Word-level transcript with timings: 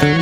Good 0.00 0.12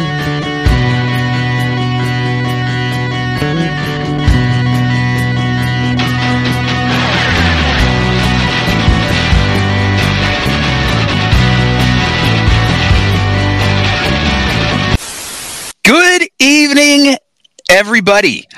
evening, 16.41 17.17
everybody. 17.71 18.49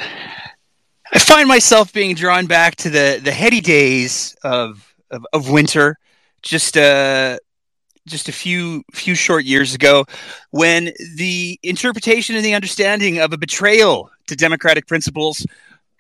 I 1.12 1.19
find 1.19 1.47
myself 1.47 1.93
being 1.93 2.15
drawn 2.15 2.47
back 2.47 2.77
to 2.77 2.89
the, 2.89 3.21
the 3.23 3.30
heady 3.30 3.61
days 3.61 4.34
of, 4.43 4.95
of, 5.11 5.27
of 5.34 5.51
winter, 5.51 5.98
just 6.41 6.79
uh, 6.79 7.37
just 8.07 8.29
a 8.29 8.33
few 8.33 8.83
few 8.93 9.15
short 9.15 9.45
years 9.45 9.75
ago, 9.75 10.05
when 10.51 10.93
the 11.17 11.59
interpretation 11.63 12.37
and 12.37 12.45
the 12.45 12.55
understanding 12.55 13.19
of 13.19 13.33
a 13.33 13.39
betrayal 13.39 14.11
to 14.27 14.37
democratic 14.37 14.87
principles 14.87 15.47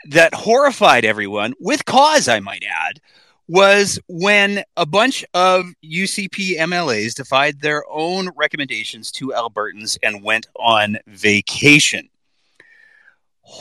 that 0.08 0.34
horrified 0.34 1.04
everyone, 1.04 1.54
with 1.60 1.84
cause, 1.84 2.28
I 2.28 2.40
might 2.40 2.64
add, 2.64 3.00
was 3.48 3.98
when 4.06 4.62
a 4.76 4.86
bunch 4.86 5.24
of 5.34 5.66
UCP 5.84 6.56
MLAs 6.56 7.14
defied 7.14 7.60
their 7.60 7.82
own 7.90 8.30
recommendations 8.36 9.10
to 9.12 9.32
Albertans 9.36 9.98
and 10.02 10.22
went 10.22 10.46
on 10.56 10.98
vacation. 11.06 12.08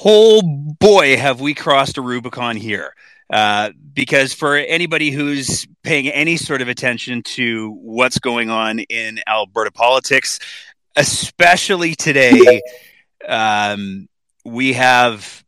Oh 0.06 0.44
boy, 0.80 1.18
have 1.18 1.42
we 1.42 1.56
crossed 1.56 1.98
a 1.98 2.02
Rubicon 2.02 2.56
here. 2.56 2.94
Uh, 3.30 3.70
because 3.94 4.34
for 4.34 4.56
anybody 4.56 5.12
who's 5.12 5.68
paying 5.84 6.08
any 6.08 6.36
sort 6.36 6.62
of 6.62 6.68
attention 6.68 7.22
to 7.22 7.72
what's 7.82 8.18
going 8.18 8.50
on 8.50 8.80
in 8.80 9.20
Alberta 9.28 9.72
politics, 9.72 10.40
especially 10.96 11.94
today, 11.96 12.62
um, 13.28 14.08
we 14.46 14.74
have 14.74 15.44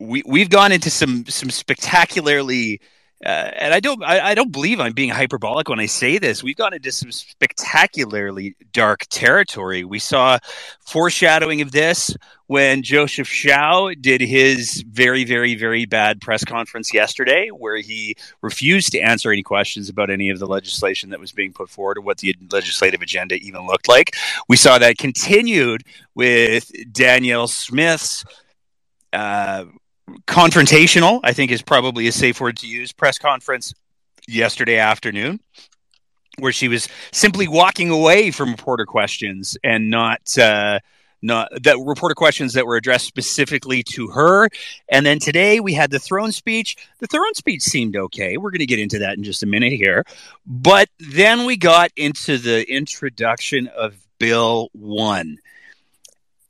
we 0.00 0.22
we've 0.26 0.50
gone 0.50 0.72
into 0.72 0.90
some 0.90 1.24
some 1.26 1.50
spectacularly 1.50 2.80
uh, 3.24 3.50
and 3.56 3.72
I 3.72 3.78
don't 3.78 4.02
I, 4.02 4.30
I, 4.30 4.34
don't 4.34 4.50
believe 4.50 4.80
I'm 4.80 4.92
being 4.92 5.10
hyperbolic 5.10 5.68
when 5.68 5.78
I 5.78 5.86
say 5.86 6.18
this. 6.18 6.42
We've 6.42 6.56
gone 6.56 6.74
into 6.74 6.90
some 6.90 7.12
spectacularly 7.12 8.56
dark 8.72 9.06
territory. 9.10 9.84
We 9.84 10.00
saw 10.00 10.38
foreshadowing 10.80 11.60
of 11.60 11.70
this 11.70 12.16
when 12.48 12.82
Joseph 12.82 13.28
Schow 13.28 13.94
did 14.00 14.20
his 14.20 14.84
very, 14.88 15.24
very, 15.24 15.54
very 15.54 15.86
bad 15.86 16.20
press 16.20 16.44
conference 16.44 16.92
yesterday, 16.92 17.48
where 17.48 17.76
he 17.76 18.16
refused 18.40 18.90
to 18.92 18.98
answer 18.98 19.30
any 19.30 19.44
questions 19.44 19.88
about 19.88 20.10
any 20.10 20.28
of 20.28 20.40
the 20.40 20.46
legislation 20.46 21.10
that 21.10 21.20
was 21.20 21.30
being 21.30 21.52
put 21.52 21.70
forward 21.70 21.98
or 21.98 22.00
what 22.00 22.18
the 22.18 22.36
legislative 22.50 23.02
agenda 23.02 23.36
even 23.36 23.66
looked 23.66 23.88
like. 23.88 24.16
We 24.48 24.56
saw 24.56 24.78
that 24.78 24.98
continued 24.98 25.84
with 26.16 26.72
Danielle 26.92 27.46
Smith's 27.46 28.24
uh, 29.12 29.66
confrontational, 30.26 31.20
I 31.22 31.32
think 31.32 31.50
is 31.50 31.62
probably 31.62 32.06
a 32.08 32.12
safe 32.12 32.40
word 32.40 32.56
to 32.58 32.66
use, 32.66 32.92
press 32.92 33.18
conference 33.18 33.74
yesterday 34.28 34.78
afternoon 34.78 35.40
where 36.38 36.52
she 36.52 36.68
was 36.68 36.88
simply 37.12 37.46
walking 37.46 37.90
away 37.90 38.30
from 38.30 38.50
reporter 38.50 38.86
questions 38.86 39.56
and 39.62 39.90
not 39.90 40.38
uh, 40.38 40.78
not 41.22 41.50
that 41.62 41.78
reporter 41.78 42.14
questions 42.14 42.54
that 42.54 42.66
were 42.66 42.76
addressed 42.76 43.06
specifically 43.06 43.82
to 43.84 44.08
her. 44.08 44.48
And 44.88 45.06
then 45.06 45.20
today 45.20 45.60
we 45.60 45.72
had 45.72 45.90
the 45.90 46.00
throne 46.00 46.32
speech. 46.32 46.76
The 46.98 47.06
throne 47.06 47.34
speech 47.34 47.62
seemed 47.62 47.96
okay. 47.96 48.36
We're 48.36 48.50
going 48.50 48.58
to 48.58 48.66
get 48.66 48.80
into 48.80 48.98
that 49.00 49.16
in 49.16 49.22
just 49.22 49.42
a 49.44 49.46
minute 49.46 49.72
here. 49.72 50.04
But 50.44 50.88
then 50.98 51.46
we 51.46 51.56
got 51.56 51.92
into 51.96 52.38
the 52.38 52.68
introduction 52.68 53.68
of 53.68 53.94
Bill 54.18 54.68
1. 54.72 55.38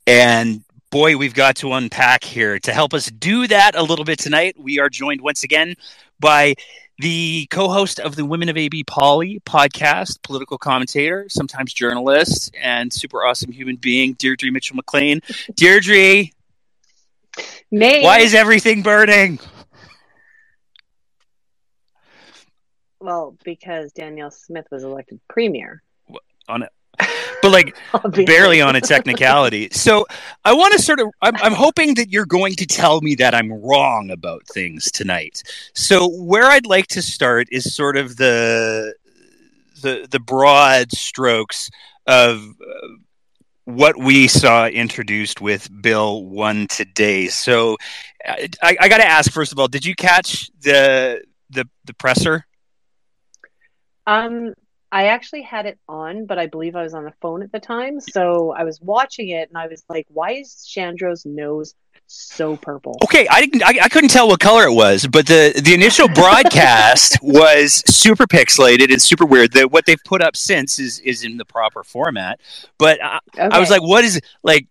And 0.07 0.62
boy, 0.93 1.17
we've 1.17 1.33
got 1.33 1.55
to 1.55 1.73
unpack 1.73 2.23
here. 2.23 2.59
To 2.59 2.71
help 2.71 2.93
us 2.93 3.07
do 3.07 3.47
that 3.47 3.73
a 3.73 3.81
little 3.81 4.05
bit 4.05 4.19
tonight, 4.19 4.53
we 4.59 4.77
are 4.77 4.89
joined 4.89 5.21
once 5.21 5.43
again 5.43 5.73
by 6.19 6.53
the 6.99 7.47
co-host 7.49 7.99
of 7.99 8.15
the 8.15 8.23
Women 8.23 8.47
of 8.47 8.57
AB 8.57 8.83
Poly 8.83 9.39
podcast, 9.39 10.21
political 10.21 10.59
commentator, 10.59 11.25
sometimes 11.29 11.73
journalist, 11.73 12.55
and 12.61 12.93
super 12.93 13.25
awesome 13.25 13.51
human 13.51 13.75
being, 13.75 14.13
Deirdre 14.13 14.51
Mitchell 14.51 14.75
MacLean. 14.75 15.21
Deirdre, 15.55 16.25
May. 17.71 18.03
why 18.03 18.19
is 18.19 18.35
everything 18.35 18.83
burning? 18.83 19.39
Well, 22.99 23.35
because 23.43 23.93
Danielle 23.93 24.29
Smith 24.29 24.67
was 24.69 24.83
elected 24.83 25.19
premier. 25.27 25.81
On 26.47 26.63
but 27.43 27.51
like 27.51 27.75
Obviously. 27.93 28.25
barely 28.25 28.61
on 28.61 28.75
a 28.75 28.81
technicality. 28.81 29.69
So 29.71 30.07
I 30.45 30.53
want 30.53 30.73
to 30.73 30.81
sort 30.81 30.99
of, 30.99 31.09
I'm, 31.21 31.35
I'm, 31.35 31.53
hoping 31.53 31.93
that 31.95 32.09
you're 32.09 32.25
going 32.25 32.55
to 32.55 32.65
tell 32.65 33.01
me 33.01 33.13
that 33.15 33.35
I'm 33.35 33.51
wrong 33.51 34.09
about 34.09 34.47
things 34.47 34.89
tonight. 34.89 35.43
So 35.75 36.07
where 36.07 36.45
I'd 36.45 36.65
like 36.65 36.87
to 36.87 37.01
start 37.01 37.47
is 37.51 37.75
sort 37.75 37.97
of 37.97 38.17
the 38.17 38.95
the 39.81 40.07
the 40.09 40.19
broad 40.19 40.91
strokes 40.91 41.69
of. 42.07 42.43
Uh, 42.59 42.87
what 43.65 43.97
we 43.97 44.27
saw 44.27 44.67
introduced 44.67 45.39
with 45.39 45.69
Bill 45.81 46.25
One 46.25 46.67
today. 46.67 47.27
So, 47.27 47.77
I, 48.25 48.49
I 48.61 48.89
got 48.89 48.97
to 48.97 49.07
ask 49.07 49.31
first 49.31 49.53
of 49.53 49.57
all, 49.57 49.69
did 49.69 49.85
you 49.85 49.95
catch 49.95 50.51
the 50.59 51.23
the 51.49 51.65
the 51.85 51.93
presser? 51.93 52.45
Um, 54.05 54.53
I 54.93 55.05
actually 55.07 55.41
had 55.41 55.65
it 55.65 55.79
on, 55.89 56.27
but 56.27 56.37
I 56.37 56.45
believe 56.45 56.75
I 56.75 56.83
was 56.83 56.93
on 56.93 57.03
the 57.03 57.13
phone 57.19 57.41
at 57.41 57.51
the 57.51 57.59
time. 57.59 57.99
So 57.99 58.51
I 58.51 58.63
was 58.63 58.79
watching 58.79 59.29
it 59.29 59.49
and 59.49 59.57
I 59.57 59.65
was 59.65 59.83
like, 59.89 60.05
why 60.09 60.33
is 60.33 60.69
Shandro's 60.69 61.25
nose 61.25 61.73
so 62.05 62.55
purple? 62.57 62.99
Okay, 63.03 63.27
I 63.27 63.41
didn't 63.41 63.63
I, 63.63 63.85
I 63.85 63.89
couldn't 63.89 64.11
tell 64.11 64.27
what 64.27 64.39
color 64.39 64.65
it 64.65 64.73
was, 64.73 65.07
but 65.07 65.25
the 65.25 65.59
the 65.65 65.73
initial 65.73 66.07
broadcast 66.13 67.17
was 67.23 67.83
super 67.87 68.27
pixelated 68.27 68.91
and 68.91 69.01
super 69.01 69.25
weird. 69.25 69.53
The, 69.53 69.67
what 69.67 69.87
they've 69.87 70.03
put 70.05 70.21
up 70.21 70.35
since 70.35 70.77
is 70.77 70.99
is 70.99 71.23
in 71.23 71.37
the 71.37 71.45
proper 71.45 71.83
format. 71.83 72.39
But 72.77 73.03
I, 73.03 73.19
okay. 73.33 73.49
I 73.51 73.59
was 73.59 73.71
like, 73.71 73.81
what 73.81 74.03
is 74.03 74.17
it? 74.17 74.25
like 74.43 74.67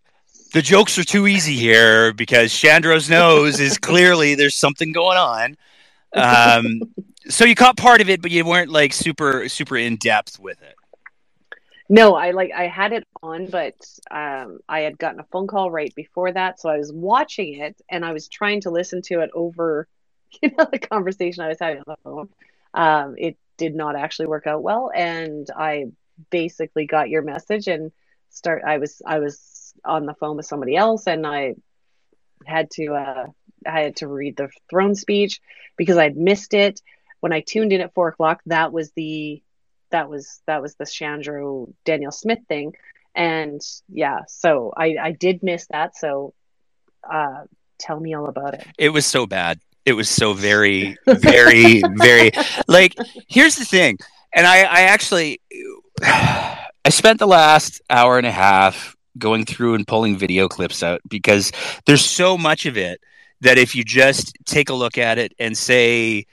the 0.53 0.63
jokes 0.63 0.99
are 0.99 1.05
too 1.05 1.27
easy 1.27 1.57
here 1.57 2.13
because 2.13 2.53
Shandro's 2.53 3.11
nose 3.11 3.59
is 3.59 3.77
clearly 3.77 4.37
there's 4.37 4.55
something 4.55 4.93
going 4.93 5.19
on. 5.19 5.57
Um, 6.15 6.81
so 7.29 7.45
you 7.45 7.55
caught 7.55 7.77
part 7.77 8.01
of 8.01 8.09
it, 8.09 8.21
but 8.21 8.31
you 8.31 8.45
weren't 8.45 8.71
like 8.71 8.93
super 8.93 9.49
super 9.49 9.77
in 9.77 9.97
depth 9.97 10.39
with 10.39 10.61
it. 10.63 10.75
No, 11.89 12.15
I 12.15 12.31
like 12.31 12.53
I 12.57 12.69
had 12.69 12.93
it 12.93 13.07
on, 13.23 13.47
but 13.47 13.75
um, 14.11 14.61
I 14.69 14.81
had 14.81 14.99
gotten 14.99 15.21
a 15.21 15.25
phone 15.25 15.47
call 15.47 15.71
right 15.71 15.95
before 15.95 16.33
that, 16.33 16.61
so 16.61 16.69
I 16.71 16.79
was 16.79 16.93
watching 16.93 17.61
it 17.61 17.81
and 17.89 18.05
I 18.05 18.13
was 18.13 18.29
trying 18.29 18.63
to 18.63 18.71
listen 18.71 19.03
to 19.03 19.21
it 19.21 19.31
over, 19.35 19.87
you 20.43 20.51
know, 20.57 20.67
the 20.71 20.79
conversation 20.79 21.43
I 21.43 21.49
was 21.49 21.59
having 21.61 21.79
on 21.79 21.85
the 21.87 21.97
phone. 22.03 22.29
Um, 22.75 23.15
it 23.19 23.37
did 23.59 23.75
not 23.75 23.97
actually 23.97 24.27
work 24.27 24.47
out 24.47 24.63
well, 24.63 24.91
and 24.95 25.47
I 25.55 25.87
basically 26.31 26.87
got 26.87 27.11
your 27.11 27.23
message 27.23 27.69
and 27.69 27.93
start. 28.31 28.63
I 28.67 28.79
was 28.79 29.03
I 29.05 29.19
was 29.19 29.75
on 29.85 30.07
the 30.07 30.15
phone 30.15 30.37
with 30.37 30.47
somebody 30.47 30.77
else, 30.77 31.07
and 31.07 31.27
I 31.27 31.57
had 32.47 32.71
to 32.73 32.95
uh, 32.95 33.27
I 33.67 33.81
had 33.81 33.97
to 33.97 34.09
read 34.09 34.37
the 34.37 34.51
throne 34.71 34.95
speech 34.95 35.41
because 35.77 35.97
I'd 35.97 36.17
missed 36.17 36.55
it 36.55 36.81
when 37.23 37.33
I 37.33 37.41
tuned 37.41 37.73
in 37.73 37.81
at 37.81 37.95
four 37.95 38.09
o'clock, 38.09 38.41
that 38.47 38.73
was 38.73 38.91
the 38.97 39.41
that 39.93 40.11
was 40.11 40.43
that 40.49 40.61
was 40.61 40.75
the 40.75 40.85
Shandro 40.85 41.73
Danielle 41.85 42.11
Smith 42.11 42.41
thing, 42.49 42.75
and 43.15 43.61
yeah, 43.89 44.23
so 44.27 44.73
I 44.77 44.97
I 45.01 45.13
did 45.13 45.41
miss 45.41 45.69
that. 45.69 45.97
So, 45.97 46.35
uh, 47.09 47.45
tell 47.79 48.01
me 48.01 48.15
all 48.15 48.27
about 48.27 48.55
it. 48.55 48.67
It 48.77 48.89
was 48.89 49.07
so 49.07 49.27
bad. 49.27 49.61
It 49.87 49.93
was 49.93 50.09
so 50.09 50.33
very, 50.33 50.97
very, 51.07 51.81
very 51.95 52.33
like. 52.67 52.97
Here's 53.29 53.55
the 53.55 53.65
thing, 53.65 53.99
and 54.35 54.45
I 54.45 54.63
I 54.63 54.81
actually 54.81 55.41
I 56.03 56.89
spent 56.89 57.21
the 57.21 57.29
last 57.29 57.81
hour 57.89 58.19
and 58.19 58.27
a 58.27 58.33
half 58.33 58.97
going 59.17 59.45
through 59.45 59.75
and 59.75 59.87
pulling 59.87 60.17
video 60.17 60.49
clips 60.49 60.83
out 60.83 61.03
because 61.09 61.53
there's 61.87 62.05
so 62.05 62.37
much 62.37 62.67
of 62.67 62.77
it 62.77 63.01
that 63.43 63.59
if 63.59 63.77
you 63.77 63.85
just 63.85 64.37
take 64.45 64.71
a 64.71 64.75
look 64.75 64.99
at 64.99 65.19
it 65.19 65.35
and 65.39 65.57
say 65.57 66.27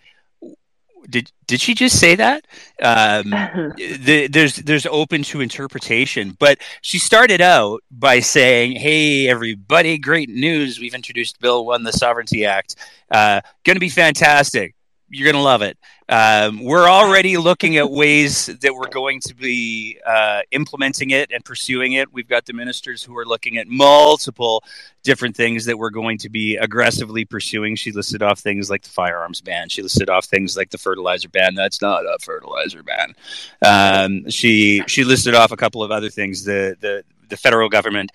did 1.10 1.32
did 1.48 1.60
she 1.60 1.74
just 1.74 2.00
say 2.00 2.16
that? 2.16 2.46
Um, 2.82 3.30
the, 3.78 4.28
there's 4.28 4.58
there's 4.58 4.86
open 4.86 5.24
to 5.24 5.42
interpretation, 5.42 6.36
but 6.40 6.60
she 6.82 7.00
started 7.00 7.42
out 7.42 7.84
by 7.90 8.20
saying, 8.20 8.76
"Hey, 8.76 9.28
everybody, 9.28 9.98
great 9.98 10.30
news! 10.30 10.80
We've 10.80 10.94
introduced 10.94 11.40
Bill 11.40 11.66
One, 11.66 11.84
the 11.84 11.94
Sovereignty 11.94 12.46
Act. 12.46 12.76
Uh, 13.10 13.42
going 13.64 13.76
to 13.76 13.80
be 13.80 13.90
fantastic 13.90 14.76
you're 15.10 15.26
going 15.26 15.36
to 15.36 15.42
love 15.42 15.62
it. 15.62 15.78
Um, 16.08 16.64
we're 16.64 16.90
already 16.90 17.38
looking 17.38 17.78
at 17.78 17.90
ways 17.90 18.48
that 18.48 18.74
we're 18.74 18.90
going 18.90 19.20
to 19.22 19.36
be 19.36 20.00
uh, 20.06 20.42
implementing 20.52 21.12
it 21.12 21.32
and 21.32 21.44
pursuing 21.46 21.94
it. 21.94 22.12
We've 22.12 22.28
got 22.28 22.46
the 22.46 22.54
ministers 22.54 23.04
who 23.04 23.18
are 23.18 23.26
looking 23.26 23.58
at 23.58 23.68
multiple 23.68 24.64
different 25.04 25.36
things 25.36 25.66
that 25.66 25.78
we're 25.78 25.90
going 25.90 26.18
to 26.20 26.30
be 26.30 26.58
aggressively 26.58 27.26
pursuing. 27.26 27.76
She 27.76 27.92
listed 27.92 28.24
off 28.24 28.40
things 28.40 28.70
like 28.70 28.82
the 28.82 28.90
firearms 28.90 29.42
ban. 29.42 29.70
She 29.70 29.82
listed 29.82 30.10
off 30.10 30.26
things 30.26 30.58
like 30.58 30.70
the 30.70 30.78
fertilizer 30.78 31.30
ban. 31.30 31.56
That's 31.56 31.82
not 31.82 32.06
a 32.06 32.18
fertilizer 32.22 32.84
ban. 32.84 33.14
Um, 33.62 34.30
she 34.30 34.84
she 34.88 35.04
listed 35.04 35.36
off 35.36 35.52
a 35.52 35.58
couple 35.58 35.84
of 35.84 35.92
other 35.92 36.10
things. 36.10 36.44
The 36.44 36.76
the 36.80 37.04
the 37.30 37.38
federal 37.38 37.70
government 37.70 38.12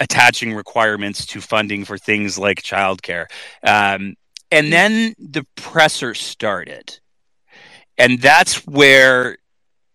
attaching 0.00 0.54
requirements 0.54 1.26
to 1.26 1.40
funding 1.40 1.84
for 1.84 1.98
things 1.98 2.38
like 2.38 2.62
childcare. 2.62 3.26
Um, 3.62 4.16
and 4.50 4.72
then 4.72 5.14
the 5.18 5.46
presser 5.56 6.14
started. 6.14 6.98
And 7.98 8.20
that's 8.20 8.66
where 8.66 9.38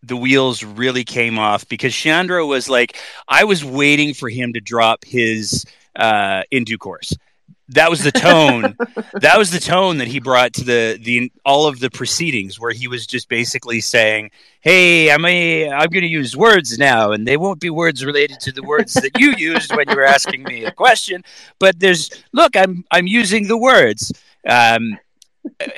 the 0.03 0.18
wheels 0.18 0.63
really 0.63 1.03
came 1.03 1.38
off 1.38 1.68
because 1.68 1.94
Shandro 1.94 2.48
was 2.48 2.69
like, 2.69 2.98
I 3.27 3.44
was 3.44 3.63
waiting 3.63 4.13
for 4.13 4.30
him 4.30 4.53
to 4.53 4.59
drop 4.59 5.06
his 5.06 5.65
uh, 5.95 6.44
in 6.51 6.63
due 6.63 6.77
course. 6.77 7.13
That 7.69 7.89
was 7.89 8.03
the 8.03 8.12
tone. 8.12 8.75
That 9.21 9.38
was 9.38 9.51
the 9.51 9.59
tone 9.59 9.98
that 9.98 10.07
he 10.07 10.19
brought 10.19 10.53
to 10.53 10.63
the 10.63 10.98
the 11.01 11.31
all 11.45 11.68
of 11.68 11.80
the 11.80 11.89
proceedings 11.92 12.59
where 12.59 12.71
he 12.71 12.88
was 12.88 13.06
just 13.06 13.30
basically 13.30 13.81
saying 13.81 14.31
hey 14.62 15.12
i'm 15.12 15.25
a, 15.25 15.69
i'm 15.69 15.89
going 15.89 16.03
to 16.03 16.07
use 16.07 16.36
words 16.36 16.77
now 16.80 17.12
and 17.12 17.27
they 17.27 17.38
won't 17.38 17.59
be 17.59 17.69
words 17.69 18.03
related 18.03 18.39
to 18.39 18.51
the 18.51 18.63
words 18.63 18.94
that 18.94 19.12
you 19.19 19.33
used 19.38 19.75
when 19.75 19.88
you 19.89 19.95
were 19.95 20.06
asking 20.06 20.44
me 20.44 20.65
a 20.65 20.71
question 20.71 21.24
but 21.59 21.80
there's 21.80 22.09
look 22.31 22.56
i'm 22.56 22.83
i'm 22.92 23.06
using 23.06 23.48
the 23.48 23.57
words 23.57 24.12
um, 24.47 24.97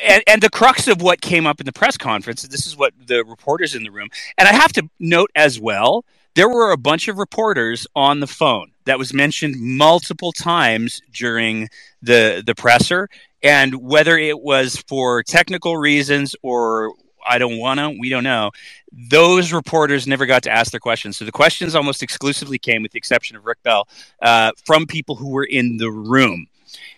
and, 0.05 0.23
and 0.27 0.41
the 0.41 0.49
crux 0.49 0.87
of 0.87 1.01
what 1.01 1.21
came 1.21 1.47
up 1.47 1.59
in 1.59 1.65
the 1.65 1.71
press 1.71 1.97
conference 1.97 2.41
this 2.43 2.67
is 2.67 2.75
what 2.75 2.93
the 3.05 3.23
reporters 3.25 3.75
in 3.75 3.83
the 3.83 3.89
room 3.89 4.09
and 4.37 4.47
i 4.47 4.53
have 4.53 4.73
to 4.73 4.89
note 4.99 5.31
as 5.35 5.59
well 5.59 6.03
there 6.35 6.49
were 6.49 6.71
a 6.71 6.77
bunch 6.77 7.07
of 7.07 7.17
reporters 7.17 7.85
on 7.95 8.19
the 8.19 8.27
phone 8.27 8.71
that 8.85 8.97
was 8.97 9.13
mentioned 9.13 9.55
multiple 9.57 10.31
times 10.31 11.01
during 11.11 11.69
the 12.01 12.43
the 12.45 12.55
presser 12.55 13.07
and 13.41 13.75
whether 13.75 14.17
it 14.17 14.39
was 14.39 14.77
for 14.87 15.23
technical 15.23 15.77
reasons 15.77 16.35
or 16.41 16.93
I 17.25 17.37
don't 17.37 17.57
want 17.57 17.79
to. 17.79 17.95
We 17.99 18.09
don't 18.09 18.23
know. 18.23 18.51
Those 18.91 19.53
reporters 19.53 20.07
never 20.07 20.25
got 20.25 20.43
to 20.43 20.51
ask 20.51 20.71
their 20.71 20.79
questions. 20.79 21.17
So 21.17 21.25
the 21.25 21.31
questions 21.31 21.75
almost 21.75 22.03
exclusively 22.03 22.57
came, 22.57 22.83
with 22.83 22.91
the 22.91 22.97
exception 22.97 23.37
of 23.37 23.45
Rick 23.45 23.63
Bell, 23.63 23.87
uh, 24.21 24.51
from 24.65 24.85
people 24.85 25.15
who 25.15 25.29
were 25.29 25.45
in 25.45 25.77
the 25.77 25.89
room. 25.89 26.47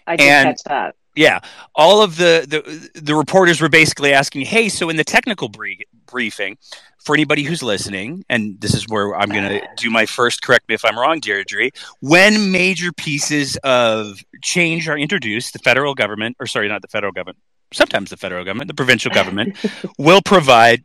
I 0.07 0.15
did 0.15 0.27
and, 0.27 0.47
catch 0.47 0.63
that. 0.63 0.95
Yeah, 1.15 1.39
all 1.75 2.01
of 2.01 2.17
the, 2.17 2.45
the 2.93 2.99
the 2.99 3.15
reporters 3.15 3.61
were 3.61 3.69
basically 3.69 4.11
asking, 4.11 4.41
"Hey, 4.41 4.67
so 4.67 4.89
in 4.89 4.97
the 4.97 5.03
technical 5.03 5.47
brief, 5.47 5.79
briefing, 6.05 6.57
for 7.05 7.13
anybody 7.13 7.43
who's 7.43 7.61
listening, 7.61 8.25
and 8.29 8.59
this 8.59 8.73
is 8.73 8.87
where 8.89 9.15
I'm 9.15 9.29
going 9.29 9.47
to 9.47 9.61
do 9.77 9.91
my 9.91 10.07
first. 10.07 10.41
Correct 10.41 10.67
me 10.67 10.73
if 10.73 10.83
I'm 10.83 10.97
wrong, 10.97 11.19
Deirdre. 11.19 11.69
When 11.99 12.51
major 12.51 12.91
pieces 12.91 13.57
of 13.63 14.19
change 14.41 14.89
are 14.89 14.97
introduced, 14.97 15.53
the 15.53 15.59
federal 15.59 15.93
government, 15.93 16.35
or 16.39 16.47
sorry, 16.47 16.67
not 16.67 16.81
the 16.81 16.87
federal 16.87 17.11
government, 17.11 17.37
sometimes 17.71 18.09
the 18.09 18.17
federal 18.17 18.43
government, 18.43 18.67
the 18.69 18.73
provincial 18.73 19.11
government, 19.11 19.55
will 19.99 20.21
provide 20.21 20.83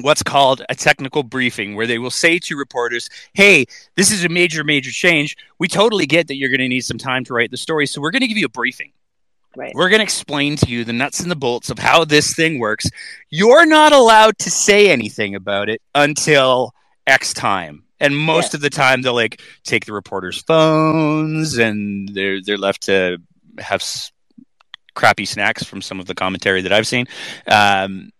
what's 0.00 0.22
called 0.22 0.62
a 0.68 0.74
technical 0.74 1.22
briefing 1.22 1.76
where 1.76 1.86
they 1.86 1.98
will 1.98 2.10
say 2.10 2.40
to 2.40 2.56
reporters, 2.56 3.08
Hey, 3.32 3.66
this 3.94 4.10
is 4.10 4.24
a 4.24 4.28
major, 4.28 4.64
major 4.64 4.90
change. 4.90 5.36
We 5.60 5.68
totally 5.68 6.06
get 6.06 6.26
that 6.26 6.36
you're 6.36 6.50
going 6.50 6.58
to 6.58 6.68
need 6.68 6.84
some 6.84 6.98
time 6.98 7.24
to 7.24 7.34
write 7.34 7.52
the 7.52 7.56
story. 7.56 7.86
So 7.86 8.00
we're 8.00 8.10
going 8.10 8.22
to 8.22 8.28
give 8.28 8.36
you 8.36 8.46
a 8.46 8.50
briefing. 8.50 8.92
Right. 9.56 9.72
We're 9.74 9.88
going 9.88 10.00
to 10.00 10.04
explain 10.04 10.56
to 10.56 10.66
you 10.66 10.84
the 10.84 10.92
nuts 10.92 11.20
and 11.20 11.30
the 11.30 11.36
bolts 11.36 11.70
of 11.70 11.78
how 11.78 12.04
this 12.04 12.34
thing 12.34 12.58
works. 12.58 12.90
You're 13.30 13.64
not 13.64 13.92
allowed 13.92 14.36
to 14.40 14.50
say 14.50 14.90
anything 14.90 15.34
about 15.34 15.70
it 15.70 15.80
until 15.94 16.74
X 17.06 17.32
time. 17.32 17.84
And 17.98 18.14
most 18.14 18.52
of 18.52 18.60
the 18.60 18.68
time, 18.68 19.00
they'll 19.00 19.14
like 19.14 19.40
take 19.64 19.86
the 19.86 19.94
reporters' 19.94 20.42
phones, 20.42 21.56
and 21.56 22.10
they're 22.10 22.42
they're 22.42 22.58
left 22.58 22.82
to 22.82 23.16
have 23.58 23.80
s- 23.80 24.12
crappy 24.94 25.24
snacks 25.24 25.64
from 25.64 25.80
some 25.80 25.98
of 25.98 26.04
the 26.04 26.14
commentary 26.14 26.60
that 26.60 26.72
I've 26.72 26.86
seen. 26.86 27.06
Um, 27.46 28.10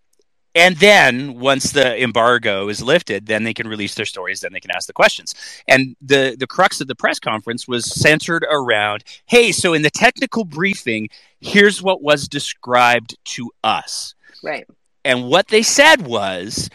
and 0.56 0.74
then 0.76 1.38
once 1.38 1.72
the 1.72 2.02
embargo 2.02 2.68
is 2.68 2.82
lifted, 2.82 3.26
then 3.26 3.44
they 3.44 3.52
can 3.52 3.68
release 3.68 3.94
their 3.94 4.06
stories. 4.06 4.40
Then 4.40 4.54
they 4.54 4.60
can 4.60 4.70
ask 4.70 4.86
the 4.86 4.94
questions. 4.94 5.34
And 5.68 5.94
the 6.00 6.34
the 6.38 6.46
crux 6.46 6.80
of 6.80 6.88
the 6.88 6.94
press 6.94 7.20
conference 7.20 7.68
was 7.68 7.84
centered 7.84 8.44
around, 8.50 9.04
hey, 9.26 9.52
so 9.52 9.74
in 9.74 9.82
the 9.82 9.90
technical 9.90 10.44
briefing, 10.44 11.10
here's 11.40 11.82
what 11.82 12.02
was 12.02 12.26
described 12.26 13.18
to 13.36 13.52
us. 13.62 14.14
Right. 14.42 14.66
And 15.04 15.28
what 15.28 15.48
they 15.48 15.62
said 15.62 16.06
was 16.06 16.70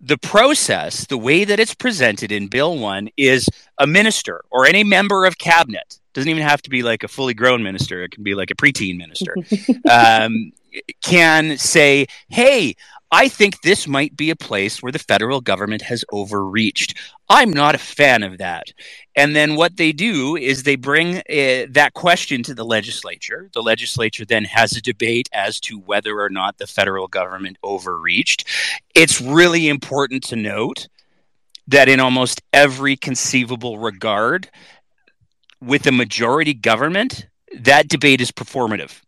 the 0.00 0.18
process, 0.18 1.06
the 1.06 1.18
way 1.18 1.44
that 1.44 1.60
it's 1.60 1.74
presented 1.74 2.32
in 2.32 2.48
Bill 2.48 2.78
1 2.78 3.10
is 3.18 3.48
a 3.78 3.86
minister 3.86 4.42
or 4.50 4.66
any 4.66 4.82
member 4.82 5.26
of 5.26 5.36
cabinet. 5.36 6.00
Doesn't 6.14 6.30
even 6.30 6.42
have 6.42 6.62
to 6.62 6.70
be 6.70 6.82
like 6.82 7.04
a 7.04 7.08
fully 7.08 7.34
grown 7.34 7.62
minister. 7.62 8.02
It 8.02 8.12
can 8.12 8.22
be 8.24 8.34
like 8.34 8.50
a 8.50 8.54
preteen 8.54 8.96
minister. 8.96 9.36
um, 9.90 10.52
can 11.02 11.56
say, 11.58 12.06
"Hey, 12.28 12.74
I 13.12 13.28
think 13.28 13.60
this 13.62 13.86
might 13.86 14.16
be 14.16 14.30
a 14.30 14.36
place 14.36 14.82
where 14.82 14.90
the 14.90 14.98
federal 14.98 15.40
government 15.40 15.82
has 15.82 16.04
overreached. 16.10 16.98
I'm 17.28 17.50
not 17.50 17.76
a 17.76 17.78
fan 17.78 18.24
of 18.24 18.38
that. 18.38 18.72
And 19.14 19.34
then 19.34 19.54
what 19.54 19.76
they 19.76 19.92
do 19.92 20.36
is 20.36 20.62
they 20.62 20.74
bring 20.74 21.18
uh, 21.18 21.66
that 21.70 21.92
question 21.94 22.42
to 22.44 22.54
the 22.54 22.64
legislature. 22.64 23.48
The 23.52 23.62
legislature 23.62 24.24
then 24.24 24.44
has 24.44 24.72
a 24.72 24.82
debate 24.82 25.28
as 25.32 25.60
to 25.60 25.78
whether 25.78 26.20
or 26.20 26.30
not 26.30 26.58
the 26.58 26.66
federal 26.66 27.06
government 27.06 27.58
overreached. 27.62 28.44
It's 28.94 29.20
really 29.20 29.68
important 29.68 30.24
to 30.24 30.36
note 30.36 30.88
that 31.68 31.88
in 31.88 32.00
almost 32.00 32.42
every 32.52 32.96
conceivable 32.96 33.78
regard, 33.78 34.50
with 35.60 35.86
a 35.86 35.92
majority 35.92 36.54
government, 36.54 37.26
that 37.54 37.88
debate 37.88 38.20
is 38.20 38.30
performative 38.30 39.00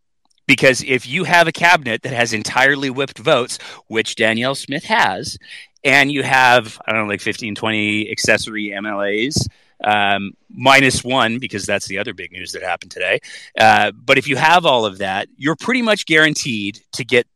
because 0.49 0.83
if 0.83 1.07
you 1.07 1.25
have 1.25 1.47
a 1.47 1.53
cabinet 1.53 2.03
that 2.03 2.13
has 2.13 2.33
entirely 2.33 2.89
whipped 2.89 3.19
votes, 3.19 3.59
which 3.87 4.17
Danielle 4.17 4.55
Smith 4.55 4.85
has, 4.85 5.39
and 5.85 6.11
you 6.11 6.23
have, 6.25 6.81
I 6.87 6.93
don't 6.93 7.03
know, 7.03 7.09
like 7.09 7.21
15, 7.21 7.55
20 7.55 8.11
accessory 8.11 8.71
MLAs, 8.71 9.47
um, 9.85 10.33
minus 10.51 11.05
one, 11.05 11.39
because 11.39 11.67
that's 11.67 11.87
the 11.87 11.99
other 11.99 12.15
big 12.15 12.33
news 12.33 12.53
that 12.53 12.63
happened 12.63 12.91
today. 12.91 13.21
Uh, 13.61 13.93
but 13.93 14.17
if 14.17 14.27
you 14.27 14.37
have 14.37 14.65
all 14.65 14.87
of 14.87 14.99
that, 14.99 15.29
you're 15.37 15.55
pretty 15.55 15.83
much 15.83 16.07
guaranteed 16.07 16.81
to 16.93 17.05
get 17.05 17.27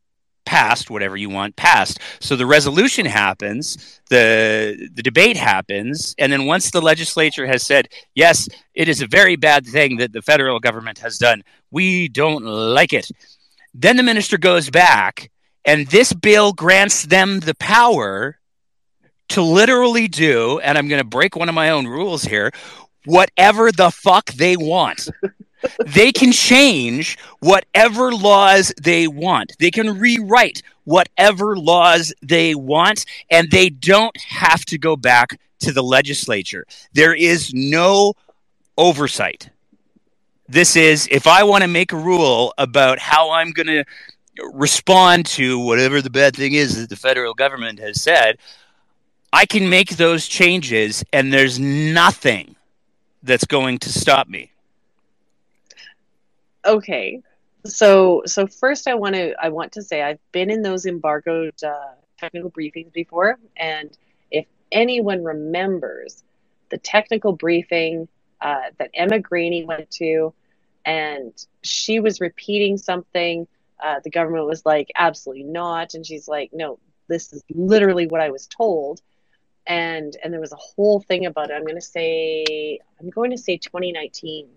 passed 0.45 0.89
whatever 0.89 1.17
you 1.17 1.29
want 1.29 1.55
passed. 1.55 1.99
So 2.19 2.35
the 2.35 2.45
resolution 2.45 3.05
happens, 3.05 4.01
the 4.09 4.89
the 4.93 5.03
debate 5.03 5.37
happens, 5.37 6.15
and 6.17 6.31
then 6.31 6.45
once 6.45 6.71
the 6.71 6.81
legislature 6.81 7.47
has 7.47 7.63
said, 7.63 7.87
yes, 8.15 8.47
it 8.73 8.87
is 8.87 9.01
a 9.01 9.07
very 9.07 9.35
bad 9.35 9.65
thing 9.65 9.97
that 9.97 10.13
the 10.13 10.21
federal 10.21 10.59
government 10.59 10.99
has 10.99 11.17
done. 11.17 11.43
We 11.71 12.07
don't 12.07 12.43
like 12.43 12.93
it. 12.93 13.09
Then 13.73 13.97
the 13.97 14.03
minister 14.03 14.37
goes 14.37 14.69
back 14.69 15.31
and 15.65 15.87
this 15.87 16.13
bill 16.13 16.53
grants 16.53 17.03
them 17.03 17.39
the 17.39 17.55
power 17.55 18.37
to 19.29 19.41
literally 19.41 20.07
do, 20.07 20.59
and 20.59 20.77
I'm 20.77 20.87
going 20.87 21.01
to 21.01 21.07
break 21.07 21.35
one 21.35 21.49
of 21.49 21.55
my 21.55 21.69
own 21.69 21.87
rules 21.87 22.23
here, 22.23 22.51
whatever 23.05 23.71
the 23.71 23.89
fuck 23.89 24.31
they 24.33 24.57
want 24.57 25.09
they 25.85 26.11
can 26.11 26.31
change 26.31 27.17
whatever 27.39 28.11
laws 28.11 28.73
they 28.81 29.07
want. 29.07 29.53
They 29.59 29.71
can 29.71 29.97
rewrite 29.99 30.61
whatever 30.83 31.57
laws 31.57 32.13
they 32.21 32.55
want, 32.55 33.05
and 33.29 33.49
they 33.51 33.69
don't 33.69 34.15
have 34.21 34.65
to 34.65 34.77
go 34.77 34.95
back 34.95 35.39
to 35.59 35.71
the 35.71 35.83
legislature. 35.83 36.65
There 36.93 37.13
is 37.13 37.53
no 37.53 38.13
oversight. 38.77 39.49
This 40.47 40.75
is 40.75 41.07
if 41.09 41.25
I 41.25 41.43
want 41.43 41.63
to 41.63 41.69
make 41.69 41.91
a 41.91 41.97
rule 41.97 42.53
about 42.57 42.99
how 42.99 43.31
I'm 43.31 43.51
going 43.51 43.67
to 43.67 43.85
respond 44.51 45.25
to 45.27 45.59
whatever 45.59 46.01
the 46.01 46.09
bad 46.09 46.35
thing 46.35 46.53
is 46.53 46.77
that 46.77 46.89
the 46.89 46.95
federal 46.95 47.33
government 47.33 47.79
has 47.79 48.01
said, 48.01 48.37
I 49.31 49.45
can 49.45 49.69
make 49.69 49.97
those 49.97 50.27
changes, 50.27 51.03
and 51.13 51.33
there's 51.33 51.59
nothing 51.59 52.55
that's 53.23 53.45
going 53.45 53.79
to 53.79 53.89
stop 53.89 54.27
me 54.27 54.52
okay. 56.65 57.21
So 57.65 58.23
so 58.25 58.47
first 58.47 58.87
i 58.87 58.93
want 58.95 59.15
to 59.15 59.33
i 59.41 59.49
want 59.49 59.71
to 59.73 59.81
say 59.81 60.01
i've 60.01 60.19
been 60.31 60.49
in 60.49 60.61
those 60.61 60.85
embargoed 60.85 61.53
uh, 61.63 61.93
technical 62.17 62.51
briefings 62.51 62.91
before 62.91 63.37
and 63.55 63.95
if 64.31 64.45
anyone 64.71 65.23
remembers 65.23 66.23
the 66.69 66.77
technical 66.77 67.33
briefing 67.33 68.07
uh, 68.41 68.63
that 68.79 68.89
emma 68.93 69.19
graney 69.19 69.63
went 69.65 69.89
to 69.91 70.33
and 70.85 71.45
she 71.63 71.99
was 71.99 72.19
repeating 72.19 72.77
something 72.77 73.47
uh, 73.81 73.99
the 74.03 74.09
government 74.09 74.45
was 74.45 74.65
like 74.65 74.89
absolutely 74.95 75.43
not 75.43 75.93
and 75.93 76.05
she's 76.05 76.27
like 76.27 76.49
no 76.53 76.79
this 77.07 77.31
is 77.33 77.43
literally 77.53 78.07
what 78.07 78.21
i 78.21 78.29
was 78.29 78.47
told 78.47 79.01
and 79.67 80.17
and 80.23 80.33
there 80.33 80.41
was 80.41 80.53
a 80.53 80.57
whole 80.57 80.99
thing 80.99 81.25
about 81.25 81.49
it. 81.49 81.53
I'm 81.53 81.63
going 81.63 81.75
to 81.75 81.81
say 81.81 82.79
i'm 82.99 83.09
going 83.09 83.31
to 83.31 83.37
say 83.37 83.57
2019 83.57 84.47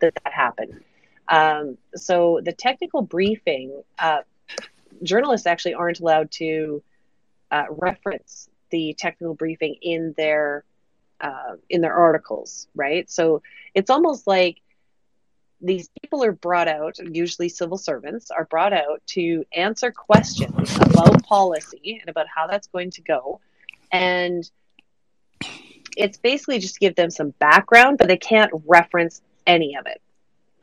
that 0.00 0.14
that 0.24 0.32
happened 0.32 0.84
um, 1.28 1.78
so 1.94 2.40
the 2.42 2.52
technical 2.52 3.02
briefing, 3.02 3.82
uh, 3.98 4.22
journalists 5.02 5.46
actually 5.46 5.74
aren't 5.74 6.00
allowed 6.00 6.30
to 6.32 6.82
uh, 7.50 7.64
reference 7.70 8.48
the 8.70 8.94
technical 8.98 9.34
briefing 9.34 9.76
in 9.82 10.14
their 10.16 10.64
uh, 11.20 11.56
in 11.70 11.80
their 11.80 11.94
articles, 11.94 12.68
right? 12.74 13.10
So 13.10 13.42
it's 13.72 13.90
almost 13.90 14.26
like 14.26 14.60
these 15.60 15.88
people 16.02 16.22
are 16.22 16.32
brought 16.32 16.68
out, 16.68 16.98
usually 16.98 17.48
civil 17.48 17.78
servants, 17.78 18.30
are 18.30 18.44
brought 18.44 18.72
out 18.72 19.00
to 19.06 19.44
answer 19.54 19.90
questions 19.90 20.76
about 20.76 21.22
policy 21.22 21.98
and 22.00 22.08
about 22.08 22.26
how 22.34 22.46
that's 22.46 22.66
going 22.66 22.90
to 22.90 23.00
go. 23.00 23.40
And 23.90 24.48
it's 25.96 26.18
basically 26.18 26.58
just 26.58 26.74
to 26.74 26.80
give 26.80 26.96
them 26.96 27.10
some 27.10 27.30
background, 27.38 27.98
but 27.98 28.08
they 28.08 28.16
can't 28.16 28.50
reference 28.66 29.22
any 29.46 29.76
of 29.76 29.86
it. 29.86 30.02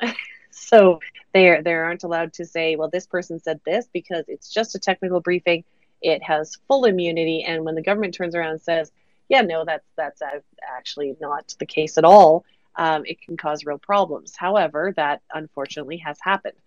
so 0.52 1.00
they 1.34 1.60
they 1.64 1.74
aren't 1.74 2.04
allowed 2.04 2.34
to 2.34 2.46
say, 2.46 2.76
well, 2.76 2.90
this 2.90 3.08
person 3.08 3.40
said 3.40 3.60
this 3.66 3.88
because 3.92 4.26
it's 4.28 4.50
just 4.50 4.76
a 4.76 4.80
technical 4.80 5.20
briefing. 5.20 5.64
It 6.02 6.24
has 6.24 6.58
full 6.68 6.86
immunity, 6.86 7.44
and 7.44 7.64
when 7.64 7.76
the 7.76 7.82
government 7.82 8.14
turns 8.14 8.36
around 8.36 8.52
and 8.52 8.62
says, 8.62 8.92
yeah, 9.30 9.42
no, 9.42 9.64
that's 9.66 9.88
that's 9.96 10.22
actually 10.78 11.16
not 11.22 11.56
the 11.60 11.66
case 11.66 11.98
at 11.98 12.04
all. 12.04 12.44
Um, 12.76 13.04
it 13.06 13.22
can 13.22 13.38
cause 13.38 13.66
real 13.66 13.78
problems. 13.78 14.36
However, 14.36 14.94
that 14.96 15.22
unfortunately 15.34 15.98
has 15.98 16.18
happened. 16.22 16.58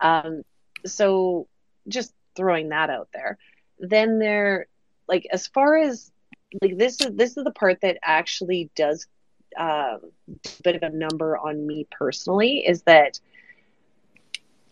Um, 0.00 0.42
so 0.86 1.46
just 1.88 2.12
throwing 2.34 2.70
that 2.70 2.90
out 2.90 3.08
there. 3.12 3.38
Then 3.78 4.18
there, 4.18 4.66
like 5.08 5.26
as 5.32 5.46
far 5.46 5.76
as 5.76 6.10
like 6.60 6.76
this 6.76 7.00
is 7.00 7.14
this 7.14 7.36
is 7.36 7.44
the 7.44 7.52
part 7.52 7.80
that 7.82 7.98
actually 8.02 8.70
does 8.74 9.06
um, 9.56 10.00
bit 10.62 10.76
of 10.76 10.82
a 10.82 10.90
number 10.90 11.36
on 11.36 11.66
me 11.66 11.86
personally 11.90 12.64
is 12.66 12.82
that 12.82 13.20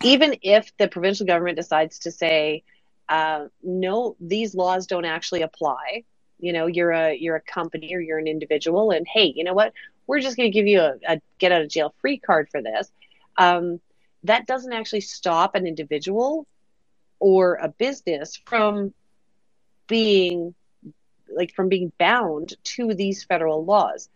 even 0.03 0.37
if 0.43 0.73
the 0.79 0.89
provincial 0.89 1.27
government 1.27 1.57
decides 1.57 1.99
to 2.01 2.13
say 2.13 2.63
uh, 3.09 3.47
no, 3.63 4.17
these 4.21 4.55
laws 4.55 4.87
don't 4.87 5.05
actually 5.05 5.43
apply. 5.43 6.05
You 6.39 6.53
know, 6.53 6.67
you're 6.67 6.93
a 6.93 7.15
you're 7.15 7.37
a 7.37 7.41
company 7.41 7.95
or 7.95 8.01
you're 8.01 8.19
an 8.19 8.29
individual, 8.29 8.91
and 8.91 9.07
hey, 9.09 9.33
you 9.35 9.45
know 9.45 9.55
what? 9.55 9.73
We're 10.07 10.21
just 10.21 10.37
going 10.37 10.51
to 10.51 10.55
give 10.55 10.67
you 10.67 10.81
a, 10.81 10.95
a, 11.07 11.21
get 11.39 11.53
out 11.53 11.63
of 11.63 11.69
jail 11.69 11.95
free 12.01 12.19
card 12.19 12.49
for 12.51 12.63
this. 12.63 12.91
Um, 13.37 13.81
that 14.25 14.47
doesn't 14.47 14.73
actually 14.73 15.01
stop 15.01 15.55
an 15.55 15.67
individual 15.67 16.47
or 17.19 17.55
a 17.57 17.69
business 17.69 18.41
from 18.47 18.93
being 19.87 20.55
like 21.35 21.55
from 21.55 21.69
being 21.69 21.93
bound 21.99 22.55
to 22.65 22.95
these 22.95 23.25
federal 23.25 23.65
laws 23.65 24.09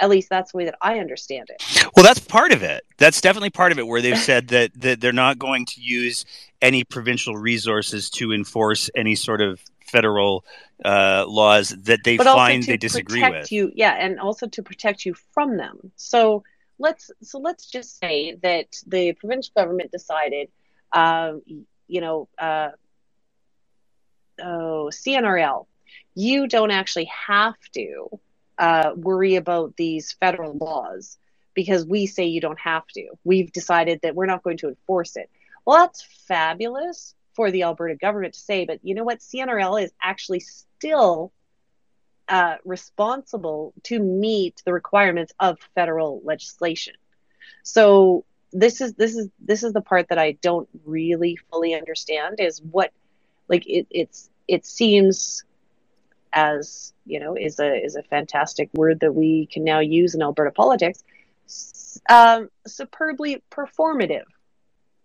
at 0.00 0.08
least 0.08 0.28
that's 0.28 0.52
the 0.52 0.58
way 0.58 0.64
that 0.64 0.76
I 0.80 0.98
understand 0.98 1.50
it. 1.50 1.86
Well, 1.94 2.04
that's 2.04 2.20
part 2.20 2.52
of 2.52 2.62
it. 2.62 2.84
That's 2.96 3.20
definitely 3.20 3.50
part 3.50 3.72
of 3.72 3.78
it, 3.78 3.86
where 3.86 4.00
they've 4.00 4.18
said 4.18 4.48
that 4.48 4.72
that 4.80 5.00
they're 5.00 5.12
not 5.12 5.38
going 5.38 5.66
to 5.66 5.80
use 5.80 6.24
any 6.62 6.84
provincial 6.84 7.36
resources 7.36 8.10
to 8.10 8.32
enforce 8.32 8.90
any 8.94 9.14
sort 9.14 9.40
of 9.40 9.60
federal 9.86 10.44
uh, 10.84 11.24
laws 11.26 11.70
that 11.70 12.00
they 12.04 12.16
but 12.16 12.24
find 12.24 12.62
they 12.62 12.76
disagree 12.76 13.28
with. 13.28 13.52
You, 13.52 13.72
yeah, 13.74 13.96
and 13.98 14.18
also 14.18 14.46
to 14.46 14.62
protect 14.62 15.04
you 15.04 15.14
from 15.32 15.56
them. 15.56 15.92
So 15.96 16.42
let's 16.78 17.10
so 17.22 17.38
let's 17.38 17.66
just 17.66 17.98
say 17.98 18.36
that 18.42 18.66
the 18.86 19.12
provincial 19.12 19.52
government 19.56 19.92
decided, 19.92 20.48
um, 20.92 21.42
you 21.86 22.00
know, 22.00 22.28
uh, 22.38 22.70
oh 24.42 24.90
CNRL, 24.92 25.66
you 26.14 26.48
don't 26.48 26.70
actually 26.70 27.10
have 27.26 27.56
to 27.74 28.18
uh, 28.60 28.92
worry 28.94 29.36
about 29.36 29.74
these 29.76 30.12
federal 30.12 30.56
laws 30.56 31.16
because 31.54 31.86
we 31.86 32.06
say 32.06 32.26
you 32.26 32.40
don't 32.40 32.60
have 32.60 32.86
to. 32.88 33.08
We've 33.24 33.50
decided 33.50 34.00
that 34.02 34.14
we're 34.14 34.26
not 34.26 34.42
going 34.42 34.58
to 34.58 34.68
enforce 34.68 35.16
it. 35.16 35.30
Well, 35.64 35.78
that's 35.78 36.06
fabulous 36.28 37.14
for 37.34 37.50
the 37.50 37.62
Alberta 37.62 37.96
government 37.96 38.34
to 38.34 38.40
say, 38.40 38.66
but 38.66 38.80
you 38.82 38.94
know 38.94 39.02
what? 39.02 39.20
CNRL 39.20 39.82
is 39.82 39.92
actually 40.02 40.40
still 40.40 41.32
uh, 42.28 42.56
responsible 42.64 43.72
to 43.84 43.98
meet 43.98 44.62
the 44.66 44.74
requirements 44.74 45.32
of 45.40 45.58
federal 45.74 46.20
legislation. 46.22 46.94
So 47.62 48.24
this 48.52 48.80
is 48.80 48.92
this 48.94 49.16
is 49.16 49.28
this 49.40 49.62
is 49.62 49.72
the 49.72 49.80
part 49.80 50.08
that 50.10 50.18
I 50.18 50.32
don't 50.32 50.68
really 50.84 51.36
fully 51.50 51.74
understand 51.74 52.36
is 52.40 52.60
what 52.60 52.92
like 53.48 53.66
it, 53.66 53.86
it's 53.90 54.28
it 54.46 54.66
seems 54.66 55.44
as 56.32 56.92
you 57.04 57.20
know 57.20 57.36
is 57.36 57.58
a 57.58 57.74
is 57.74 57.96
a 57.96 58.02
fantastic 58.02 58.70
word 58.74 59.00
that 59.00 59.12
we 59.12 59.46
can 59.46 59.64
now 59.64 59.80
use 59.80 60.14
in 60.14 60.22
Alberta 60.22 60.50
politics. 60.50 61.02
Um, 62.08 62.48
superbly 62.66 63.42
performative, 63.50 64.24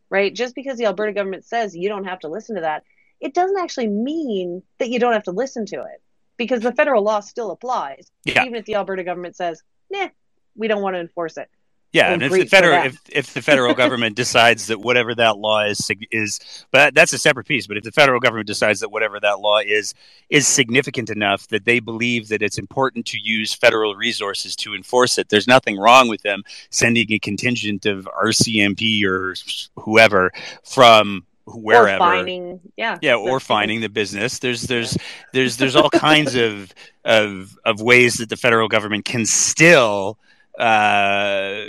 right? 0.10 0.34
Just 0.34 0.53
because 0.53 0.77
the 0.77 0.86
Alberta 0.86 1.13
government 1.13 1.46
says 1.46 1.75
you 1.75 1.89
don't 1.89 2.05
have 2.05 2.20
to 2.20 2.27
listen 2.27 2.55
to 2.55 2.62
that, 2.62 2.84
it 3.20 3.34
doesn't 3.34 3.58
actually 3.58 3.88
mean 3.88 4.62
that 4.77 4.89
you 4.89 5.00
don't 5.00 5.13
have 5.13 5.24
to 5.24 5.32
listen 5.32 5.65
to 5.67 5.82
it 5.82 6.01
because 6.38 6.62
the 6.62 6.72
federal 6.72 7.03
law 7.03 7.20
still 7.20 7.51
applies, 7.51 8.12
yeah. 8.24 8.44
even 8.44 8.55
if 8.55 8.65
the 8.65 8.75
Alberta 8.75 9.03
government 9.03 9.36
says, 9.36 9.63
"Nah, 9.89 10.10
we 10.55 10.67
don't 10.67 10.82
want 10.82 10.96
to 10.96 11.00
enforce 11.00 11.38
it." 11.38 11.50
Yeah, 11.96 12.12
and 12.12 12.22
if 12.22 12.32
the 12.32 12.46
federal 12.46 12.86
if, 12.86 13.00
if 13.10 13.34
the 13.34 13.42
federal 13.42 13.74
government 13.74 14.16
decides 14.24 14.68
that 14.68 14.82
whatever 14.82 15.16
that 15.16 15.38
law 15.38 15.64
is 15.64 15.90
is, 16.12 16.66
but 16.70 16.94
that's 16.94 17.14
a 17.14 17.18
separate 17.18 17.48
piece. 17.48 17.68
But 17.68 17.78
if 17.78 17.84
the 17.84 17.92
federal 17.92 18.20
government 18.20 18.48
decides 18.48 18.82
that 18.82 18.90
whatever 18.90 19.18
that 19.22 19.40
law 19.40 19.60
is 19.60 19.94
is 20.30 20.46
significant 20.46 21.10
enough 21.10 21.48
that 21.48 21.64
they 21.64 21.80
believe 21.80 22.28
that 22.28 22.42
it's 22.42 22.58
important 22.58 23.06
to 23.08 23.18
use 23.18 23.54
federal 23.54 23.96
resources 23.96 24.58
to 24.58 24.75
enforce 24.75 25.18
it, 25.18 25.30
there's 25.30 25.48
nothing 25.48 25.78
wrong 25.78 26.10
with 26.10 26.22
them 26.24 26.44
sending 26.70 27.10
a 27.14 27.20
contingent 27.20 27.86
of 27.86 28.10
RCMP 28.22 29.06
or 29.06 29.34
whoever 29.78 30.34
from 30.66 31.25
wherever. 31.46 31.96
or 31.96 31.98
fining 31.98 32.60
yeah 32.75 32.98
yeah 33.02 33.16
or 33.16 33.40
fining 33.40 33.80
the 33.80 33.88
business. 33.90 34.40
There's 34.40 34.64
there's 34.64 34.98
there's 35.32 35.56
there's 35.56 35.78
all 35.78 35.90
kinds 35.90 36.36
of 36.36 36.74
of 37.06 37.58
of 37.64 37.80
ways 37.80 38.16
that 38.16 38.28
the 38.28 38.36
federal 38.36 38.68
government 38.68 39.06
can 39.06 39.25
still 39.25 40.18
uh, 40.60 41.66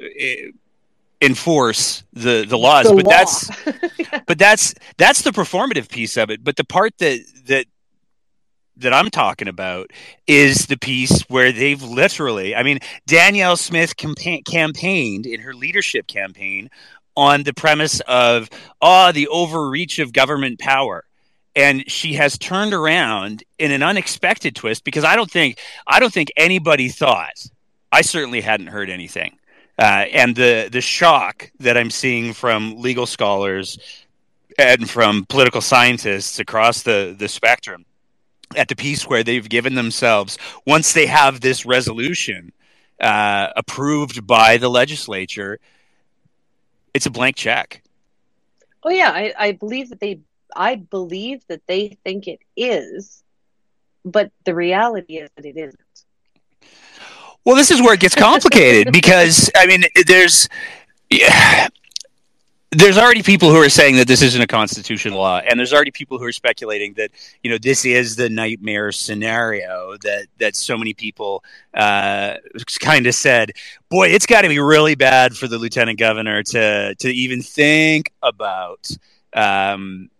enforce 1.20 2.04
the 2.12 2.44
the 2.46 2.58
laws. 2.58 2.86
The 2.86 2.94
but 2.94 3.04
law. 3.04 3.10
that's 3.10 3.50
but 4.26 4.38
that's 4.38 4.74
that's 4.96 5.22
the 5.22 5.30
performative 5.30 5.88
piece 5.88 6.16
of 6.16 6.30
it. 6.30 6.44
But 6.44 6.56
the 6.56 6.64
part 6.64 6.96
that 6.98 7.20
that 7.46 7.66
that 8.78 8.92
I'm 8.92 9.10
talking 9.10 9.48
about 9.48 9.90
is 10.26 10.66
the 10.66 10.76
piece 10.76 11.22
where 11.22 11.50
they've 11.50 11.82
literally, 11.82 12.54
I 12.54 12.62
mean, 12.62 12.80
Danielle 13.06 13.56
Smith 13.56 13.96
campa- 13.96 14.44
campaigned 14.44 15.26
in 15.26 15.40
her 15.40 15.54
leadership 15.54 16.06
campaign 16.06 16.68
on 17.16 17.44
the 17.44 17.54
premise 17.54 18.00
of, 18.00 18.50
oh, 18.82 19.12
the 19.12 19.28
overreach 19.28 19.98
of 19.98 20.12
government 20.12 20.58
power. 20.58 21.04
And 21.54 21.90
she 21.90 22.12
has 22.14 22.36
turned 22.36 22.74
around 22.74 23.42
in 23.58 23.72
an 23.72 23.82
unexpected 23.82 24.54
twist 24.54 24.84
because 24.84 25.04
I 25.04 25.16
don't 25.16 25.30
think 25.30 25.58
I 25.86 25.98
don't 26.00 26.12
think 26.12 26.30
anybody 26.36 26.90
thought 26.90 27.46
I 27.92 28.02
certainly 28.02 28.40
hadn't 28.40 28.68
heard 28.68 28.90
anything. 28.90 29.38
Uh, 29.78 30.06
and 30.12 30.34
the 30.34 30.68
the 30.72 30.80
shock 30.80 31.50
that 31.60 31.76
I'm 31.76 31.90
seeing 31.90 32.32
from 32.32 32.80
legal 32.80 33.06
scholars 33.06 33.78
and 34.58 34.88
from 34.88 35.26
political 35.26 35.60
scientists 35.60 36.38
across 36.38 36.82
the 36.82 37.14
the 37.18 37.28
spectrum 37.28 37.84
at 38.56 38.68
the 38.68 38.76
piece 38.76 39.06
where 39.06 39.22
they've 39.22 39.48
given 39.48 39.74
themselves 39.74 40.38
once 40.66 40.92
they 40.92 41.06
have 41.06 41.40
this 41.40 41.66
resolution 41.66 42.52
uh, 43.00 43.48
approved 43.56 44.26
by 44.26 44.56
the 44.56 44.70
legislature, 44.70 45.58
it's 46.94 47.06
a 47.06 47.10
blank 47.10 47.36
check. 47.36 47.82
Oh 48.82 48.90
yeah, 48.90 49.10
I, 49.10 49.34
I 49.38 49.52
believe 49.52 49.90
that 49.90 50.00
they 50.00 50.20
I 50.54 50.76
believe 50.76 51.42
that 51.48 51.66
they 51.66 51.98
think 52.04 52.28
it 52.28 52.40
is, 52.56 53.22
but 54.04 54.30
the 54.44 54.54
reality 54.54 55.18
is 55.18 55.28
that 55.36 55.44
it 55.44 55.56
isn't. 55.56 55.80
Well, 57.46 57.54
this 57.54 57.70
is 57.70 57.80
where 57.80 57.94
it 57.94 58.00
gets 58.00 58.14
complicated 58.28 58.92
because 58.92 59.50
I 59.56 59.66
mean, 59.66 59.84
there's 60.06 60.48
yeah, 61.08 61.68
there's 62.72 62.98
already 62.98 63.22
people 63.22 63.50
who 63.50 63.62
are 63.62 63.68
saying 63.68 63.96
that 63.96 64.08
this 64.08 64.20
isn't 64.20 64.42
a 64.42 64.48
constitutional 64.48 65.20
law, 65.20 65.38
and 65.38 65.58
there's 65.58 65.72
already 65.72 65.92
people 65.92 66.18
who 66.18 66.24
are 66.24 66.32
speculating 66.32 66.92
that 66.94 67.12
you 67.44 67.50
know 67.50 67.56
this 67.56 67.84
is 67.84 68.16
the 68.16 68.28
nightmare 68.28 68.90
scenario 68.90 69.96
that 70.02 70.26
that 70.38 70.56
so 70.56 70.76
many 70.76 70.92
people 70.92 71.44
uh, 71.72 72.34
kind 72.80 73.06
of 73.06 73.14
said. 73.14 73.52
Boy, 73.88 74.08
it's 74.08 74.26
got 74.26 74.42
to 74.42 74.48
be 74.48 74.58
really 74.58 74.96
bad 74.96 75.36
for 75.36 75.46
the 75.46 75.56
lieutenant 75.56 76.00
governor 76.00 76.42
to 76.42 76.96
to 76.96 77.08
even 77.08 77.40
think 77.42 78.12
about. 78.22 78.90
Um, 79.32 80.10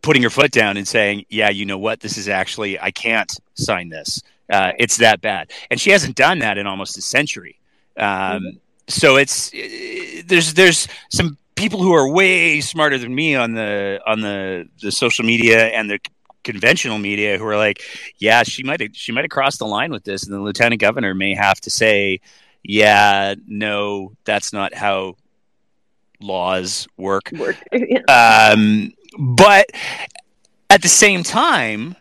putting 0.00 0.22
her 0.22 0.30
foot 0.30 0.52
down 0.52 0.76
and 0.76 0.86
saying, 0.86 1.24
"Yeah, 1.28 1.48
you 1.48 1.66
know 1.66 1.78
what? 1.78 1.98
This 1.98 2.18
is 2.18 2.28
actually 2.28 2.78
I 2.78 2.92
can't 2.92 3.32
sign 3.54 3.88
this. 3.88 4.22
Uh, 4.50 4.72
it's 4.78 4.96
that 4.98 5.20
bad." 5.20 5.50
And 5.70 5.80
she 5.80 5.90
hasn't 5.90 6.16
done 6.16 6.40
that 6.40 6.58
in 6.58 6.66
almost 6.66 6.96
a 6.98 7.02
century. 7.02 7.58
Um, 7.96 8.06
mm-hmm. 8.06 8.48
So 8.88 9.16
it's 9.16 9.50
there's 10.26 10.54
there's 10.54 10.88
some 11.10 11.36
people 11.54 11.82
who 11.82 11.92
are 11.92 12.08
way 12.10 12.60
smarter 12.60 12.98
than 12.98 13.14
me 13.14 13.34
on 13.34 13.54
the 13.54 14.00
on 14.06 14.20
the 14.20 14.68
the 14.80 14.92
social 14.92 15.24
media 15.24 15.66
and 15.68 15.90
the 15.90 15.98
conventional 16.44 16.98
media 16.98 17.36
who 17.38 17.44
are 17.46 17.56
like, 17.56 17.82
"Yeah, 18.18 18.42
she 18.42 18.62
might 18.62 18.80
have 18.80 18.90
she 18.94 19.12
might 19.12 19.24
have 19.24 19.30
crossed 19.30 19.58
the 19.58 19.66
line 19.66 19.90
with 19.90 20.04
this," 20.04 20.24
and 20.24 20.32
the 20.32 20.40
lieutenant 20.40 20.80
governor 20.80 21.14
may 21.14 21.34
have 21.34 21.60
to 21.62 21.70
say, 21.70 22.20
"Yeah, 22.62 23.34
no, 23.46 24.12
that's 24.24 24.52
not 24.52 24.74
how." 24.74 25.16
laws 26.20 26.88
work. 26.96 27.30
work. 27.32 27.56
um, 28.08 28.92
but 29.18 29.66
at 30.70 30.82
the 30.82 30.88
same 30.88 31.22
time, 31.22 31.96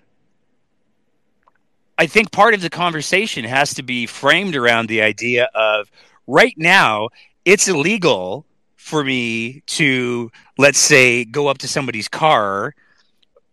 I 1.98 2.06
think 2.08 2.32
part 2.32 2.54
of 2.54 2.62
the 2.62 2.70
conversation 2.70 3.44
has 3.46 3.74
to 3.76 3.84
be 3.84 4.06
framed 4.06 4.56
around 4.56 4.88
the 4.88 5.02
idea 5.02 5.50
of 5.56 5.92
right 6.28 6.54
now, 6.58 7.10
it's 7.46 7.68
illegal 7.68 8.46
for 8.76 9.04
me 9.04 9.62
to, 9.68 10.32
let's 10.58 10.80
say, 10.80 11.26
go 11.26 11.48
up 11.48 11.58
to 11.60 11.68
somebody's 11.68 12.08
car, 12.08 12.76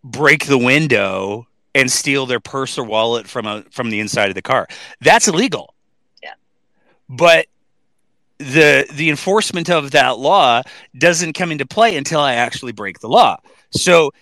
break 0.03 0.47
the 0.47 0.59
window, 0.59 1.47
and 1.75 1.91
steal 1.91 2.27
their 2.27 2.41
purse 2.41 2.79
or 2.79 2.85
wallet 2.85 3.27
from 3.27 3.47
a 3.47 3.63
from 3.71 3.91
the 3.91 4.01
inside 4.01 4.29
of 4.29 4.35
the 4.35 4.43
car. 4.43 4.69
That's 5.01 5.27
illegal. 5.29 5.75
but 7.09 7.47
the 8.39 8.87
the 8.93 9.11
enforcement 9.11 9.71
of 9.71 9.93
that 9.93 10.19
law 10.19 10.63
doesn't 10.97 11.35
come 11.35 11.53
into 11.53 11.67
play 11.67 11.97
until 11.97 12.21
I 12.21 12.35
actually 12.35 12.73
break 12.73 13.01
the 13.01 13.09
law. 13.09 13.39
So 13.71 14.13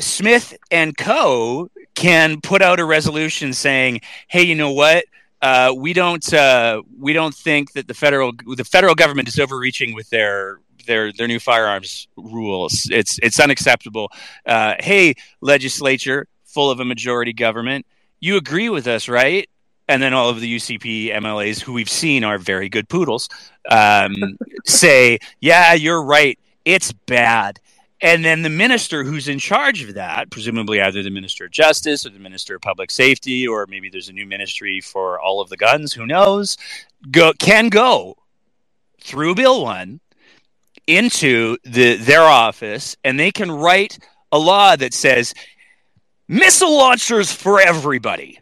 Smith 0.00 0.56
and 0.70 0.96
Co 0.96 1.70
can 1.94 2.40
put 2.40 2.62
out 2.62 2.80
a 2.80 2.84
resolution 2.84 3.52
saying, 3.52 4.00
"Hey, 4.28 4.42
you 4.42 4.54
know 4.54 4.72
what? 4.72 5.04
Uh, 5.42 5.74
we 5.76 5.92
don't 5.92 6.32
uh, 6.32 6.82
we 6.98 7.12
don't 7.12 7.34
think 7.34 7.72
that 7.72 7.86
the 7.86 7.94
federal 7.94 8.32
the 8.56 8.64
federal 8.64 8.94
government 8.94 9.28
is 9.28 9.38
overreaching 9.38 9.94
with 9.94 10.08
their 10.10 10.60
their 10.86 11.12
their 11.12 11.28
new 11.28 11.38
firearms 11.38 12.08
rules. 12.16 12.88
It's 12.90 13.18
it's 13.22 13.38
unacceptable. 13.40 14.10
Uh, 14.46 14.74
hey, 14.80 15.14
legislature 15.40 16.26
full 16.44 16.70
of 16.70 16.80
a 16.80 16.84
majority 16.84 17.32
government, 17.32 17.84
you 18.20 18.36
agree 18.36 18.68
with 18.68 18.86
us, 18.86 19.08
right? 19.08 19.48
And 19.88 20.02
then 20.02 20.14
all 20.14 20.30
of 20.30 20.40
the 20.40 20.56
UCP 20.56 21.12
MLAs, 21.12 21.60
who 21.60 21.72
we've 21.74 21.90
seen 21.90 22.24
are 22.24 22.38
very 22.38 22.68
good 22.70 22.88
poodles, 22.88 23.28
um, 23.68 24.14
say, 24.64 25.18
"Yeah, 25.40 25.74
you're 25.74 26.02
right. 26.02 26.38
It's 26.64 26.92
bad." 26.92 27.60
And 28.04 28.22
then 28.22 28.42
the 28.42 28.50
minister 28.50 29.02
who's 29.02 29.28
in 29.28 29.38
charge 29.38 29.82
of 29.82 29.94
that, 29.94 30.30
presumably 30.30 30.78
either 30.78 31.02
the 31.02 31.08
minister 31.08 31.46
of 31.46 31.52
justice 31.52 32.04
or 32.04 32.10
the 32.10 32.18
minister 32.18 32.54
of 32.56 32.60
public 32.60 32.90
safety, 32.90 33.48
or 33.48 33.66
maybe 33.66 33.88
there's 33.88 34.10
a 34.10 34.12
new 34.12 34.26
ministry 34.26 34.82
for 34.82 35.18
all 35.18 35.40
of 35.40 35.48
the 35.48 35.56
guns, 35.56 35.94
who 35.94 36.06
knows, 36.06 36.58
go, 37.10 37.32
can 37.38 37.70
go 37.70 38.16
through 39.00 39.34
Bill 39.34 39.62
1 39.62 40.00
into 40.86 41.56
the, 41.64 41.96
their 41.96 42.24
office 42.24 42.94
and 43.04 43.18
they 43.18 43.32
can 43.32 43.50
write 43.50 43.98
a 44.30 44.38
law 44.38 44.76
that 44.76 44.92
says 44.92 45.32
missile 46.28 46.76
launchers 46.76 47.32
for 47.32 47.58
everybody. 47.58 48.38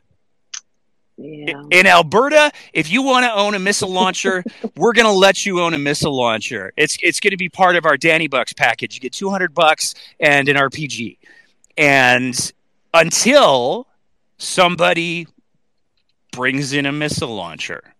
Yeah. 1.22 1.62
In 1.70 1.86
Alberta, 1.86 2.50
if 2.72 2.90
you 2.90 3.02
want 3.02 3.24
to 3.24 3.32
own 3.32 3.54
a 3.54 3.58
missile 3.58 3.90
launcher, 3.90 4.42
we're 4.76 4.92
going 4.92 5.06
to 5.06 5.12
let 5.12 5.46
you 5.46 5.60
own 5.60 5.72
a 5.72 5.78
missile 5.78 6.16
launcher. 6.16 6.72
It's 6.76 6.98
it's 7.00 7.20
going 7.20 7.30
to 7.30 7.36
be 7.36 7.48
part 7.48 7.76
of 7.76 7.86
our 7.86 7.96
Danny 7.96 8.26
Bucks 8.26 8.52
package. 8.52 8.94
You 8.94 9.00
get 9.00 9.12
200 9.12 9.54
bucks 9.54 9.94
and 10.18 10.48
an 10.48 10.56
RPG. 10.56 11.18
And 11.78 12.52
until 12.92 13.86
somebody 14.38 15.28
brings 16.32 16.72
in 16.72 16.86
a 16.86 16.92
missile 16.92 17.34
launcher 17.34 17.94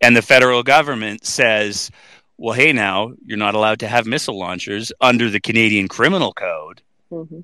and 0.00 0.16
the 0.16 0.22
federal 0.22 0.62
government 0.62 1.26
says, 1.26 1.90
"Well, 2.38 2.54
hey 2.54 2.72
now, 2.72 3.12
you're 3.24 3.36
not 3.36 3.54
allowed 3.54 3.80
to 3.80 3.88
have 3.88 4.06
missile 4.06 4.38
launchers 4.38 4.92
under 5.00 5.28
the 5.28 5.40
Canadian 5.40 5.88
Criminal 5.88 6.32
Code." 6.32 6.80
Mm-hmm. 7.12 7.40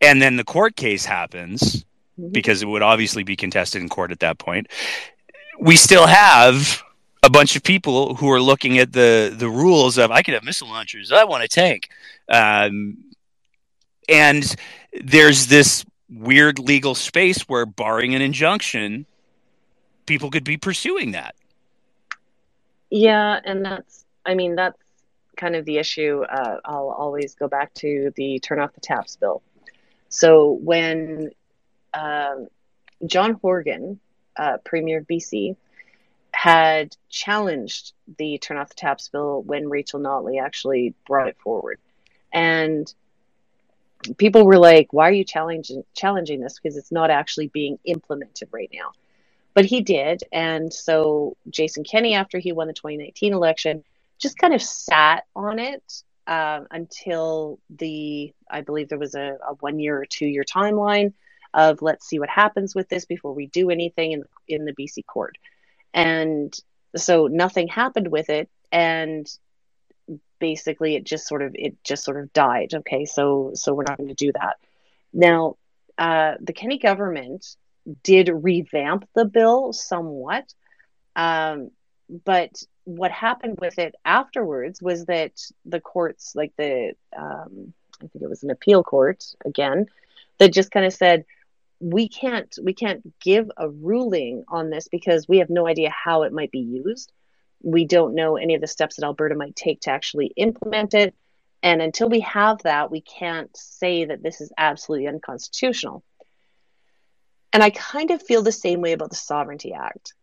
And 0.00 0.22
then 0.22 0.36
the 0.36 0.44
court 0.44 0.76
case 0.76 1.04
happens 1.04 1.84
Mhm. 2.18 2.32
because 2.32 2.62
it 2.62 2.66
would 2.66 2.82
obviously 2.82 3.22
be 3.22 3.36
contested 3.36 3.82
in 3.82 3.88
court 3.88 4.10
at 4.10 4.20
that 4.20 4.38
point. 4.38 4.68
We 5.60 5.76
still 5.76 6.06
have 6.06 6.82
a 7.22 7.30
bunch 7.30 7.56
of 7.56 7.62
people 7.62 8.14
who 8.14 8.30
are 8.30 8.40
looking 8.40 8.78
at 8.78 8.92
the 8.92 9.34
the 9.36 9.48
rules 9.48 9.98
of 9.98 10.10
I 10.10 10.22
could 10.22 10.34
have 10.34 10.44
missile 10.44 10.68
launchers, 10.68 11.12
I 11.12 11.24
want 11.24 11.42
a 11.44 11.48
tank, 11.48 11.88
um, 12.28 12.98
and 14.08 14.54
there's 15.02 15.48
this 15.48 15.84
weird 16.08 16.58
legal 16.58 16.94
space 16.94 17.48
where, 17.48 17.66
barring 17.66 18.14
an 18.14 18.22
injunction, 18.22 19.06
people 20.06 20.30
could 20.30 20.44
be 20.44 20.56
pursuing 20.56 21.10
that. 21.12 21.34
Yeah, 22.90 23.40
and 23.44 23.64
that's, 23.64 24.04
I 24.24 24.34
mean, 24.34 24.54
that's 24.54 24.78
kind 25.36 25.56
of 25.56 25.64
the 25.64 25.78
issue. 25.78 26.22
Uh, 26.22 26.60
I'll 26.64 26.94
always 26.96 27.34
go 27.34 27.48
back 27.48 27.74
to 27.74 28.12
the 28.14 28.38
turn 28.38 28.60
off 28.60 28.72
the 28.74 28.80
taps 28.80 29.16
bill. 29.16 29.42
So 30.08 30.52
when 30.62 31.30
um, 31.96 32.48
John 33.06 33.34
Horgan, 33.34 33.98
uh, 34.36 34.58
Premier 34.64 34.98
of 34.98 35.06
BC, 35.06 35.56
had 36.32 36.94
challenged 37.08 37.94
the 38.18 38.38
turn 38.38 38.58
off 38.58 38.68
the 38.68 38.74
taps 38.74 39.08
bill 39.08 39.42
when 39.42 39.70
Rachel 39.70 40.00
Notley 40.00 40.40
actually 40.40 40.94
brought 41.06 41.28
it 41.28 41.38
forward. 41.38 41.78
And 42.32 42.92
people 44.18 44.44
were 44.44 44.58
like, 44.58 44.92
why 44.92 45.08
are 45.08 45.12
you 45.12 45.24
challenging 45.24 45.82
challenging 45.94 46.40
this? 46.40 46.58
Because 46.60 46.76
it's 46.76 46.92
not 46.92 47.10
actually 47.10 47.48
being 47.48 47.78
implemented 47.84 48.48
right 48.52 48.70
now. 48.72 48.92
But 49.54 49.64
he 49.64 49.80
did. 49.80 50.22
And 50.30 50.72
so 50.72 51.36
Jason 51.48 51.84
Kenney, 51.84 52.14
after 52.14 52.38
he 52.38 52.52
won 52.52 52.66
the 52.66 52.74
2019 52.74 53.32
election, 53.32 53.82
just 54.18 54.36
kind 54.36 54.52
of 54.52 54.60
sat 54.60 55.24
on 55.34 55.58
it 55.58 56.02
um, 56.26 56.66
until 56.70 57.58
the, 57.70 58.34
I 58.50 58.60
believe 58.60 58.90
there 58.90 58.98
was 58.98 59.14
a, 59.14 59.38
a 59.48 59.54
one 59.60 59.78
year 59.78 59.98
or 59.98 60.04
two 60.04 60.26
year 60.26 60.44
timeline 60.44 61.14
of 61.56 61.82
let's 61.82 62.06
see 62.06 62.20
what 62.20 62.28
happens 62.28 62.74
with 62.74 62.88
this 62.88 63.04
before 63.06 63.32
we 63.32 63.46
do 63.48 63.70
anything 63.70 64.12
in, 64.12 64.22
in 64.46 64.64
the 64.64 64.72
BC 64.72 65.04
court. 65.06 65.36
And 65.92 66.54
so 66.94 67.26
nothing 67.26 67.66
happened 67.66 68.08
with 68.08 68.30
it. 68.30 68.48
And 68.70 69.28
basically 70.38 70.96
it 70.96 71.04
just 71.04 71.26
sort 71.26 71.42
of 71.42 71.52
it 71.54 71.82
just 71.84 72.04
sort 72.04 72.20
of 72.20 72.32
died 72.32 72.72
okay 72.74 73.04
so 73.04 73.52
so 73.54 73.74
we're 73.74 73.84
not 73.84 73.96
going 73.96 74.08
to 74.08 74.14
do 74.14 74.32
that 74.32 74.56
now 75.12 75.56
uh, 75.98 76.34
the 76.40 76.52
Kenney 76.52 76.78
government 76.78 77.56
did 78.02 78.28
revamp 78.28 79.08
the 79.14 79.24
bill 79.24 79.72
somewhat 79.72 80.52
um, 81.14 81.70
but 82.24 82.50
what 82.84 83.10
happened 83.10 83.58
with 83.60 83.78
it 83.78 83.94
afterwards 84.04 84.82
was 84.82 85.06
that 85.06 85.32
the 85.64 85.80
courts 85.80 86.34
like 86.34 86.52
the 86.56 86.92
um, 87.16 87.72
i 88.02 88.06
think 88.06 88.22
it 88.22 88.28
was 88.28 88.42
an 88.42 88.50
appeal 88.50 88.82
court 88.82 89.24
again 89.44 89.86
that 90.38 90.52
just 90.52 90.70
kind 90.70 90.84
of 90.84 90.92
said 90.92 91.24
we 91.80 92.08
can't 92.08 92.56
we 92.62 92.72
can't 92.72 93.02
give 93.20 93.50
a 93.56 93.68
ruling 93.68 94.44
on 94.48 94.70
this 94.70 94.88
because 94.88 95.28
we 95.28 95.38
have 95.38 95.50
no 95.50 95.66
idea 95.66 95.90
how 95.90 96.22
it 96.22 96.32
might 96.32 96.50
be 96.50 96.60
used 96.60 97.12
we 97.62 97.84
don't 97.84 98.14
know 98.14 98.36
any 98.36 98.54
of 98.54 98.60
the 98.60 98.66
steps 98.66 98.96
that 98.96 99.04
Alberta 99.04 99.34
might 99.34 99.56
take 99.56 99.80
to 99.82 99.90
actually 99.90 100.32
implement 100.36 100.94
it. 100.94 101.14
And 101.62 101.82
until 101.82 102.08
we 102.08 102.20
have 102.20 102.62
that, 102.62 102.90
we 102.90 103.00
can't 103.00 103.54
say 103.56 104.04
that 104.04 104.22
this 104.22 104.40
is 104.40 104.52
absolutely 104.56 105.08
unconstitutional. 105.08 106.04
And 107.52 107.62
I 107.62 107.70
kind 107.70 108.10
of 108.10 108.22
feel 108.22 108.42
the 108.42 108.52
same 108.52 108.82
way 108.82 108.92
about 108.92 109.10
the 109.10 109.16
Sovereignty 109.16 109.72
Act 109.72 110.14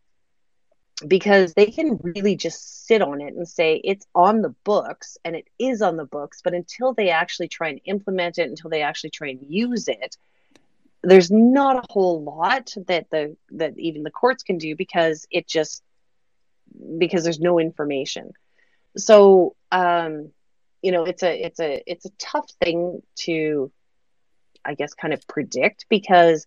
because 1.06 1.52
they 1.54 1.66
can 1.66 1.98
really 2.02 2.36
just 2.36 2.86
sit 2.86 3.02
on 3.02 3.20
it 3.20 3.34
and 3.34 3.48
say 3.48 3.80
it's 3.82 4.06
on 4.14 4.40
the 4.40 4.54
books 4.64 5.18
and 5.24 5.34
it 5.34 5.46
is 5.58 5.82
on 5.82 5.96
the 5.96 6.06
books. 6.06 6.40
But 6.42 6.54
until 6.54 6.94
they 6.94 7.10
actually 7.10 7.48
try 7.48 7.68
and 7.68 7.80
implement 7.84 8.38
it, 8.38 8.48
until 8.48 8.70
they 8.70 8.82
actually 8.82 9.10
try 9.10 9.28
and 9.28 9.40
use 9.42 9.88
it, 9.88 10.16
there's 11.04 11.30
not 11.30 11.76
a 11.76 11.92
whole 11.92 12.22
lot 12.22 12.72
that 12.88 13.10
the 13.10 13.36
that 13.50 13.78
even 13.78 14.02
the 14.02 14.10
courts 14.10 14.42
can 14.42 14.58
do 14.58 14.74
because 14.76 15.26
it 15.30 15.46
just 15.46 15.82
because 16.98 17.24
there's 17.24 17.40
no 17.40 17.58
information. 17.58 18.32
So, 18.96 19.56
um, 19.72 20.30
you 20.82 20.92
know, 20.92 21.04
it's 21.04 21.22
a 21.22 21.44
it's 21.44 21.60
a 21.60 21.82
it's 21.86 22.06
a 22.06 22.10
tough 22.18 22.48
thing 22.62 23.02
to, 23.20 23.72
I 24.64 24.74
guess, 24.74 24.94
kind 24.94 25.14
of 25.14 25.26
predict 25.26 25.86
because 25.88 26.46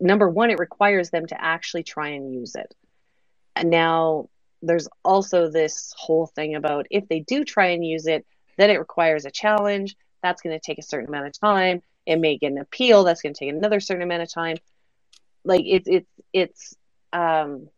number 0.00 0.28
one, 0.28 0.50
it 0.50 0.58
requires 0.58 1.10
them 1.10 1.26
to 1.26 1.42
actually 1.42 1.82
try 1.82 2.10
and 2.10 2.32
use 2.32 2.54
it. 2.54 2.74
And 3.54 3.70
now 3.70 4.28
there's 4.62 4.88
also 5.04 5.50
this 5.50 5.94
whole 5.96 6.26
thing 6.26 6.54
about 6.54 6.86
if 6.90 7.08
they 7.08 7.20
do 7.20 7.44
try 7.44 7.68
and 7.68 7.84
use 7.84 8.06
it, 8.06 8.26
then 8.56 8.70
it 8.70 8.78
requires 8.78 9.24
a 9.24 9.30
challenge. 9.30 9.96
That's 10.22 10.42
going 10.42 10.58
to 10.58 10.64
take 10.64 10.78
a 10.78 10.82
certain 10.82 11.08
amount 11.08 11.26
of 11.26 11.38
time. 11.38 11.82
It 12.06 12.16
may 12.16 12.38
get 12.38 12.52
an 12.52 12.58
appeal. 12.58 13.04
That's 13.04 13.20
going 13.20 13.34
to 13.34 13.38
take 13.38 13.50
another 13.50 13.80
certain 13.80 14.02
amount 14.02 14.22
of 14.22 14.32
time. 14.32 14.56
Like 15.44 15.62
it's 15.66 15.88
it's 15.88 16.10
it's 16.32 16.76
um 17.12 17.68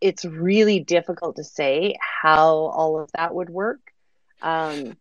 it's 0.00 0.24
really 0.24 0.80
difficult 0.80 1.36
to 1.36 1.44
say 1.44 1.96
how 2.00 2.48
all 2.48 3.00
of 3.00 3.10
that 3.12 3.34
would 3.34 3.50
work. 3.50 3.80
Um, 4.42 4.96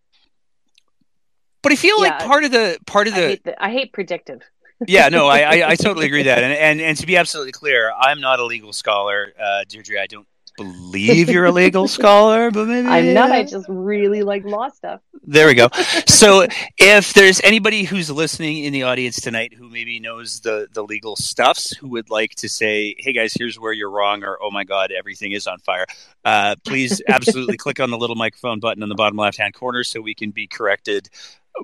But 1.61 1.73
I 1.73 1.75
feel 1.75 1.99
like 1.99 2.19
part 2.19 2.43
of 2.43 2.51
the 2.51 2.77
part 2.85 3.07
of 3.07 3.13
I, 3.13 3.19
the 3.19 3.27
hate 3.27 3.43
the, 3.43 3.63
I 3.63 3.71
hate 3.71 3.93
predictive. 3.93 4.41
yeah, 4.87 5.09
no, 5.09 5.27
I, 5.27 5.41
I, 5.41 5.69
I 5.69 5.75
totally 5.75 6.05
agree 6.11 6.23
that. 6.23 6.43
And, 6.43 6.53
and 6.53 6.81
and 6.81 6.97
to 6.97 7.05
be 7.05 7.17
absolutely 7.17 7.51
clear, 7.51 7.91
I'm 7.99 8.19
not 8.19 8.39
a 8.39 8.45
legal 8.45 8.73
scholar, 8.73 9.33
uh, 9.39 9.63
Deirdre. 9.67 10.01
I 10.01 10.07
don't 10.07 10.27
believe 10.63 11.29
you're 11.29 11.45
a 11.45 11.51
legal 11.51 11.87
scholar, 11.97 12.51
but 12.51 12.67
maybe 12.67 12.87
I'm 12.87 13.13
not. 13.13 13.31
I 13.31 13.43
just 13.43 13.65
really 13.69 14.23
like 14.23 14.43
law 14.43 14.69
stuff. 14.69 15.01
There 15.23 15.47
we 15.47 15.53
go. 15.53 15.69
So, 16.07 16.47
if 16.77 17.13
there's 17.13 17.41
anybody 17.43 17.83
who's 17.83 18.09
listening 18.09 18.63
in 18.63 18.73
the 18.73 18.83
audience 18.83 19.19
tonight 19.19 19.53
who 19.53 19.69
maybe 19.69 19.99
knows 19.99 20.39
the 20.41 20.67
the 20.73 20.83
legal 20.83 21.15
stuffs, 21.15 21.71
who 21.75 21.89
would 21.89 22.09
like 22.09 22.35
to 22.35 22.49
say, 22.49 22.95
"Hey 22.97 23.13
guys, 23.13 23.33
here's 23.33 23.59
where 23.59 23.73
you're 23.73 23.89
wrong," 23.89 24.23
or 24.23 24.37
"Oh 24.41 24.51
my 24.51 24.63
God, 24.63 24.91
everything 24.91 25.31
is 25.31 25.47
on 25.47 25.59
fire," 25.59 25.85
uh, 26.25 26.55
please 26.65 27.01
absolutely 27.07 27.57
click 27.57 27.79
on 27.79 27.89
the 27.89 27.97
little 27.97 28.15
microphone 28.15 28.59
button 28.59 28.83
in 28.83 28.89
the 28.89 28.95
bottom 28.95 29.17
left 29.17 29.37
hand 29.37 29.53
corner 29.53 29.83
so 29.83 30.01
we 30.01 30.13
can 30.13 30.31
be 30.31 30.47
corrected. 30.47 31.09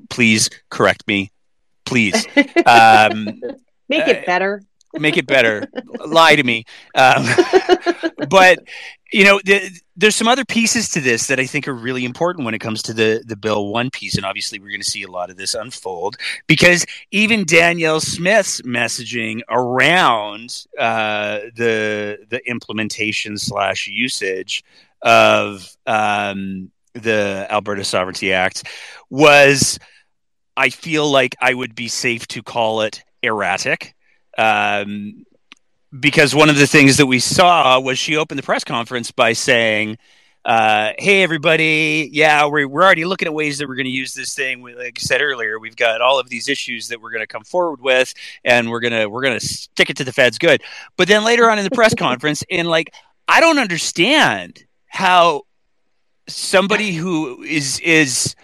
Please 0.10 0.50
correct 0.70 1.08
me, 1.08 1.32
please. 1.86 2.26
Um, 2.66 3.42
Make 3.90 4.08
uh, 4.08 4.12
it 4.12 4.26
better. 4.26 4.62
Make 4.94 5.18
it 5.18 5.28
better. 5.28 5.68
Lie 6.06 6.36
to 6.36 6.44
me. 6.44 6.66
Um, 6.96 7.26
but 8.30 8.60
you 9.12 9.24
know, 9.24 9.40
the, 9.46 9.72
there's 9.96 10.16
some 10.16 10.28
other 10.28 10.44
pieces 10.44 10.90
to 10.90 11.00
this 11.00 11.28
that 11.28 11.40
I 11.40 11.46
think 11.46 11.68
are 11.68 11.74
really 11.74 12.04
important 12.04 12.46
when 12.46 12.54
it 12.54 12.60
comes 12.60 12.82
to 12.84 12.94
the 12.94 13.24
the 13.26 13.38
bill 13.38 13.68
one 13.68 13.90
piece, 13.90 14.16
and 14.16 14.26
obviously 14.26 14.60
we're 14.60 14.70
going 14.70 14.82
to 14.82 14.90
see 14.90 15.04
a 15.04 15.12
lot 15.12 15.30
of 15.30 15.38
this 15.38 15.54
unfold 15.54 16.18
because 16.48 16.86
even 17.12 17.46
Danielle 17.46 18.00
Smith's 18.02 18.62
messaging 18.62 19.42
around 19.50 20.66
uh, 20.78 21.40
the 21.56 22.26
the 22.30 22.42
implementation 22.46 23.38
slash 23.38 23.88
usage 23.88 24.64
of 25.02 25.78
um, 25.86 26.72
the 26.94 27.48
Alberta 27.50 27.84
Sovereignty 27.84 28.34
Act 28.34 28.64
was, 29.10 29.80
I 30.56 30.70
feel 30.70 31.10
like 31.10 31.36
I 31.42 31.54
would 31.54 31.76
be 31.76 31.88
safe 31.88 32.28
to 32.30 32.44
call 32.44 32.82
it 32.82 33.04
erratic. 33.24 33.96
Um, 34.38 35.26
because 35.98 36.36
one 36.36 36.50
of 36.50 36.58
the 36.58 36.68
things 36.68 36.98
that 36.98 37.06
we 37.06 37.20
saw 37.20 37.80
was 37.80 37.98
she 37.98 38.18
opened 38.18 38.38
the 38.38 38.44
press 38.44 38.64
conference 38.64 39.12
by 39.12 39.34
saying, 39.34 39.98
uh, 40.46 40.92
"Hey, 41.00 41.24
everybody! 41.24 42.10
Yeah, 42.12 42.46
we're 42.46 42.68
we're 42.68 42.84
already 42.84 43.06
looking 43.06 43.28
at 43.28 43.34
ways 43.34 43.58
that 43.58 43.68
we're 43.68 43.76
going 43.76 43.86
to 43.86 43.92
use 43.92 44.14
this 44.14 44.34
thing. 44.34 44.62
We, 44.62 44.76
like 44.76 44.98
I 44.98 45.02
said 45.02 45.22
earlier, 45.22 45.60
we've 45.60 45.76
got 45.76 46.02
all 46.02 46.20
of 46.20 46.30
these 46.30 46.50
issues 46.50 46.90
that 46.90 47.02
we're 47.02 47.12
going 47.12 47.24
to 47.24 47.28
come 47.28 47.44
forward 47.44 47.82
with, 47.82 48.14
and 48.44 48.70
we're 48.70 48.80
gonna 48.82 49.10
we're 49.10 49.24
gonna 49.24 49.40
stick 49.40 49.90
it 49.90 49.98
to 49.98 50.04
the 50.04 50.14
feds 50.14 50.38
good." 50.38 50.62
But 50.98 51.08
then 51.08 51.24
later 51.24 51.50
on 51.50 51.58
in 51.58 51.64
the 51.64 51.72
press 51.72 51.94
conference, 51.98 52.44
and 52.50 52.68
like 52.68 52.94
I 53.28 53.40
don't 53.40 53.60
understand 53.60 54.66
how 54.88 55.44
somebody 56.28 56.92
who 56.92 57.44
is 57.44 57.80
is 57.80 58.36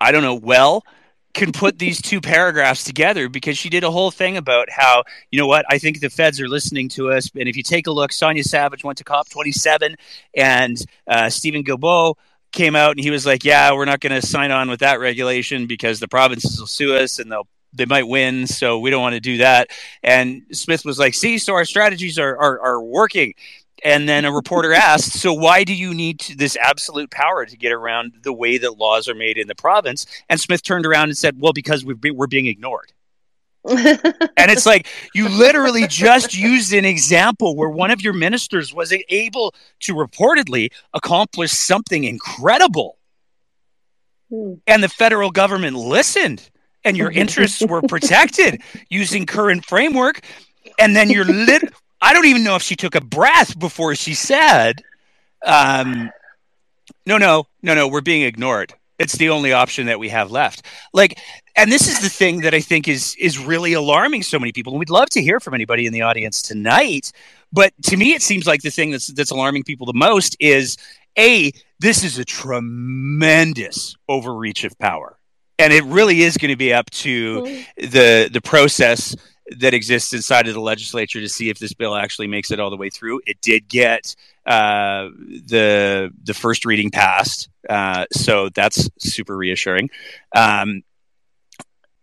I 0.00 0.12
don't 0.12 0.22
know 0.22 0.34
well 0.34 0.84
can 1.32 1.52
put 1.52 1.78
these 1.78 2.02
two 2.02 2.20
paragraphs 2.20 2.84
together 2.84 3.28
because 3.28 3.56
she 3.56 3.68
did 3.68 3.84
a 3.84 3.90
whole 3.90 4.10
thing 4.10 4.36
about 4.36 4.68
how 4.70 5.04
you 5.30 5.38
know 5.38 5.46
what 5.46 5.64
I 5.68 5.78
think 5.78 6.00
the 6.00 6.10
feds 6.10 6.40
are 6.40 6.48
listening 6.48 6.88
to 6.90 7.10
us 7.10 7.30
and 7.34 7.48
if 7.48 7.56
you 7.56 7.62
take 7.62 7.86
a 7.86 7.92
look 7.92 8.12
Sonya 8.12 8.44
Savage 8.44 8.84
went 8.84 8.98
to 8.98 9.04
COP 9.04 9.28
27 9.28 9.96
and 10.34 10.84
uh, 11.06 11.30
Steven 11.30 11.62
Guilbeault 11.62 12.16
came 12.52 12.74
out 12.74 12.92
and 12.92 13.00
he 13.00 13.10
was 13.10 13.26
like 13.26 13.44
yeah 13.44 13.72
we're 13.72 13.84
not 13.84 14.00
going 14.00 14.20
to 14.20 14.26
sign 14.26 14.50
on 14.50 14.68
with 14.68 14.80
that 14.80 14.98
regulation 14.98 15.66
because 15.66 16.00
the 16.00 16.08
provinces 16.08 16.58
will 16.58 16.66
sue 16.66 16.94
us 16.96 17.18
and 17.18 17.30
they'll 17.30 17.46
they 17.72 17.86
might 17.86 18.06
win, 18.06 18.46
so 18.46 18.78
we 18.78 18.90
don't 18.90 19.02
want 19.02 19.14
to 19.14 19.20
do 19.20 19.38
that. 19.38 19.70
And 20.02 20.42
Smith 20.52 20.84
was 20.84 20.98
like, 20.98 21.14
"See, 21.14 21.38
so 21.38 21.54
our 21.54 21.64
strategies 21.64 22.18
are 22.18 22.36
are, 22.36 22.60
are 22.60 22.80
working." 22.82 23.34
And 23.84 24.08
then 24.08 24.24
a 24.24 24.32
reporter 24.32 24.72
asked, 24.72 25.12
"So 25.12 25.32
why 25.32 25.64
do 25.64 25.74
you 25.74 25.94
need 25.94 26.20
to, 26.20 26.36
this 26.36 26.56
absolute 26.56 27.10
power 27.10 27.46
to 27.46 27.56
get 27.56 27.72
around 27.72 28.12
the 28.22 28.32
way 28.32 28.58
that 28.58 28.78
laws 28.78 29.08
are 29.08 29.14
made 29.14 29.38
in 29.38 29.48
the 29.48 29.54
province?" 29.54 30.06
And 30.28 30.40
Smith 30.40 30.62
turned 30.62 30.86
around 30.86 31.08
and 31.08 31.18
said, 31.18 31.40
"Well, 31.40 31.52
because 31.52 31.84
we're, 31.84 31.96
we're 32.12 32.26
being 32.26 32.46
ignored." 32.46 32.92
and 33.68 34.50
it's 34.50 34.64
like 34.64 34.86
you 35.14 35.28
literally 35.28 35.86
just 35.86 36.34
used 36.34 36.72
an 36.72 36.86
example 36.86 37.54
where 37.54 37.68
one 37.68 37.90
of 37.90 38.00
your 38.00 38.14
ministers 38.14 38.72
was 38.72 38.92
able 39.10 39.54
to 39.80 39.94
reportedly 39.94 40.72
accomplish 40.94 41.52
something 41.52 42.04
incredible. 42.04 42.96
Hmm. 44.30 44.54
And 44.66 44.82
the 44.82 44.88
federal 44.88 45.30
government 45.30 45.76
listened 45.76 46.48
and 46.84 46.96
your 46.96 47.10
interests 47.10 47.62
were 47.62 47.82
protected 47.82 48.62
using 48.88 49.26
current 49.26 49.66
framework. 49.66 50.22
And 50.78 50.96
then 50.96 51.10
you're 51.10 51.24
lit 51.24 51.62
I 52.00 52.14
don't 52.14 52.26
even 52.26 52.44
know 52.44 52.56
if 52.56 52.62
she 52.62 52.76
took 52.76 52.94
a 52.94 53.00
breath 53.00 53.58
before 53.58 53.94
she 53.94 54.14
said, 54.14 54.82
um, 55.44 56.10
no, 57.06 57.18
no, 57.18 57.46
no, 57.62 57.74
no, 57.74 57.88
we're 57.88 58.00
being 58.00 58.22
ignored. 58.22 58.74
It's 58.98 59.16
the 59.16 59.30
only 59.30 59.52
option 59.52 59.86
that 59.86 59.98
we 59.98 60.10
have 60.10 60.30
left. 60.30 60.62
Like, 60.92 61.18
and 61.56 61.72
this 61.72 61.88
is 61.88 62.00
the 62.00 62.10
thing 62.10 62.42
that 62.42 62.52
I 62.52 62.60
think 62.60 62.86
is 62.86 63.16
is 63.18 63.38
really 63.38 63.72
alarming 63.72 64.22
so 64.22 64.38
many 64.38 64.52
people. 64.52 64.74
And 64.74 64.78
we'd 64.78 64.90
love 64.90 65.08
to 65.10 65.22
hear 65.22 65.40
from 65.40 65.54
anybody 65.54 65.86
in 65.86 65.92
the 65.94 66.02
audience 66.02 66.42
tonight. 66.42 67.10
But 67.50 67.72
to 67.84 67.96
me, 67.96 68.12
it 68.12 68.20
seems 68.20 68.46
like 68.46 68.60
the 68.60 68.70
thing 68.70 68.90
that's 68.90 69.06
that's 69.06 69.30
alarming 69.30 69.64
people 69.64 69.86
the 69.86 69.94
most 69.94 70.36
is 70.38 70.76
a 71.18 71.50
this 71.78 72.04
is 72.04 72.18
a 72.18 72.26
tremendous 72.26 73.96
overreach 74.06 74.64
of 74.64 74.78
power, 74.78 75.18
and 75.58 75.72
it 75.72 75.84
really 75.84 76.20
is 76.20 76.36
going 76.36 76.50
to 76.50 76.56
be 76.56 76.74
up 76.74 76.90
to 76.90 77.62
the 77.78 78.28
the 78.30 78.42
process 78.42 79.16
that 79.58 79.74
exists 79.74 80.12
inside 80.12 80.48
of 80.48 80.54
the 80.54 80.60
legislature 80.60 81.20
to 81.20 81.28
see 81.28 81.50
if 81.50 81.58
this 81.58 81.72
bill 81.72 81.94
actually 81.94 82.28
makes 82.28 82.50
it 82.50 82.60
all 82.60 82.70
the 82.70 82.76
way 82.76 82.90
through. 82.90 83.20
It 83.26 83.40
did 83.40 83.68
get 83.68 84.14
uh, 84.46 85.08
the 85.46 86.10
the 86.22 86.34
first 86.34 86.64
reading 86.64 86.90
passed, 86.90 87.48
uh, 87.68 88.06
so 88.12 88.48
that's 88.50 88.88
super 88.98 89.36
reassuring. 89.36 89.90
Um, 90.34 90.82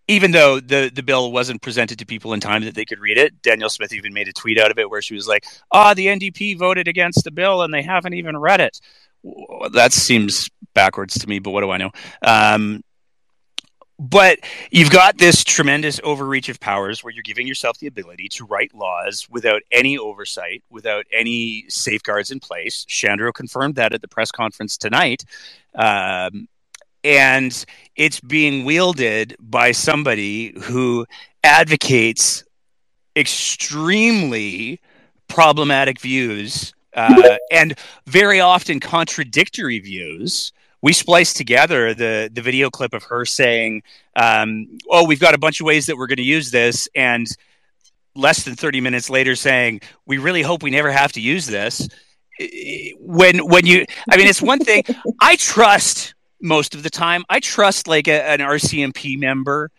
even 0.07 0.31
though 0.31 0.59
the 0.59 0.91
the 0.93 1.03
bill 1.03 1.31
wasn't 1.31 1.61
presented 1.61 1.99
to 1.99 2.05
people 2.05 2.33
in 2.33 2.39
time 2.39 2.63
that 2.65 2.75
they 2.75 2.85
could 2.85 2.99
read 2.99 3.17
it, 3.17 3.41
Danielle 3.41 3.69
Smith 3.69 3.93
even 3.93 4.13
made 4.13 4.27
a 4.27 4.33
tweet 4.33 4.57
out 4.57 4.71
of 4.71 4.79
it 4.79 4.89
where 4.89 5.01
she 5.01 5.15
was 5.15 5.27
like, 5.27 5.45
"Ah, 5.71 5.91
oh, 5.91 5.93
the 5.93 6.07
NDP 6.07 6.57
voted 6.57 6.87
against 6.87 7.23
the 7.23 7.31
bill 7.31 7.61
and 7.61 7.73
they 7.73 7.81
haven't 7.81 8.13
even 8.13 8.37
read 8.37 8.61
it." 8.61 8.79
That 9.71 9.93
seems 9.93 10.49
backwards 10.73 11.17
to 11.19 11.27
me, 11.27 11.39
but 11.39 11.51
what 11.51 11.61
do 11.61 11.71
I 11.71 11.77
know? 11.77 11.91
Um, 12.21 12.83
but 13.99 14.39
you've 14.69 14.91
got 14.91 15.17
this 15.17 15.43
tremendous 15.43 15.99
overreach 16.03 16.49
of 16.49 16.59
powers 16.59 17.03
where 17.03 17.11
you're 17.11 17.23
giving 17.23 17.47
yourself 17.47 17.79
the 17.79 17.87
ability 17.87 18.27
to 18.29 18.45
write 18.45 18.73
laws 18.75 19.27
without 19.29 19.63
any 19.71 19.97
oversight, 19.97 20.63
without 20.69 21.05
any 21.11 21.65
safeguards 21.67 22.29
in 22.29 22.39
place. 22.39 22.85
Shandro 22.87 23.33
confirmed 23.33 23.75
that 23.75 23.93
at 23.93 24.01
the 24.01 24.07
press 24.07 24.31
conference 24.31 24.77
tonight. 24.77 25.23
Um, 25.73 26.47
and 27.03 27.65
it's 27.95 28.19
being 28.19 28.65
wielded 28.65 29.35
by 29.39 29.71
somebody 29.71 30.53
who 30.61 31.05
advocates 31.43 32.43
extremely 33.15 34.79
problematic 35.27 35.99
views 35.99 36.73
uh, 36.93 37.37
and 37.51 37.77
very 38.05 38.39
often 38.39 38.79
contradictory 38.79 39.79
views 39.79 40.51
we 40.87 40.93
spliced 40.93 41.35
together 41.35 41.93
the 41.93 42.29
the 42.31 42.41
video 42.41 42.69
clip 42.69 42.93
of 42.93 43.03
her 43.03 43.25
saying, 43.25 43.83
um, 44.15 44.79
"Oh, 44.89 45.05
we've 45.05 45.19
got 45.19 45.35
a 45.35 45.37
bunch 45.37 45.59
of 45.59 45.65
ways 45.65 45.87
that 45.87 45.97
we're 45.97 46.07
going 46.07 46.15
to 46.15 46.23
use 46.23 46.49
this," 46.49 46.87
and 46.95 47.27
less 48.15 48.43
than 48.43 48.55
30 48.55 48.79
minutes 48.79 49.09
later 49.09 49.35
saying, 49.35 49.81
"We 50.05 50.17
really 50.17 50.43
hope 50.43 50.63
we 50.63 50.71
never 50.71 50.89
have 50.89 51.11
to 51.13 51.19
use 51.19 51.45
this." 51.45 51.89
When 53.01 53.39
when 53.39 53.65
you, 53.65 53.85
I 54.09 54.15
mean, 54.15 54.27
it's 54.27 54.41
one 54.41 54.59
thing 54.59 54.83
I 55.19 55.35
trust 55.35 56.13
most 56.41 56.73
of 56.73 56.83
the 56.83 56.89
time. 56.89 57.25
I 57.29 57.41
trust 57.41 57.89
like 57.89 58.07
a, 58.07 58.23
an 58.23 58.39
RCMP 58.39 59.19
member 59.19 59.71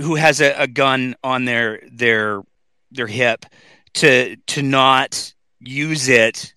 who 0.00 0.14
has 0.14 0.40
a, 0.40 0.54
a 0.62 0.66
gun 0.66 1.16
on 1.22 1.44
their 1.44 1.82
their 1.92 2.40
their 2.90 3.08
hip 3.08 3.44
to 4.00 4.36
to 4.36 4.62
not 4.62 5.34
use 5.60 6.08
it 6.08 6.54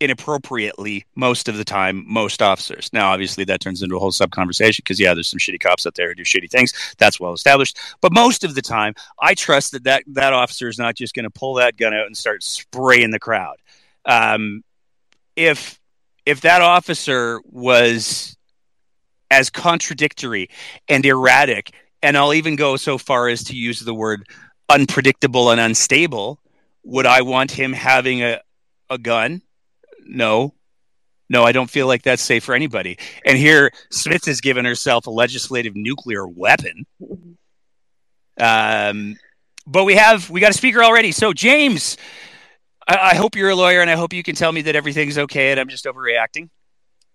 inappropriately 0.00 1.04
most 1.14 1.48
of 1.48 1.56
the 1.56 1.64
time, 1.64 2.04
most 2.06 2.42
officers. 2.42 2.90
Now, 2.92 3.12
obviously, 3.12 3.44
that 3.44 3.60
turns 3.60 3.82
into 3.82 3.96
a 3.96 3.98
whole 3.98 4.10
sub 4.10 4.30
conversation 4.30 4.82
because, 4.84 4.98
yeah, 4.98 5.14
there's 5.14 5.28
some 5.28 5.38
shitty 5.38 5.60
cops 5.60 5.86
out 5.86 5.94
there 5.94 6.08
who 6.08 6.14
do 6.14 6.24
shitty 6.24 6.50
things. 6.50 6.72
That's 6.98 7.20
well 7.20 7.32
established. 7.32 7.78
But 8.00 8.12
most 8.12 8.42
of 8.42 8.54
the 8.54 8.62
time, 8.62 8.94
I 9.20 9.34
trust 9.34 9.72
that 9.72 9.84
that, 9.84 10.02
that 10.08 10.32
officer 10.32 10.68
is 10.68 10.78
not 10.78 10.96
just 10.96 11.14
going 11.14 11.24
to 11.24 11.30
pull 11.30 11.54
that 11.54 11.76
gun 11.76 11.94
out 11.94 12.06
and 12.06 12.16
start 12.16 12.42
spraying 12.42 13.10
the 13.10 13.18
crowd. 13.18 13.56
Um, 14.06 14.64
if 15.36 15.78
if 16.26 16.42
that 16.42 16.62
officer 16.62 17.40
was 17.44 18.36
as 19.30 19.50
contradictory 19.50 20.48
and 20.88 21.04
erratic, 21.04 21.72
and 22.02 22.16
I'll 22.16 22.34
even 22.34 22.56
go 22.56 22.76
so 22.76 22.98
far 22.98 23.28
as 23.28 23.44
to 23.44 23.56
use 23.56 23.80
the 23.80 23.94
word 23.94 24.24
unpredictable 24.68 25.50
and 25.50 25.60
unstable, 25.60 26.38
would 26.84 27.06
I 27.06 27.22
want 27.22 27.50
him 27.50 27.72
having 27.72 28.22
a, 28.22 28.40
a 28.88 28.98
gun 28.98 29.42
no, 30.06 30.54
no, 31.30 31.44
I 31.44 31.52
don't 31.52 31.70
feel 31.70 31.86
like 31.86 32.02
that's 32.02 32.22
safe 32.22 32.42
for 32.42 32.56
anybody. 32.56 32.98
And 33.24 33.38
here, 33.38 33.70
Smith 33.90 34.24
has 34.24 34.40
given 34.40 34.64
herself 34.64 35.06
a 35.06 35.10
legislative 35.10 35.76
nuclear 35.76 36.26
weapon. 36.26 36.86
Um, 38.38 39.16
but 39.64 39.84
we 39.84 39.94
have 39.94 40.28
we 40.28 40.40
got 40.40 40.50
a 40.50 40.54
speaker 40.54 40.82
already. 40.82 41.12
So 41.12 41.32
James, 41.32 41.96
I, 42.88 43.10
I 43.12 43.14
hope 43.14 43.36
you're 43.36 43.50
a 43.50 43.54
lawyer, 43.54 43.80
and 43.80 43.88
I 43.88 43.94
hope 43.94 44.12
you 44.12 44.24
can 44.24 44.34
tell 44.34 44.50
me 44.50 44.62
that 44.62 44.74
everything's 44.74 45.18
okay, 45.18 45.52
and 45.52 45.60
I'm 45.60 45.68
just 45.68 45.84
overreacting. 45.84 46.50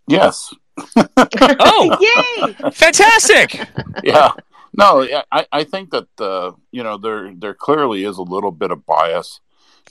Yes. 0.07 0.53
oh, 0.95 1.97
yay! 2.47 2.71
Fantastic. 2.71 3.59
Yeah. 4.01 4.31
No, 4.77 5.07
I, 5.31 5.45
I 5.51 5.63
think 5.63 5.91
that 5.91 6.07
uh, 6.19 6.51
you 6.71 6.83
know 6.83 6.97
there 6.97 7.33
there 7.35 7.53
clearly 7.53 8.05
is 8.05 8.17
a 8.17 8.23
little 8.23 8.51
bit 8.51 8.71
of 8.71 8.85
bias 8.85 9.41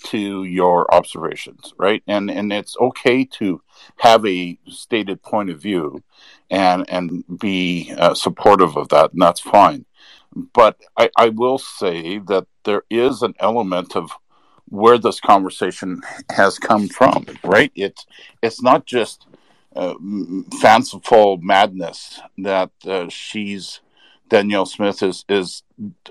to 0.05 0.45
your 0.45 0.93
observations, 0.95 1.73
right? 1.79 2.03
And 2.07 2.31
and 2.31 2.53
it's 2.53 2.77
okay 2.79 3.25
to 3.39 3.63
have 3.99 4.25
a 4.27 4.59
stated 4.69 5.23
point 5.23 5.51
of 5.51 5.61
view 5.61 6.03
and 6.51 6.89
and 6.89 7.25
be 7.39 7.93
uh, 7.97 8.15
supportive 8.15 8.77
of 8.77 8.89
that, 8.91 9.13
and 9.13 9.23
that's 9.23 9.41
fine. 9.41 9.85
But 10.35 10.79
I, 10.97 11.11
I 11.17 11.29
will 11.29 11.59
say 11.59 12.19
that 12.19 12.47
there 12.65 12.83
is 12.91 13.23
an 13.23 13.35
element 13.39 13.97
of 13.97 14.11
where 14.69 14.99
this 14.99 15.21
conversation 15.21 16.03
has 16.31 16.59
come 16.59 16.89
from, 16.89 17.27
right? 17.45 17.71
It's 17.75 18.07
it's 18.43 18.63
not 18.63 18.87
just 18.87 19.27
uh, 19.77 19.95
fanciful 20.61 21.39
madness 21.39 22.21
that 22.39 22.71
uh, 22.87 23.09
she's 23.09 23.81
Danielle 24.29 24.67
Smith 24.67 25.03
is 25.03 25.25
is 25.29 25.63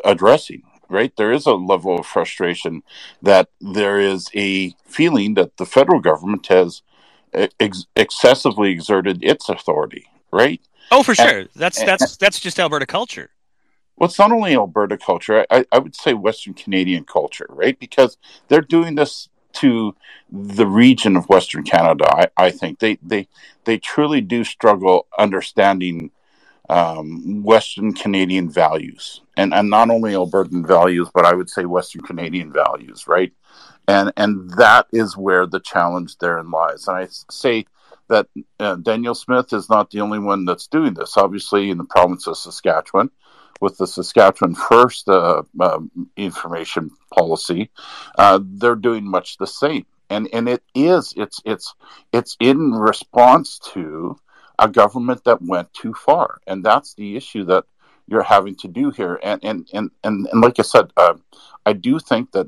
addressing, 0.06 0.64
right? 0.94 1.16
There 1.18 1.32
is 1.32 1.46
a 1.46 1.54
level 1.54 2.00
of 2.00 2.06
frustration 2.06 2.84
that 3.22 3.50
there 3.60 4.00
is 4.00 4.30
a 4.36 4.76
feeling 4.86 5.34
that 5.34 5.58
the 5.58 5.66
federal 5.66 6.00
government 6.00 6.48
has 6.48 6.82
ex- 7.60 7.86
excessively 7.96 8.72
exerted 8.72 9.24
its 9.24 9.50
authority, 9.50 10.06
right? 10.32 10.62
Oh, 10.92 11.04
for 11.04 11.16
sure. 11.16 11.40
And, 11.40 11.50
that's 11.56 11.84
that's 11.84 12.18
that's 12.18 12.40
just 12.40 12.60
Alberta 12.60 12.86
culture. 12.86 13.32
Well, 13.96 14.10
it's 14.10 14.20
not 14.20 14.32
only 14.32 14.54
Alberta 14.54 14.98
culture. 14.98 15.46
I, 15.50 15.66
I 15.72 15.80
would 15.80 15.96
say 15.96 16.14
Western 16.14 16.54
Canadian 16.54 17.04
culture, 17.06 17.48
right? 17.50 17.78
Because 17.80 18.18
they're 18.48 18.62
doing 18.62 18.96
this 18.96 19.30
to 19.54 19.96
the 20.32 20.66
region 20.66 21.16
of 21.16 21.30
Western 21.30 21.64
Canada. 21.64 22.06
I, 22.10 22.28
I 22.38 22.52
think 22.52 22.80
they 22.80 22.98
they 23.02 23.28
they 23.66 23.78
truly 23.78 24.22
do 24.22 24.44
struggle 24.44 25.08
understanding 25.18 26.12
um, 26.70 27.44
Western 27.44 27.94
Canadian 27.94 28.50
values, 28.50 29.22
and 29.38 29.54
and 29.54 29.70
not 29.70 29.90
only 29.90 30.14
Albertan 30.14 30.66
values, 30.66 31.10
but 31.14 31.26
I 31.26 31.34
would 31.34 31.50
say 31.50 31.66
Western 31.66 32.02
Canadian 32.02 32.52
values, 32.52 33.08
right? 33.08 33.34
And 33.88 34.14
and 34.16 34.50
that 34.52 34.88
is 34.94 35.18
where 35.18 35.46
the 35.46 35.60
challenge 35.60 36.18
therein 36.18 36.52
lies. 36.52 36.88
And 36.88 36.98
I 36.98 37.08
say 37.30 37.66
that 38.08 38.28
uh, 38.60 38.76
Danielle 38.76 39.16
Smith 39.16 39.52
is 39.54 39.70
not 39.70 39.90
the 39.90 40.02
only 40.02 40.20
one 40.20 40.46
that's 40.46 40.68
doing 40.68 40.94
this. 40.94 41.18
Obviously, 41.18 41.70
in 41.70 41.78
the 41.78 41.84
province 41.86 42.28
of 42.28 42.38
Saskatchewan, 42.38 43.10
with 43.60 43.78
the 43.78 43.88
Saskatchewan 43.88 44.56
First 44.56 45.10
uh, 45.10 45.44
uh, 45.60 45.80
information 46.16 46.92
policy, 47.14 47.72
uh, 48.18 48.40
they're 48.42 48.76
doing 48.76 49.06
much 49.06 49.38
the 49.38 49.48
same. 49.48 49.86
And 50.10 50.30
and 50.32 50.48
it 50.48 50.64
is 50.76 51.14
it's 51.18 51.42
it's 51.46 51.74
it's 52.12 52.38
in 52.40 52.72
response 52.72 53.60
to 53.74 54.18
a 54.64 54.68
government 54.68 55.24
that 55.26 55.42
went 55.42 55.74
too 55.74 55.94
far, 55.94 56.40
and 56.48 56.64
that's 56.64 56.94
the 56.94 57.16
issue 57.16 57.44
that 57.46 57.66
you're 58.08 58.24
having 58.24 58.56
to 58.56 58.68
do 58.68 58.92
here. 58.92 59.20
And 59.24 59.44
and 59.44 59.70
and 59.74 59.92
and, 60.04 60.28
and 60.32 60.42
like 60.42 60.60
I 60.60 60.64
said, 60.64 60.92
uh, 60.98 61.16
I 61.66 61.74
do 61.74 62.00
think 62.00 62.32
that 62.32 62.48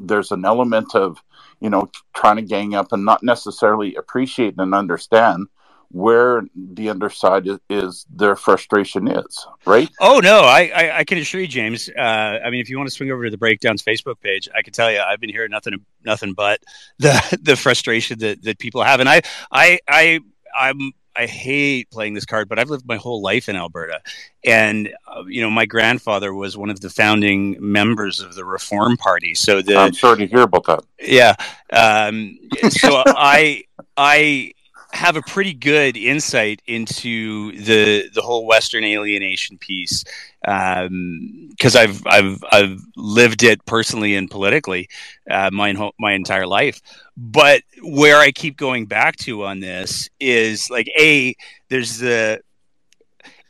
there's 0.00 0.32
an 0.32 0.44
element 0.44 0.94
of 0.94 1.22
you 1.60 1.70
know 1.70 1.90
trying 2.14 2.36
to 2.36 2.42
gang 2.42 2.74
up 2.74 2.92
and 2.92 3.04
not 3.04 3.22
necessarily 3.22 3.94
appreciate 3.96 4.54
and 4.58 4.74
understand 4.74 5.48
where 5.92 6.42
the 6.56 6.88
underside 6.88 7.46
is, 7.46 7.58
is, 7.68 8.06
their 8.08 8.34
frustration 8.34 9.06
is, 9.08 9.46
right? 9.66 9.90
Oh 10.00 10.20
no, 10.20 10.40
I, 10.40 10.70
I, 10.74 10.98
I 11.00 11.04
can 11.04 11.18
assure 11.18 11.42
you, 11.42 11.46
James. 11.46 11.90
Uh, 11.90 12.00
I 12.00 12.48
mean, 12.48 12.60
if 12.60 12.70
you 12.70 12.78
want 12.78 12.88
to 12.88 12.94
swing 12.94 13.10
over 13.10 13.24
to 13.24 13.30
the 13.30 13.36
breakdowns 13.36 13.82
Facebook 13.82 14.18
page, 14.20 14.48
I 14.56 14.62
can 14.62 14.72
tell 14.72 14.90
you 14.90 15.00
I've 15.00 15.20
been 15.20 15.30
hearing 15.30 15.50
nothing 15.50 15.74
nothing 16.02 16.32
but 16.32 16.60
the 16.98 17.38
the 17.42 17.56
frustration 17.56 18.18
that, 18.20 18.42
that 18.42 18.58
people 18.58 18.82
have, 18.82 19.00
and 19.00 19.08
I 19.08 19.20
I 19.50 19.80
I 19.86 20.20
I'm 20.58 20.92
I 21.14 21.26
hate 21.26 21.90
playing 21.90 22.14
this 22.14 22.24
card, 22.24 22.48
but 22.48 22.58
I've 22.58 22.70
lived 22.70 22.86
my 22.86 22.96
whole 22.96 23.20
life 23.20 23.48
in 23.48 23.56
Alberta, 23.56 24.00
and 24.44 24.92
uh, 25.06 25.24
you 25.26 25.42
know 25.42 25.50
my 25.50 25.66
grandfather 25.66 26.32
was 26.32 26.56
one 26.56 26.70
of 26.70 26.80
the 26.80 26.90
founding 26.90 27.56
members 27.60 28.20
of 28.20 28.34
the 28.34 28.44
Reform 28.44 28.96
Party. 28.96 29.34
So 29.34 29.62
the 29.62 29.76
I'm 29.76 29.94
sorry 29.94 30.18
to 30.18 30.26
hear 30.26 30.42
about 30.42 30.64
that. 30.66 30.84
Yeah, 31.00 31.34
um, 31.72 32.38
so 32.70 33.02
I 33.06 33.64
I 33.96 34.52
have 34.92 35.16
a 35.16 35.22
pretty 35.22 35.54
good 35.54 35.96
insight 35.96 36.60
into 36.66 37.52
the 37.52 38.08
the 38.14 38.22
whole 38.22 38.46
Western 38.46 38.84
alienation 38.84 39.58
piece 39.58 40.04
because 40.40 40.86
um, 40.86 41.54
I've 41.76 42.06
I've 42.06 42.44
I've 42.50 42.80
lived 42.96 43.42
it 43.42 43.64
personally 43.64 44.14
and 44.14 44.30
politically 44.30 44.88
uh, 45.30 45.50
my 45.52 45.74
my 45.98 46.12
entire 46.12 46.46
life. 46.46 46.80
But 47.16 47.62
where 47.82 48.18
I 48.18 48.32
keep 48.32 48.56
going 48.56 48.86
back 48.86 49.16
to 49.18 49.44
on 49.44 49.60
this 49.60 50.08
is 50.20 50.70
like 50.70 50.88
a 50.98 51.34
there's 51.68 51.98
the 51.98 52.40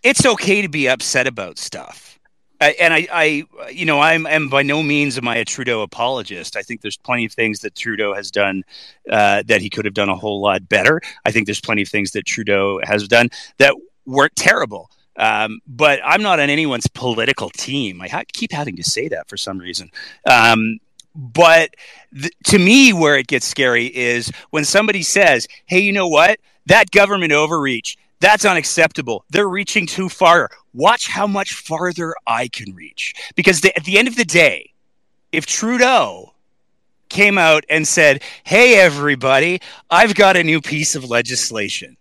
it's 0.02 0.26
okay 0.26 0.62
to 0.62 0.68
be 0.68 0.88
upset 0.88 1.26
about 1.26 1.59
stuff 1.59 2.12
and 2.79 2.94
I, 2.94 3.09
I, 3.12 3.70
you 3.70 3.85
know, 3.85 4.01
I'm, 4.01 4.27
I'm 4.27 4.48
by 4.48 4.62
no 4.62 4.83
means 4.83 5.18
am 5.18 5.29
I 5.29 5.37
a 5.37 5.44
Trudeau 5.44 5.83
apologist. 5.83 6.57
I 6.57 6.62
think 6.62 6.81
there's 6.81 6.96
plenty 6.96 7.25
of 7.25 7.33
things 7.33 7.61
that 7.61 7.75
Trudeau 7.75 8.14
has 8.14 8.31
done 8.31 8.64
uh, 9.11 9.42
that 9.46 9.61
he 9.61 9.70
could 9.70 9.85
have 9.85 9.94
done 9.94 10.09
a 10.09 10.16
whole 10.16 10.40
lot 10.40 10.68
better. 10.68 11.01
I 11.25 11.33
think 11.33 11.46
there's 11.46 11.61
plenty 11.61 11.83
of 11.83 11.88
things 11.88 12.12
that 12.12 12.27
Trudeau 12.27 12.81
has 12.85 13.09
done 13.09 13.29
that 13.59 13.75
weren't 14.07 14.37
terrible. 14.37 14.90
Um, 15.16 15.61
but 15.66 16.01
I'm 16.05 16.22
not 16.22 16.40
on 16.40 16.51
anyone's 16.51 16.87
political 16.87 17.51
team. 17.51 18.01
I 18.01 18.09
ha- 18.09 18.22
keep 18.33 18.53
having 18.53 18.77
to 18.77 18.83
say 18.83 19.09
that 19.09 19.29
for 19.29 19.37
some 19.37 19.59
reason. 19.59 19.90
Um, 20.27 20.79
but 21.14 21.75
th- 22.18 22.33
to 22.46 22.59
me, 22.59 22.92
where 22.92 23.16
it 23.16 23.27
gets 23.27 23.46
scary 23.46 23.87
is 23.87 24.33
when 24.51 24.64
somebody 24.64 25.03
says, 25.03 25.46
"Hey, 25.66 25.81
you 25.81 25.92
know 25.92 26.09
what? 26.09 26.40
That 26.66 26.90
government 26.90 27.33
overreach." 27.33 27.98
That's 28.22 28.44
unacceptable. 28.44 29.24
They're 29.30 29.48
reaching 29.48 29.85
too 29.85 30.08
far. 30.08 30.48
Watch 30.72 31.08
how 31.08 31.26
much 31.26 31.54
farther 31.54 32.14
I 32.24 32.46
can 32.46 32.72
reach. 32.72 33.14
Because 33.35 33.62
the, 33.62 33.76
at 33.76 33.82
the 33.82 33.98
end 33.98 34.06
of 34.06 34.14
the 34.14 34.24
day, 34.24 34.72
if 35.32 35.44
Trudeau 35.44 36.32
came 37.08 37.37
out 37.37 37.64
and 37.68 37.87
said, 37.87 38.22
Hey, 38.44 38.78
everybody, 38.78 39.61
I've 39.90 40.14
got 40.14 40.37
a 40.37 40.44
new 40.44 40.61
piece 40.61 40.94
of 40.94 41.11
legislation. 41.11 41.96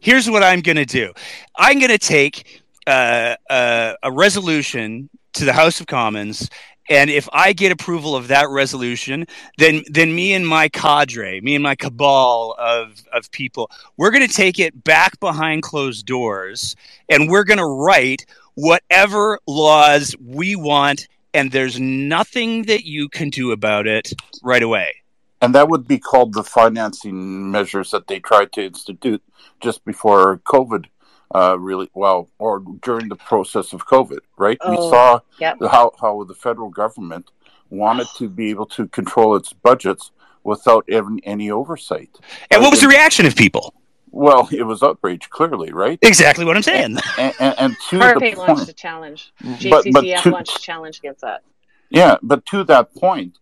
Here's 0.00 0.28
what 0.28 0.42
I'm 0.42 0.60
going 0.60 0.76
to 0.76 0.84
do 0.84 1.12
I'm 1.54 1.78
going 1.78 1.92
to 1.92 1.98
take 1.98 2.62
uh, 2.88 3.36
uh, 3.48 3.94
a 4.02 4.10
resolution 4.10 5.08
to 5.34 5.44
the 5.44 5.52
House 5.52 5.80
of 5.80 5.86
Commons 5.86 6.50
and 6.90 7.08
if 7.08 7.28
I 7.32 7.52
get 7.52 7.70
approval 7.70 8.16
of 8.16 8.28
that 8.28 8.48
resolution, 8.50 9.26
then 9.56 9.84
then 9.88 10.14
me 10.14 10.34
and 10.34 10.46
my 10.46 10.68
cadre, 10.68 11.40
me 11.40 11.54
and 11.54 11.62
my 11.62 11.76
cabal 11.76 12.56
of 12.58 13.02
of 13.12 13.30
people, 13.30 13.70
we're 13.96 14.10
going 14.10 14.26
to 14.26 14.34
take 14.34 14.58
it 14.58 14.84
back 14.84 15.18
behind 15.20 15.62
closed 15.62 16.04
doors, 16.04 16.74
and 17.08 17.30
we're 17.30 17.44
going 17.44 17.58
to 17.58 17.64
write 17.64 18.26
whatever 18.54 19.38
laws 19.46 20.14
we 20.20 20.56
want, 20.56 21.06
and 21.32 21.52
there's 21.52 21.78
nothing 21.78 22.64
that 22.64 22.84
you 22.84 23.08
can 23.08 23.30
do 23.30 23.52
about 23.52 23.86
it 23.86 24.12
right 24.42 24.62
away. 24.62 24.92
And 25.40 25.54
that 25.54 25.68
would 25.68 25.88
be 25.88 25.98
called 25.98 26.34
the 26.34 26.44
financing 26.44 27.50
measures 27.50 27.92
that 27.92 28.08
they 28.08 28.18
tried 28.18 28.52
to 28.52 28.64
institute 28.64 29.22
just 29.60 29.84
before 29.84 30.38
COVID 30.38 30.86
uh, 31.34 31.56
really 31.58 31.88
well, 31.94 32.28
or 32.38 32.60
during 32.82 33.08
the 33.08 33.16
process 33.16 33.72
of 33.72 33.86
COVID, 33.86 34.20
right? 34.36 34.58
Oh, 34.60 34.70
we 34.70 34.76
saw 34.76 35.20
yep. 35.38 35.58
how, 35.60 35.92
how 36.00 36.24
the 36.24 36.34
federal 36.34 36.70
government 36.70 37.30
wanted 37.70 38.08
to 38.16 38.28
be 38.28 38.50
able 38.50 38.66
to 38.66 38.88
control 38.88 39.36
its 39.36 39.52
budgets 39.52 40.10
without 40.42 40.84
even 40.88 41.20
any 41.24 41.50
oversight. 41.50 42.10
And 42.50 42.62
what 42.62 42.70
was 42.70 42.80
the 42.80 42.88
reaction 42.88 43.26
of 43.26 43.36
people? 43.36 43.74
Well, 44.10 44.48
it 44.50 44.64
was 44.64 44.82
outrage, 44.82 45.30
clearly, 45.30 45.72
right? 45.72 45.98
Exactly 46.02 46.44
what 46.44 46.56
I'm 46.56 46.62
saying. 46.62 46.98
And, 47.16 47.34
and, 47.38 47.54
and 47.58 47.76
to 47.90 47.98
the 47.98 48.16
point, 48.18 48.38
launched 48.38 48.68
a 48.68 48.72
challenge. 48.72 49.32
JCCF 49.42 49.70
but, 49.70 49.86
but 49.92 50.22
to, 50.22 50.30
launched 50.30 50.58
a 50.58 50.60
challenge 50.60 50.98
against 50.98 51.20
that. 51.20 51.42
Yeah, 51.90 52.16
but 52.22 52.44
to 52.46 52.64
that 52.64 52.94
point, 52.94 53.38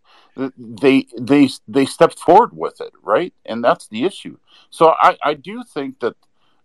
they 0.57 1.07
they 1.19 1.49
they 1.67 1.85
stepped 1.85 2.19
forward 2.19 2.51
with 2.57 2.81
it, 2.81 2.93
right? 3.03 3.33
And 3.45 3.63
that's 3.65 3.89
the 3.89 4.05
issue. 4.05 4.39
So 4.71 4.95
I, 5.01 5.17
I 5.25 5.35
do 5.35 5.65
think 5.65 6.01
that 6.01 6.17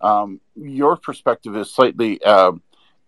um, 0.03 0.41
your 0.55 0.97
perspective 0.97 1.55
is 1.55 1.73
slightly 1.73 2.21
uh, 2.23 2.51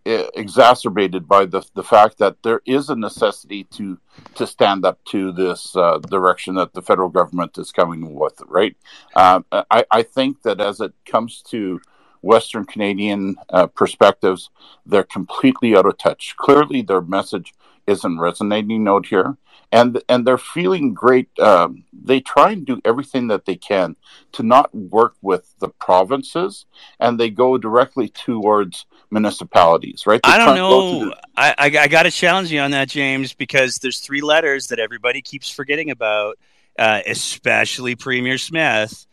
exacerbated 0.05 1.27
by 1.27 1.45
the 1.45 1.63
the 1.73 1.83
fact 1.83 2.17
that 2.19 2.37
there 2.43 2.61
is 2.65 2.89
a 2.89 2.95
necessity 2.95 3.65
to 3.65 3.99
to 4.35 4.47
stand 4.47 4.85
up 4.85 5.03
to 5.05 5.31
this 5.31 5.75
uh, 5.75 5.97
direction 5.99 6.55
that 6.55 6.73
the 6.73 6.81
federal 6.81 7.09
government 7.09 7.57
is 7.57 7.71
coming 7.71 8.13
with. 8.15 8.41
Right? 8.47 8.75
Uh, 9.15 9.41
I, 9.51 9.85
I 9.91 10.03
think 10.03 10.43
that 10.43 10.61
as 10.61 10.79
it 10.79 10.93
comes 11.05 11.41
to 11.49 11.81
Western 12.21 12.65
Canadian 12.65 13.35
uh, 13.49 13.67
perspectives, 13.67 14.49
they're 14.85 15.03
completely 15.03 15.75
out 15.75 15.85
of 15.85 15.97
touch. 15.97 16.35
Clearly, 16.37 16.81
their 16.81 17.01
message 17.01 17.53
isn't 17.87 18.19
resonating 18.19 18.87
out 18.87 19.05
here 19.07 19.37
and 19.71 20.01
and 20.09 20.25
they're 20.25 20.37
feeling 20.37 20.93
great. 20.93 21.27
Um, 21.39 21.83
they 21.93 22.19
try 22.19 22.51
and 22.51 22.65
do 22.65 22.81
everything 22.85 23.27
that 23.27 23.45
they 23.45 23.55
can 23.55 23.95
to 24.33 24.43
not 24.43 24.73
work 24.73 25.15
with 25.21 25.53
the 25.59 25.69
provinces, 25.69 26.65
and 26.99 27.19
they 27.19 27.29
go 27.29 27.57
directly 27.57 28.09
towards 28.09 28.85
municipalities. 29.11 30.05
Right? 30.05 30.21
They 30.23 30.31
I 30.31 30.37
don't 30.37 30.55
know. 30.55 31.05
The- 31.05 31.17
I, 31.35 31.55
I, 31.57 31.65
I 31.65 31.87
got 31.87 32.03
to 32.03 32.11
challenge 32.11 32.51
you 32.51 32.59
on 32.59 32.71
that, 32.71 32.89
James, 32.89 33.33
because 33.33 33.77
there's 33.77 33.99
three 33.99 34.21
letters 34.21 34.67
that 34.67 34.79
everybody 34.79 35.21
keeps 35.21 35.49
forgetting 35.49 35.91
about, 35.91 36.37
uh, 36.79 37.01
especially 37.05 37.95
Premier 37.95 38.37
Smith. 38.37 39.05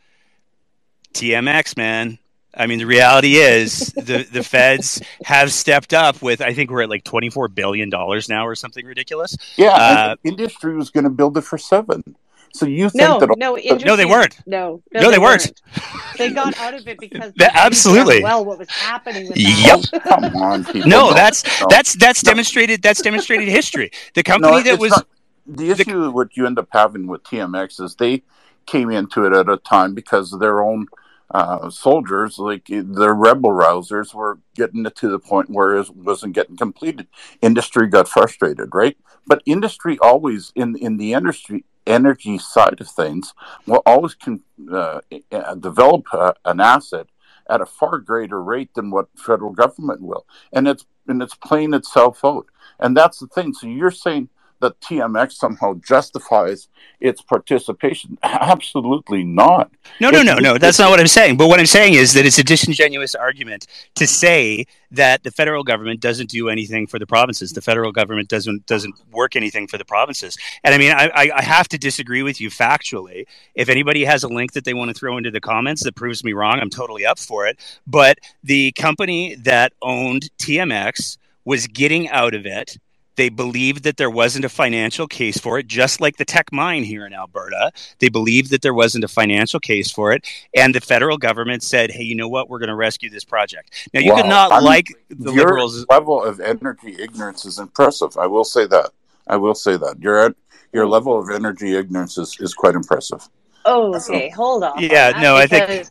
TMX, 1.12 1.76
man. 1.76 2.18
I 2.54 2.66
mean, 2.66 2.78
the 2.78 2.86
reality 2.86 3.36
is 3.36 3.92
the, 3.92 4.26
the 4.30 4.42
feds 4.42 5.00
have 5.24 5.52
stepped 5.52 5.94
up 5.94 6.20
with, 6.20 6.42
I 6.42 6.52
think 6.52 6.70
we're 6.70 6.82
at 6.82 6.90
like 6.90 7.04
$24 7.04 7.54
billion 7.54 7.88
now 7.88 8.46
or 8.46 8.54
something 8.54 8.84
ridiculous. 8.84 9.36
Yeah. 9.56 9.70
Uh, 9.70 10.16
industry 10.22 10.76
was 10.76 10.90
going 10.90 11.04
to 11.04 11.10
build 11.10 11.38
it 11.38 11.42
for 11.42 11.56
seven. 11.56 12.16
So 12.54 12.66
you 12.66 12.90
think 12.90 13.02
no, 13.02 13.18
that 13.18 13.34
no, 13.38 13.54
no, 13.54 13.96
they 13.96 14.04
weren't. 14.04 14.38
No, 14.46 14.82
no, 14.92 15.00
no 15.00 15.06
they, 15.06 15.16
they 15.16 15.18
weren't. 15.18 15.52
weren't. 15.74 16.18
They 16.18 16.30
got 16.30 16.58
out 16.58 16.74
of 16.74 16.86
it 16.86 16.98
because 16.98 17.32
absolutely 17.40 18.22
well 18.22 18.44
what 18.44 18.58
was 18.58 18.68
happening. 18.68 19.28
With 19.28 19.38
yep. 19.38 19.80
Come 20.02 20.24
on, 20.36 20.64
people. 20.66 20.88
No, 20.88 21.08
no, 21.08 21.14
that's 21.14 21.42
that's 21.68 21.94
that's 21.94 22.22
demonstrated. 22.22 22.82
That's 22.82 23.00
demonstrated 23.00 23.48
history. 23.48 23.90
The 24.14 24.22
company 24.22 24.62
that 24.64 24.78
was 24.78 24.90
not, 24.90 25.06
the 25.46 25.70
issue. 25.70 26.02
The, 26.02 26.10
what 26.10 26.36
you 26.36 26.44
end 26.44 26.58
up 26.58 26.68
having 26.70 27.06
with 27.06 27.22
TMX 27.24 27.80
is 27.80 27.94
they 27.94 28.22
came 28.66 28.90
into 28.90 29.24
it 29.24 29.32
at 29.32 29.48
a 29.48 29.56
time 29.56 29.94
because 29.94 30.34
of 30.34 30.40
their 30.40 30.62
own 30.62 30.88
uh, 31.32 31.70
soldiers, 31.70 32.38
like 32.38 32.66
the 32.66 33.12
rebel 33.12 33.50
rousers, 33.50 34.14
were 34.14 34.38
getting 34.54 34.84
it 34.86 34.94
to 34.96 35.08
the 35.08 35.18
point 35.18 35.50
where 35.50 35.76
it 35.76 35.90
wasn't 35.90 36.34
getting 36.34 36.56
completed. 36.56 37.08
Industry 37.40 37.88
got 37.88 38.08
frustrated, 38.08 38.74
right? 38.74 38.96
But 39.26 39.42
industry 39.46 39.98
always 40.00 40.52
in 40.54 40.76
in 40.76 40.98
the 40.98 41.14
industry 41.14 41.64
energy 41.86 42.38
side 42.38 42.80
of 42.80 42.88
things 42.88 43.34
will 43.66 43.82
always 43.86 44.14
can 44.14 44.40
uh, 44.70 45.00
uh, 45.32 45.54
develop 45.56 46.04
uh, 46.12 46.32
an 46.44 46.60
asset 46.60 47.06
at 47.48 47.60
a 47.60 47.66
far 47.66 47.98
greater 47.98 48.42
rate 48.42 48.72
than 48.74 48.90
what 48.90 49.08
federal 49.16 49.52
government 49.52 50.00
will, 50.00 50.26
and 50.52 50.68
it's 50.68 50.86
and 51.08 51.22
it's 51.22 51.34
playing 51.34 51.74
itself 51.74 52.24
out. 52.24 52.46
And 52.78 52.96
that's 52.96 53.18
the 53.18 53.26
thing. 53.26 53.52
So 53.54 53.66
you're 53.66 53.90
saying 53.90 54.28
that 54.62 54.80
TMX 54.80 55.32
somehow 55.32 55.74
justifies 55.74 56.68
its 57.00 57.20
participation. 57.20 58.16
Absolutely 58.22 59.22
not. 59.22 59.70
No, 60.00 60.10
no, 60.10 60.22
no, 60.22 60.36
no. 60.36 60.56
That's 60.56 60.78
not 60.78 60.90
what 60.90 61.00
I'm 61.00 61.06
saying. 61.06 61.36
But 61.36 61.48
what 61.48 61.60
I'm 61.60 61.66
saying 61.66 61.94
is 61.94 62.14
that 62.14 62.24
it's 62.24 62.38
a 62.38 62.44
disingenuous 62.44 63.14
argument 63.14 63.66
to 63.96 64.06
say 64.06 64.64
that 64.92 65.22
the 65.24 65.30
federal 65.30 65.64
government 65.64 66.00
doesn't 66.00 66.30
do 66.30 66.48
anything 66.48 66.86
for 66.86 66.98
the 66.98 67.06
provinces. 67.06 67.52
The 67.52 67.60
federal 67.60 67.92
government 67.92 68.28
doesn't 68.28 68.66
doesn't 68.66 68.94
work 69.10 69.36
anything 69.36 69.66
for 69.66 69.76
the 69.76 69.84
provinces. 69.84 70.38
And 70.64 70.74
I 70.74 70.78
mean, 70.78 70.92
I, 70.92 71.30
I 71.34 71.42
have 71.42 71.68
to 71.68 71.78
disagree 71.78 72.22
with 72.22 72.40
you 72.40 72.48
factually. 72.48 73.26
If 73.54 73.68
anybody 73.68 74.04
has 74.04 74.22
a 74.22 74.28
link 74.28 74.52
that 74.52 74.64
they 74.64 74.74
want 74.74 74.90
to 74.90 74.94
throw 74.94 75.18
into 75.18 75.30
the 75.30 75.40
comments 75.40 75.82
that 75.84 75.94
proves 75.96 76.24
me 76.24 76.32
wrong, 76.32 76.58
I'm 76.60 76.70
totally 76.70 77.04
up 77.04 77.18
for 77.18 77.46
it. 77.46 77.58
But 77.86 78.18
the 78.42 78.72
company 78.72 79.34
that 79.36 79.72
owned 79.82 80.30
TMX 80.38 81.18
was 81.44 81.66
getting 81.66 82.08
out 82.08 82.34
of 82.34 82.46
it 82.46 82.78
they 83.16 83.28
believed 83.28 83.84
that 83.84 83.96
there 83.96 84.10
wasn't 84.10 84.44
a 84.44 84.48
financial 84.48 85.06
case 85.06 85.38
for 85.38 85.58
it, 85.58 85.66
just 85.66 86.00
like 86.00 86.16
the 86.16 86.24
Teck 86.24 86.52
mine 86.52 86.84
here 86.84 87.06
in 87.06 87.12
Alberta. 87.12 87.72
They 87.98 88.08
believed 88.08 88.50
that 88.50 88.62
there 88.62 88.74
wasn't 88.74 89.04
a 89.04 89.08
financial 89.08 89.60
case 89.60 89.90
for 89.90 90.12
it. 90.12 90.26
And 90.54 90.74
the 90.74 90.80
federal 90.80 91.18
government 91.18 91.62
said, 91.62 91.90
hey, 91.90 92.02
you 92.02 92.14
know 92.14 92.28
what? 92.28 92.48
We're 92.48 92.58
going 92.58 92.68
to 92.68 92.74
rescue 92.74 93.10
this 93.10 93.24
project. 93.24 93.88
Now, 93.92 94.00
you 94.00 94.10
wow. 94.10 94.16
could 94.16 94.28
not 94.28 94.52
I'm, 94.52 94.64
like 94.64 94.86
the 95.10 95.32
your 95.32 95.46
Liberals. 95.46 95.86
level 95.88 96.22
of 96.22 96.40
energy 96.40 96.96
ignorance 96.98 97.44
is 97.44 97.58
impressive. 97.58 98.16
I 98.16 98.26
will 98.26 98.44
say 98.44 98.66
that. 98.66 98.90
I 99.26 99.36
will 99.36 99.54
say 99.54 99.76
that. 99.76 99.96
Your, 100.00 100.34
your 100.72 100.86
level 100.86 101.18
of 101.18 101.30
energy 101.30 101.76
ignorance 101.76 102.18
is, 102.18 102.36
is 102.40 102.54
quite 102.54 102.74
impressive. 102.74 103.28
Oh, 103.64 103.94
okay. 103.94 104.30
So, 104.30 104.36
Hold 104.36 104.64
on. 104.64 104.82
Yeah, 104.82 105.10
no, 105.20 105.40
because... 105.40 105.90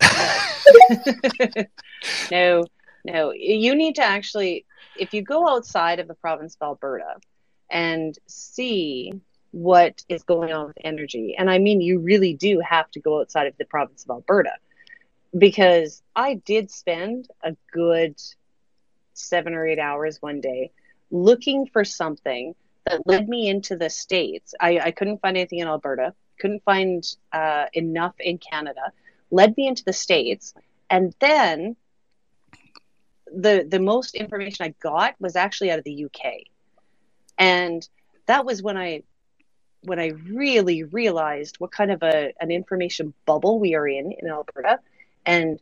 I 0.00 0.06
think. 1.54 1.68
no, 2.30 2.64
no. 3.04 3.32
You 3.32 3.74
need 3.76 3.94
to 3.96 4.02
actually 4.02 4.66
if 4.96 5.14
you 5.14 5.22
go 5.22 5.48
outside 5.48 5.98
of 5.98 6.08
the 6.08 6.14
province 6.14 6.56
of 6.60 6.66
Alberta 6.66 7.16
and 7.70 8.18
see 8.26 9.12
what 9.50 10.02
is 10.08 10.22
going 10.22 10.52
on 10.52 10.68
with 10.68 10.78
energy, 10.82 11.34
and 11.38 11.50
I 11.50 11.58
mean, 11.58 11.80
you 11.80 11.98
really 11.98 12.34
do 12.34 12.60
have 12.60 12.90
to 12.92 13.00
go 13.00 13.20
outside 13.20 13.46
of 13.46 13.56
the 13.58 13.64
province 13.64 14.04
of 14.04 14.10
Alberta 14.10 14.52
because 15.36 16.02
I 16.14 16.34
did 16.34 16.70
spend 16.70 17.28
a 17.42 17.56
good 17.72 18.20
seven 19.14 19.54
or 19.54 19.66
eight 19.66 19.78
hours 19.78 20.20
one 20.20 20.40
day 20.40 20.72
looking 21.10 21.66
for 21.66 21.84
something 21.84 22.54
that 22.86 23.06
led 23.06 23.28
me 23.28 23.48
into 23.48 23.76
the 23.76 23.90
States. 23.90 24.54
I, 24.60 24.78
I 24.78 24.90
couldn't 24.90 25.20
find 25.20 25.36
anything 25.36 25.60
in 25.60 25.68
Alberta, 25.68 26.14
couldn't 26.38 26.64
find 26.64 27.04
uh, 27.32 27.66
enough 27.72 28.14
in 28.18 28.38
Canada, 28.38 28.92
led 29.30 29.56
me 29.56 29.68
into 29.68 29.84
the 29.84 29.92
States. 29.92 30.54
And 30.90 31.14
then 31.20 31.76
the 33.34 33.66
the 33.68 33.80
most 33.80 34.14
information 34.14 34.66
I 34.66 34.74
got 34.80 35.14
was 35.20 35.36
actually 35.36 35.70
out 35.70 35.78
of 35.78 35.84
the 35.84 36.04
UK, 36.06 36.44
and 37.38 37.86
that 38.26 38.44
was 38.44 38.62
when 38.62 38.76
I 38.76 39.02
when 39.82 39.98
I 39.98 40.08
really 40.30 40.84
realized 40.84 41.56
what 41.58 41.72
kind 41.72 41.90
of 41.90 42.02
a 42.02 42.32
an 42.40 42.50
information 42.50 43.14
bubble 43.26 43.58
we 43.58 43.74
are 43.74 43.86
in 43.86 44.12
in 44.12 44.28
Alberta, 44.28 44.78
and 45.26 45.60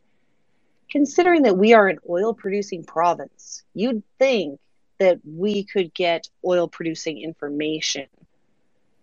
considering 0.89 1.43
that 1.43 1.57
we 1.57 1.73
are 1.73 1.87
an 1.87 1.99
oil 2.09 2.33
producing 2.33 2.83
province, 2.83 3.63
you'd 3.73 4.03
think 4.19 4.59
that 4.99 5.19
we 5.25 5.63
could 5.63 5.93
get 5.93 6.29
oil 6.45 6.67
producing 6.67 7.19
information 7.19 8.05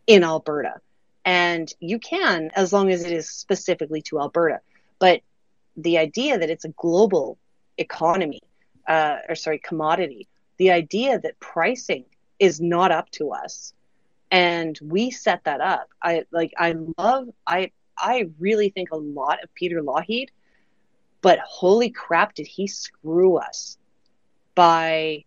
in 0.07 0.22
Alberta. 0.22 0.74
And 1.24 1.72
you 1.81 1.98
can 1.98 2.50
as 2.54 2.72
long 2.72 2.90
as 2.90 3.04
it 3.04 3.12
is 3.12 3.28
specifically 3.28 4.02
to 4.02 4.20
Alberta. 4.20 4.61
But 4.98 5.22
the 5.76 5.98
idea 5.98 6.38
that 6.38 6.50
it's 6.50 6.64
a 6.64 6.70
global 6.70 7.38
economy 7.78 8.40
uh, 8.88 9.18
or 9.29 9.35
sorry, 9.35 9.59
commodity. 9.59 10.27
The 10.57 10.72
idea 10.72 11.20
that 11.20 11.38
pricing 11.38 12.07
is 12.40 12.61
not 12.61 12.90
up 12.90 13.11
to 13.12 13.31
us, 13.33 13.74
and 14.31 14.77
we 14.83 15.11
set 15.11 15.44
that 15.44 15.61
up. 15.61 15.88
I 16.03 16.24
like. 16.33 16.53
I 16.57 16.74
love. 16.96 17.29
I 17.46 17.70
I 17.96 18.31
really 18.38 18.70
think 18.70 18.90
a 18.90 18.96
lot 18.96 19.44
of 19.44 19.55
Peter 19.55 19.83
Lougheed, 19.83 20.29
but 21.20 21.38
holy 21.40 21.90
crap, 21.90 22.35
did 22.35 22.46
he 22.46 22.66
screw 22.66 23.37
us 23.37 23.77
by, 24.55 25.24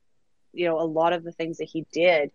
you 0.53 0.65
know, 0.65 0.79
a 0.79 0.83
lot 0.83 1.13
of 1.13 1.23
the 1.23 1.31
things 1.31 1.57
that 1.59 1.69
he 1.69 1.85
did 1.93 2.31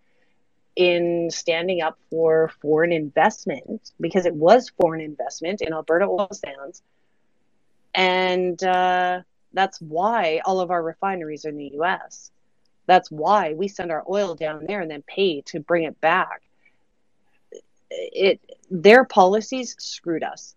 in 0.77 1.29
standing 1.31 1.83
up 1.83 1.99
for 2.11 2.51
foreign 2.61 2.93
investment 2.93 3.93
because 4.01 4.27
it 4.27 4.35
was 4.35 4.71
foreign 4.81 5.01
investment 5.01 5.61
in 5.61 5.73
Alberta 5.73 6.07
oil 6.07 6.29
sands, 6.33 6.83
and. 7.95 8.63
Uh, 8.63 9.23
that's 9.53 9.81
why 9.81 10.41
all 10.45 10.61
of 10.61 10.71
our 10.71 10.83
refineries 10.83 11.45
are 11.45 11.51
in 11.51 11.57
the 11.57 11.73
US. 11.81 12.31
That's 12.87 13.11
why 13.11 13.55
we 13.55 13.69
send 13.69 13.91
our 13.91 14.05
oil 14.09 14.35
down 14.35 14.65
there 14.67 14.81
and 14.81 14.91
then 14.91 15.03
pay 15.07 15.41
to 15.47 15.61
bring 15.61 15.85
it 15.85 16.01
back. 16.01 16.43
It 17.91 18.41
their 18.71 19.05
policies 19.05 19.77
screwed 19.79 20.23
us. 20.23 20.55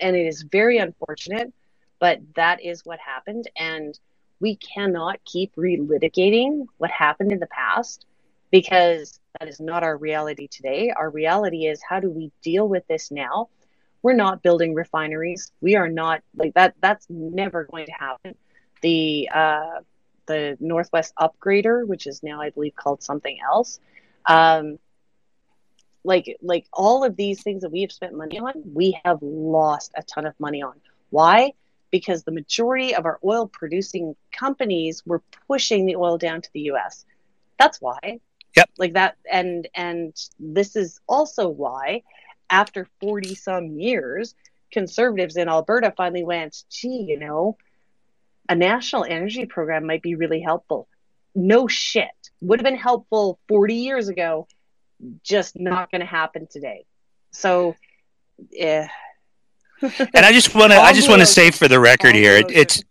And 0.00 0.16
it 0.16 0.26
is 0.26 0.42
very 0.42 0.78
unfortunate, 0.78 1.52
but 2.00 2.20
that 2.34 2.62
is 2.62 2.84
what 2.84 2.98
happened 2.98 3.48
and 3.56 3.98
we 4.42 4.56
cannot 4.56 5.24
keep 5.24 5.54
relitigating 5.54 6.66
what 6.78 6.90
happened 6.90 7.30
in 7.30 7.38
the 7.38 7.46
past 7.46 8.06
because 8.50 9.20
that 9.38 9.48
is 9.48 9.60
not 9.60 9.84
our 9.84 9.96
reality 9.96 10.48
today. 10.48 10.90
Our 10.90 11.08
reality 11.08 11.66
is 11.66 11.80
how 11.88 12.00
do 12.00 12.10
we 12.10 12.32
deal 12.42 12.68
with 12.68 12.84
this 12.88 13.12
now 13.12 13.48
we're 14.02 14.14
not 14.14 14.42
building 14.42 14.74
refineries. 14.74 15.52
We 15.60 15.76
are 15.76 15.88
not 15.88 16.22
like 16.36 16.54
that. 16.54 16.74
That's 16.80 17.06
never 17.08 17.64
going 17.64 17.86
to 17.86 17.92
happen. 17.92 18.34
The 18.82 19.28
uh, 19.32 19.80
the 20.26 20.56
Northwest 20.60 21.14
Upgrader, 21.20 21.86
which 21.86 22.06
is 22.06 22.22
now 22.22 22.40
I 22.40 22.50
believe 22.50 22.74
called 22.74 23.02
something 23.02 23.38
else, 23.40 23.78
um, 24.26 24.78
like 26.04 26.36
like 26.42 26.66
all 26.72 27.04
of 27.04 27.16
these 27.16 27.42
things 27.42 27.62
that 27.62 27.70
we 27.70 27.82
have 27.82 27.92
spent 27.92 28.14
money 28.14 28.38
on, 28.38 28.52
we 28.72 28.98
have 29.04 29.18
lost 29.22 29.92
a 29.96 30.02
ton 30.02 30.26
of 30.26 30.38
money 30.40 30.62
on. 30.62 30.74
Why? 31.10 31.52
Because 31.90 32.24
the 32.24 32.32
majority 32.32 32.94
of 32.94 33.04
our 33.04 33.20
oil 33.24 33.46
producing 33.46 34.16
companies 34.32 35.02
were 35.06 35.22
pushing 35.46 35.86
the 35.86 35.96
oil 35.96 36.18
down 36.18 36.40
to 36.40 36.50
the 36.52 36.60
U.S. 36.62 37.04
That's 37.58 37.80
why. 37.80 38.20
Yep. 38.56 38.70
Like 38.78 38.94
that, 38.94 39.16
and 39.30 39.68
and 39.74 40.14
this 40.38 40.76
is 40.76 41.00
also 41.06 41.48
why 41.48 42.02
after 42.52 42.86
40 43.00 43.34
some 43.34 43.66
years, 43.78 44.34
conservatives 44.70 45.36
in 45.36 45.48
Alberta 45.48 45.92
finally 45.96 46.22
went, 46.22 46.62
gee, 46.70 47.06
you 47.08 47.18
know, 47.18 47.56
a 48.48 48.54
national 48.54 49.04
energy 49.04 49.46
program 49.46 49.86
might 49.86 50.02
be 50.02 50.14
really 50.14 50.40
helpful. 50.40 50.86
No 51.34 51.66
shit. 51.66 52.10
Would 52.42 52.60
have 52.60 52.64
been 52.64 52.76
helpful 52.76 53.40
40 53.48 53.74
years 53.74 54.08
ago, 54.08 54.46
just 55.24 55.58
not 55.58 55.90
going 55.90 56.02
to 56.02 56.06
happen 56.06 56.46
today. 56.46 56.84
So, 57.30 57.74
yeah. 58.50 58.88
and 59.82 60.26
I 60.26 60.32
just 60.32 60.54
want 60.54 60.70
to 60.70 60.78
I 60.78 60.92
just 60.92 61.08
want 61.08 61.22
to 61.22 61.26
say 61.26 61.50
for 61.50 61.66
the 61.66 61.80
record 61.80 62.14
here, 62.14 62.36
it, 62.36 62.50
it 62.50 62.84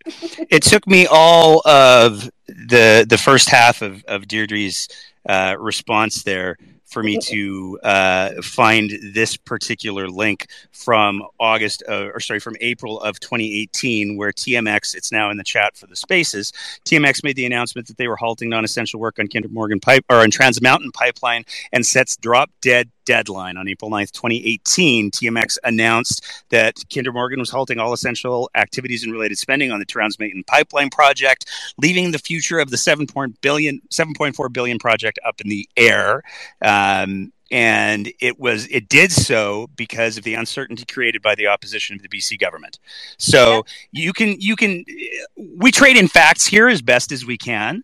it 0.49 0.61
took 0.61 0.85
me 0.85 1.07
all 1.09 1.65
of 1.65 2.29
the 2.47 3.05
the 3.07 3.17
first 3.17 3.49
half 3.49 3.81
of 3.81 4.03
of 4.05 4.23
Deirdre's 4.23 4.89
uh, 5.29 5.55
response 5.57 6.23
there 6.23 6.57
for 6.91 7.01
me 7.01 7.17
to 7.23 7.79
uh, 7.83 8.41
find 8.41 8.91
this 9.01 9.37
particular 9.37 10.07
link 10.09 10.47
from 10.71 11.23
August, 11.39 11.83
uh, 11.87 12.09
or 12.13 12.19
sorry, 12.19 12.39
from 12.39 12.55
April 12.59 12.99
of 12.99 13.19
2018, 13.19 14.17
where 14.17 14.31
TMX, 14.31 14.93
it's 14.93 15.11
now 15.11 15.29
in 15.29 15.37
the 15.37 15.43
chat 15.43 15.77
for 15.77 15.87
the 15.87 15.95
spaces. 15.95 16.51
TMX 16.85 17.23
made 17.23 17.37
the 17.37 17.45
announcement 17.45 17.87
that 17.87 17.97
they 17.97 18.07
were 18.07 18.17
halting 18.17 18.49
non-essential 18.49 18.99
work 18.99 19.19
on 19.19 19.27
Kinder 19.27 19.49
Morgan 19.49 19.79
pipe 19.79 20.05
or 20.09 20.17
on 20.17 20.29
Trans 20.29 20.61
Mountain 20.61 20.91
pipeline 20.91 21.45
and 21.71 21.85
sets 21.85 22.17
drop 22.17 22.51
dead 22.61 22.91
deadline 23.05 23.57
on 23.57 23.67
April 23.67 23.89
9th, 23.91 24.11
2018, 24.11 25.11
TMX 25.11 25.57
announced 25.63 26.25
that 26.49 26.81
Kinder 26.93 27.11
Morgan 27.11 27.39
was 27.39 27.49
halting 27.49 27.79
all 27.79 27.93
essential 27.93 28.49
activities 28.55 29.03
and 29.03 29.11
related 29.11 29.37
spending 29.37 29.71
on 29.71 29.79
the 29.79 29.85
Trans 29.85 30.19
Mountain 30.19 30.43
pipeline 30.45 30.89
project, 30.89 31.49
leaving 31.77 32.11
the 32.11 32.19
future 32.19 32.59
of 32.59 32.69
the 32.69 32.77
7. 32.77 33.07
billion, 33.41 33.81
7.4 33.89 34.53
billion 34.53 34.79
project 34.79 35.19
up 35.25 35.41
in 35.41 35.49
the 35.49 35.67
air. 35.77 36.23
Um, 36.81 37.33
and 37.51 38.11
it 38.21 38.39
was 38.39 38.65
it 38.67 38.87
did 38.87 39.11
so 39.11 39.67
because 39.75 40.17
of 40.17 40.23
the 40.23 40.35
uncertainty 40.35 40.85
created 40.85 41.21
by 41.21 41.35
the 41.35 41.47
opposition 41.47 41.95
of 41.97 42.01
the 42.01 42.07
BC 42.07 42.39
government. 42.39 42.79
So 43.17 43.63
yeah. 43.91 44.03
you 44.03 44.13
can 44.13 44.39
you 44.39 44.55
can 44.55 44.85
we 45.57 45.71
trade 45.71 45.97
in 45.97 46.07
facts 46.07 46.45
here 46.45 46.69
as 46.69 46.81
best 46.81 47.11
as 47.11 47.25
we 47.25 47.37
can, 47.37 47.83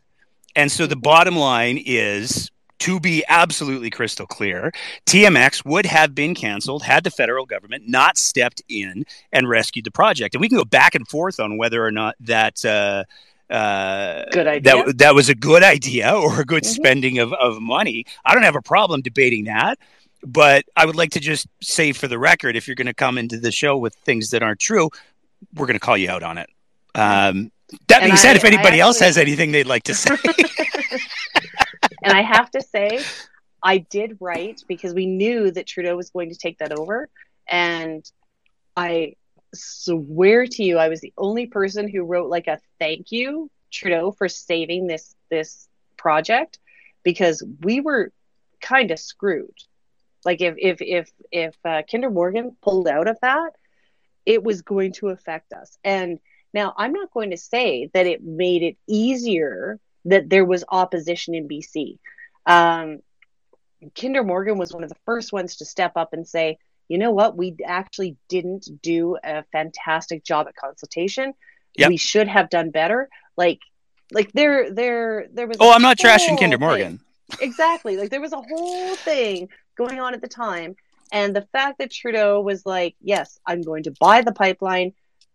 and 0.55 0.71
so 0.71 0.87
the 0.87 0.95
bottom 0.95 1.35
line 1.35 1.81
is 1.85 2.49
to 2.79 2.99
be 2.99 3.23
absolutely 3.27 3.89
crystal 3.89 4.27
clear, 4.27 4.71
TMX 5.07 5.65
would 5.65 5.85
have 5.87 6.13
been 6.13 6.35
canceled 6.35 6.83
had 6.83 7.03
the 7.03 7.09
federal 7.09 7.45
government 7.45 7.85
not 7.87 8.17
stepped 8.17 8.61
in 8.69 9.03
and 9.33 9.49
rescued 9.49 9.83
the 9.83 9.91
project. 9.91 10.35
And 10.35 10.41
we 10.41 10.47
can 10.47 10.59
go 10.59 10.63
back 10.63 10.93
and 10.93 11.07
forth 11.07 11.39
on 11.39 11.57
whether 11.57 11.83
or 11.83 11.91
not 11.91 12.15
that. 12.21 12.63
Uh, 12.63 13.03
uh, 13.49 14.25
good 14.31 14.47
idea. 14.47 14.85
That, 14.85 14.97
that 14.97 15.15
was 15.15 15.29
a 15.29 15.35
good 15.35 15.63
idea 15.63 16.13
or 16.15 16.41
a 16.41 16.45
good 16.45 16.63
mm-hmm. 16.63 16.73
spending 16.73 17.19
of, 17.19 17.33
of 17.33 17.61
money. 17.61 18.05
I 18.25 18.33
don't 18.33 18.43
have 18.43 18.55
a 18.55 18.61
problem 18.61 19.01
debating 19.01 19.45
that. 19.45 19.79
But 20.23 20.65
I 20.75 20.85
would 20.85 20.95
like 20.95 21.11
to 21.11 21.19
just 21.19 21.47
say 21.61 21.93
for 21.93 22.07
the 22.07 22.17
record 22.17 22.55
if 22.55 22.67
you're 22.67 22.75
going 22.75 22.87
to 22.87 22.93
come 22.93 23.17
into 23.17 23.37
the 23.39 23.51
show 23.51 23.77
with 23.77 23.93
things 23.95 24.31
that 24.31 24.41
aren't 24.41 24.59
true, 24.59 24.89
we're 25.53 25.67
going 25.67 25.75
to 25.75 25.79
call 25.79 25.95
you 25.95 26.09
out 26.09 26.23
on 26.23 26.39
it. 26.39 26.49
Um, 26.95 27.51
that 27.87 27.99
being 27.99 28.11
and 28.11 28.19
said, 28.19 28.33
I, 28.33 28.37
if 28.37 28.43
anybody 28.43 28.67
actually, 28.67 28.81
else 28.81 28.99
has 28.99 29.17
anything 29.17 29.51
they'd 29.51 29.67
like 29.67 29.83
to 29.83 29.93
say. 29.93 30.17
and 32.03 32.13
I 32.13 32.23
have 32.23 32.49
to 32.51 32.61
say, 32.61 33.01
I 33.61 33.77
did 33.77 34.17
write 34.19 34.63
because 34.67 34.93
we 34.93 35.05
knew 35.05 35.51
that 35.51 35.67
Trudeau 35.67 35.95
was 35.95 36.09
going 36.09 36.29
to 36.29 36.35
take 36.35 36.57
that 36.59 36.71
over. 36.71 37.09
And 37.47 38.09
I 38.75 39.15
swear 39.53 40.45
to 40.45 40.63
you, 40.63 40.77
I 40.77 40.89
was 40.89 41.01
the 41.01 41.13
only 41.17 41.47
person 41.47 41.87
who 41.87 42.03
wrote 42.03 42.29
like 42.29 42.47
a 42.47 42.59
thank 42.79 43.11
you, 43.11 43.49
Trudeau, 43.71 44.11
for 44.11 44.27
saving 44.27 44.87
this 44.87 45.15
this 45.29 45.67
project 45.97 46.59
because 47.03 47.43
we 47.61 47.81
were 47.81 48.11
kind 48.61 48.91
of 48.91 48.99
screwed. 48.99 49.57
Like 50.25 50.41
if 50.41 50.55
if 50.57 50.81
if 50.81 51.11
if 51.31 51.55
uh, 51.63 51.83
Kinder 51.89 52.09
Morgan 52.09 52.55
pulled 52.61 52.87
out 52.87 53.07
of 53.07 53.17
that, 53.21 53.51
it 54.25 54.43
was 54.43 54.61
going 54.61 54.93
to 54.93 55.09
affect 55.09 55.53
us. 55.53 55.77
And 55.83 56.19
now 56.53 56.73
I'm 56.77 56.93
not 56.93 57.11
going 57.11 57.31
to 57.31 57.37
say 57.37 57.89
that 57.93 58.07
it 58.07 58.23
made 58.23 58.63
it 58.63 58.77
easier 58.87 59.79
that 60.05 60.29
there 60.29 60.45
was 60.45 60.63
opposition 60.69 61.35
in 61.35 61.47
BC. 61.47 61.97
Um, 62.45 62.99
Kinder 63.99 64.23
Morgan 64.23 64.57
was 64.57 64.73
one 64.73 64.83
of 64.83 64.89
the 64.89 64.97
first 65.05 65.31
ones 65.31 65.57
to 65.57 65.65
step 65.65 65.93
up 65.95 66.13
and 66.13 66.27
say, 66.27 66.57
you 66.87 66.97
know 66.97 67.11
what, 67.11 67.37
we 67.37 67.55
actually 67.65 68.17
didn't 68.29 68.67
do 68.81 69.17
a 69.23 69.43
fantastic 69.51 70.23
job 70.23 70.47
at 70.47 70.55
consultation. 70.55 71.33
Yep. 71.77 71.89
We 71.89 71.97
should 71.97 72.27
have 72.27 72.49
done 72.49 72.71
better. 72.71 73.09
Like, 73.35 73.59
like 74.11 74.31
there, 74.31 74.71
there, 74.71 75.27
there 75.31 75.47
was. 75.47 75.57
Oh, 75.59 75.71
I'm 75.71 75.81
not 75.81 75.97
trashing 75.97 76.39
Kinder 76.39 76.57
Morgan. 76.57 76.99
Exactly. 77.41 77.97
Like 77.97 78.09
there 78.09 78.21
was 78.21 78.33
a 78.33 78.41
whole 78.41 78.95
thing 78.95 79.49
going 79.77 79.99
on 79.99 80.13
at 80.13 80.21
the 80.21 80.27
time, 80.27 80.75
and 81.11 81.35
the 81.35 81.41
fact 81.53 81.79
that 81.79 81.91
Trudeau 81.91 82.41
was 82.41 82.65
like, 82.65 82.95
"Yes, 83.01 83.39
I'm 83.45 83.61
going 83.61 83.83
to 83.83 83.93
buy 83.99 84.21
the 84.21 84.31
pipeline," 84.31 84.93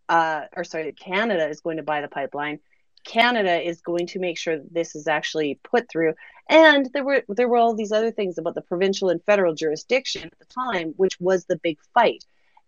uh, 0.09 0.46
or 0.57 0.64
sorry, 0.64 0.90
Canada 0.92 1.48
is 1.48 1.61
going 1.61 1.76
to 1.76 1.82
buy 1.82 2.00
the 2.00 2.09
pipeline. 2.09 2.61
Canada 3.05 3.61
is 3.61 3.80
going 3.80 4.07
to 4.09 4.18
make 4.18 4.38
sure 4.38 4.57
that 4.57 4.72
this 4.72 4.94
is 4.94 5.09
actually 5.09 5.59
put 5.62 5.90
through. 5.90 6.14
And 6.48 6.88
there 6.92 7.05
were 7.05 7.22
there 7.28 7.48
were 7.48 7.57
all 7.57 7.74
these 7.74 7.92
other 7.92 8.11
things 8.11 8.38
about 8.38 8.55
the 8.55 8.62
provincial 8.62 9.09
and 9.09 9.22
federal 9.24 9.55
jurisdiction 9.55 10.24
at 10.24 10.38
the 10.38 10.46
time, 10.46 10.94
which 10.96 11.18
was 11.20 11.44
the 11.44 11.57
big 11.57 11.78
fight. 11.94 12.24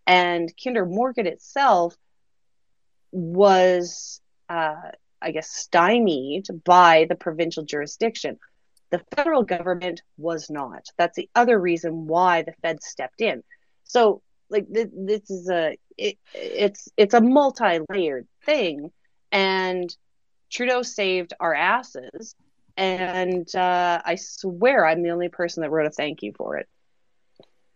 And 0.07 0.51
Kinder 0.61 0.85
Morgan 0.85 1.27
itself 1.27 1.95
was, 3.11 4.21
uh, 4.49 4.91
I 5.21 5.31
guess, 5.31 5.49
stymied 5.49 6.47
by 6.63 7.05
the 7.09 7.15
provincial 7.15 7.63
jurisdiction. 7.63 8.37
The 8.91 9.01
federal 9.15 9.43
government 9.43 10.03
was 10.17 10.49
not. 10.49 10.85
That's 10.97 11.15
the 11.15 11.29
other 11.35 11.59
reason 11.59 12.07
why 12.07 12.43
the 12.43 12.53
feds 12.61 12.85
stepped 12.85 13.21
in. 13.21 13.43
So, 13.83 14.21
like, 14.49 14.67
this, 14.69 14.87
this 14.93 15.29
is 15.29 15.49
a 15.49 15.77
it, 15.97 16.17
it's 16.33 16.89
it's 16.97 17.13
a 17.13 17.21
multi-layered 17.21 18.27
thing, 18.45 18.91
and 19.31 19.95
Trudeau 20.55 20.83
saved 20.83 21.33
our 21.39 21.53
asses, 21.53 22.33
and 22.77 23.53
uh, 23.55 24.01
I 24.05 24.15
swear 24.15 24.85
I'm 24.85 25.03
the 25.03 25.09
only 25.09 25.27
person 25.27 25.61
that 25.61 25.69
wrote 25.69 25.85
a 25.85 25.91
thank 25.91 26.23
you 26.23 26.31
for 26.37 26.55
it. 26.55 26.67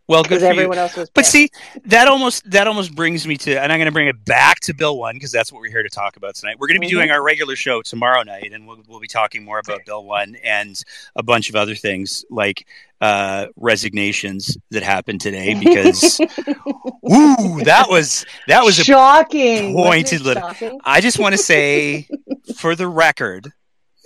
Well, 0.10 0.24
good 0.24 0.40
for 0.40 0.48
everyone 0.48 0.78
you. 0.78 0.82
else 0.82 0.98
was. 0.98 1.12
But 1.12 1.28
see, 1.28 1.52
that 1.86 2.08
almost 2.08 2.50
that 2.50 2.66
almost 2.66 2.96
brings 2.96 3.28
me 3.28 3.38
to, 3.38 3.62
and 3.62 3.72
I'm 3.72 3.78
going 3.78 3.86
to 3.86 3.92
bring 3.92 4.08
it 4.08 4.26
back 4.26 4.60
to 4.62 4.74
Bill 4.74 4.98
One 4.98 5.14
because 5.14 5.32
that's 5.32 5.54
what 5.54 5.62
we're 5.62 5.70
here 5.70 5.84
to 5.84 5.90
talk 5.90 6.18
about 6.18 6.34
tonight. 6.34 6.58
We're 6.58 6.66
going 6.66 6.78
to 6.78 6.80
be 6.80 6.88
mm-hmm. 6.88 6.96
doing 6.96 7.12
our 7.12 7.22
regular 7.22 7.56
show 7.56 7.84
tomorrow 7.84 8.24
night, 8.24 8.52
and 8.52 8.68
we'll, 8.68 8.82
we'll 8.88 9.00
be 9.00 9.08
talking 9.08 9.46
more 9.46 9.60
about 9.60 9.86
Bill 9.86 10.04
One 10.04 10.36
and 10.44 10.84
a 11.16 11.22
bunch 11.22 11.50
of 11.50 11.56
other 11.56 11.76
things 11.76 12.26
like 12.32 12.66
uh, 13.02 13.50
resignations 13.56 14.58
that 14.72 14.82
happened 14.82 15.22
today. 15.22 15.54
Because, 15.54 16.20
woo, 17.04 17.64
that 17.66 17.86
was 17.88 18.26
that 18.48 18.64
was 18.64 18.78
shocking, 18.78 19.76
pointed 19.76 20.22
little. 20.22 20.42
Shocking? 20.42 20.80
I 20.86 21.02
just 21.02 21.20
want 21.20 21.34
to 21.34 21.38
say, 21.38 22.08
for 22.56 22.76
the 22.76 22.88
record, 22.88 23.54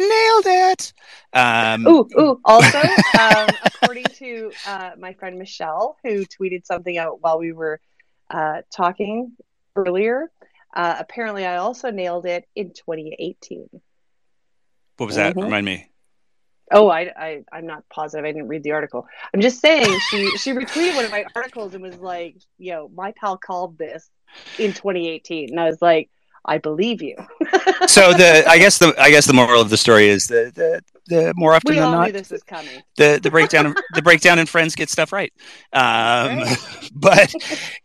nailed 0.09 0.71
it. 0.71 0.93
Um, 1.33 1.87
ooh, 1.87 2.07
ooh. 2.17 2.39
Also, 2.45 2.79
um, 3.19 3.47
according 3.65 4.05
to 4.05 4.51
uh, 4.67 4.91
my 4.97 5.13
friend 5.13 5.37
Michelle, 5.37 5.97
who 6.03 6.25
tweeted 6.25 6.65
something 6.65 6.97
out 6.97 7.21
while 7.21 7.39
we 7.39 7.51
were 7.51 7.79
uh, 8.29 8.61
talking 8.71 9.33
earlier, 9.75 10.31
uh, 10.75 10.95
apparently 10.99 11.45
I 11.45 11.57
also 11.57 11.91
nailed 11.91 12.25
it 12.25 12.45
in 12.55 12.73
2018. 12.73 13.67
What 14.97 15.05
was 15.07 15.15
that? 15.15 15.31
Mm-hmm. 15.35 15.45
Remind 15.45 15.65
me. 15.65 15.89
Oh, 16.71 16.89
I, 16.89 17.11
I, 17.15 17.43
I'm 17.51 17.67
not 17.67 17.83
positive. 17.89 18.25
I 18.25 18.31
didn't 18.31 18.47
read 18.47 18.63
the 18.63 18.71
article. 18.71 19.05
I'm 19.33 19.41
just 19.41 19.59
saying 19.59 19.99
she 20.09 20.37
she 20.37 20.53
retweeted 20.53 20.95
one 20.95 21.05
of 21.05 21.11
my 21.11 21.25
articles 21.35 21.73
and 21.73 21.83
was 21.83 21.97
like, 21.97 22.37
"Yo, 22.57 22.89
my 22.95 23.13
pal 23.19 23.37
called 23.37 23.77
this 23.77 24.09
in 24.57 24.71
2018," 24.73 25.49
and 25.49 25.59
I 25.59 25.65
was 25.65 25.81
like, 25.81 26.09
I 26.45 26.57
believe 26.57 27.01
you. 27.01 27.15
so 27.87 28.13
the 28.13 28.43
I 28.49 28.57
guess 28.57 28.77
the 28.77 28.93
I 28.99 29.09
guess 29.09 29.25
the 29.25 29.33
moral 29.33 29.61
of 29.61 29.69
the 29.69 29.77
story 29.77 30.07
is 30.07 30.27
the 30.27 30.51
the, 30.53 30.81
the 31.07 31.33
more 31.35 31.53
often 31.53 31.73
we 31.73 31.79
than 31.79 31.91
not 31.91 32.11
this 32.11 32.31
is 32.31 32.43
coming. 32.43 32.81
The 32.97 33.19
the 33.21 33.31
breakdown 33.31 33.75
the 33.93 34.01
breakdown 34.01 34.39
in 34.39 34.45
Friends 34.45 34.75
get 34.75 34.89
stuff 34.89 35.13
right. 35.13 35.33
Um, 35.71 36.39
right. 36.39 36.89
but 36.95 37.33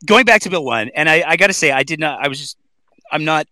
going 0.04 0.24
back 0.24 0.42
to 0.42 0.50
Bill 0.50 0.64
one, 0.64 0.90
and 0.94 1.09
I, 1.09 1.24
I 1.26 1.36
got 1.36 1.48
to 1.48 1.52
say 1.52 1.70
I 1.70 1.82
did 1.82 2.00
not. 2.00 2.20
I 2.22 2.28
was 2.28 2.38
just 2.38 2.56
I'm 3.12 3.24
not 3.24 3.46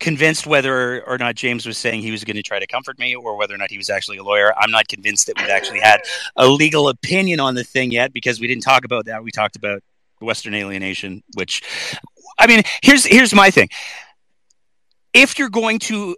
convinced 0.00 0.46
whether 0.46 1.04
or 1.04 1.18
not 1.18 1.34
James 1.34 1.66
was 1.66 1.78
saying 1.78 2.02
he 2.02 2.10
was 2.10 2.24
going 2.24 2.36
to 2.36 2.42
try 2.42 2.58
to 2.58 2.66
comfort 2.66 2.98
me 2.98 3.14
or 3.14 3.36
whether 3.36 3.54
or 3.54 3.58
not 3.58 3.70
he 3.70 3.78
was 3.78 3.90
actually 3.90 4.18
a 4.18 4.24
lawyer. 4.24 4.52
I'm 4.58 4.70
not 4.70 4.88
convinced 4.88 5.26
that 5.28 5.38
we've 5.38 5.48
actually 5.48 5.80
had 5.80 6.00
a 6.36 6.46
legal 6.48 6.88
opinion 6.88 7.40
on 7.40 7.54
the 7.54 7.64
thing 7.64 7.92
yet 7.92 8.12
because 8.12 8.40
we 8.40 8.48
didn't 8.48 8.62
talk 8.62 8.84
about 8.84 9.06
that. 9.06 9.22
We 9.22 9.30
talked 9.30 9.56
about 9.56 9.82
Western 10.20 10.54
alienation, 10.54 11.22
which 11.34 11.62
I 12.38 12.46
mean, 12.46 12.62
here's 12.82 13.04
here's 13.04 13.34
my 13.34 13.50
thing 13.50 13.68
if 15.14 15.38
you're 15.38 15.48
going 15.48 15.78
to 15.78 16.16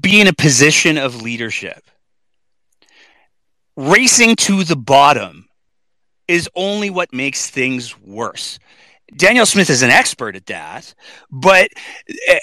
be 0.00 0.20
in 0.20 0.26
a 0.26 0.34
position 0.34 0.98
of 0.98 1.22
leadership, 1.22 1.84
racing 3.76 4.36
to 4.36 4.64
the 4.64 4.76
bottom 4.76 5.48
is 6.28 6.48
only 6.54 6.90
what 6.90 7.12
makes 7.12 7.48
things 7.48 7.98
worse. 8.00 8.58
Danielle 9.16 9.46
Smith 9.46 9.70
is 9.70 9.82
an 9.82 9.90
expert 9.90 10.34
at 10.34 10.46
that. 10.46 10.94
But 11.30 11.68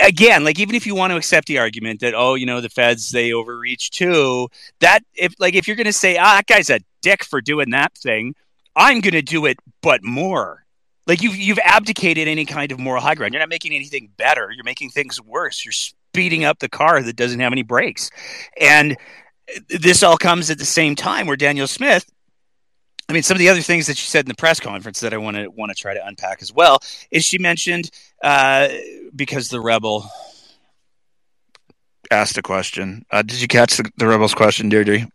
again, 0.01 0.43
like 0.43 0.59
even 0.59 0.75
if 0.75 0.85
you 0.85 0.95
want 0.95 1.11
to 1.11 1.17
accept 1.17 1.47
the 1.47 1.57
argument 1.57 1.99
that, 1.99 2.13
oh, 2.15 2.35
you 2.35 2.45
know, 2.45 2.61
the 2.61 2.69
feds 2.69 3.11
they 3.11 3.33
overreach 3.33 3.91
too, 3.91 4.47
that 4.79 5.03
if 5.15 5.33
like 5.39 5.55
if 5.55 5.67
you're 5.67 5.75
gonna 5.75 5.91
say, 5.91 6.17
ah, 6.17 6.35
that 6.35 6.47
guy's 6.47 6.69
a 6.69 6.79
dick 7.01 7.23
for 7.23 7.41
doing 7.41 7.71
that 7.71 7.97
thing, 7.97 8.35
I'm 8.75 9.01
gonna 9.01 9.21
do 9.21 9.45
it 9.45 9.57
but 9.81 10.03
more. 10.03 10.60
Like 11.07 11.21
you've 11.21 11.35
you've 11.35 11.59
abdicated 11.63 12.27
any 12.27 12.45
kind 12.45 12.71
of 12.71 12.79
moral 12.79 13.01
high 13.01 13.15
ground. 13.15 13.33
You're 13.33 13.41
not 13.41 13.49
making 13.49 13.73
anything 13.73 14.09
better. 14.17 14.51
You're 14.51 14.63
making 14.63 14.89
things 14.89 15.21
worse. 15.21 15.65
You're 15.65 15.71
speeding 15.71 16.45
up 16.45 16.59
the 16.59 16.69
car 16.69 17.01
that 17.01 17.15
doesn't 17.15 17.39
have 17.39 17.51
any 17.51 17.63
brakes. 17.63 18.09
And 18.59 18.97
this 19.69 20.03
all 20.03 20.17
comes 20.17 20.49
at 20.49 20.59
the 20.59 20.65
same 20.65 20.95
time 20.95 21.27
where 21.27 21.35
Danielle 21.35 21.67
Smith 21.67 22.05
I 23.11 23.13
mean, 23.13 23.23
some 23.23 23.35
of 23.35 23.39
the 23.39 23.49
other 23.49 23.59
things 23.59 23.87
that 23.87 23.97
she 23.97 24.07
said 24.07 24.23
in 24.23 24.29
the 24.29 24.35
press 24.35 24.61
conference 24.61 25.01
that 25.01 25.13
I 25.13 25.17
want 25.17 25.35
to 25.35 25.49
want 25.49 25.69
to 25.69 25.75
try 25.75 25.93
to 25.93 26.07
unpack 26.07 26.41
as 26.41 26.53
well 26.53 26.79
is 27.11 27.25
she 27.25 27.37
mentioned 27.37 27.91
uh, 28.23 28.69
because 29.13 29.49
the 29.49 29.59
rebel 29.59 30.09
asked 32.09 32.37
a 32.37 32.41
question. 32.41 33.05
Uh, 33.11 33.21
did 33.21 33.41
you 33.41 33.49
catch 33.49 33.75
the, 33.75 33.91
the 33.97 34.07
rebel's 34.07 34.33
question, 34.33 34.69
Deirdre? 34.69 35.07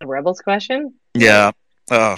The 0.00 0.06
rebel's 0.06 0.42
question? 0.42 0.92
Yeah. 1.14 1.52
Oh. 1.90 2.16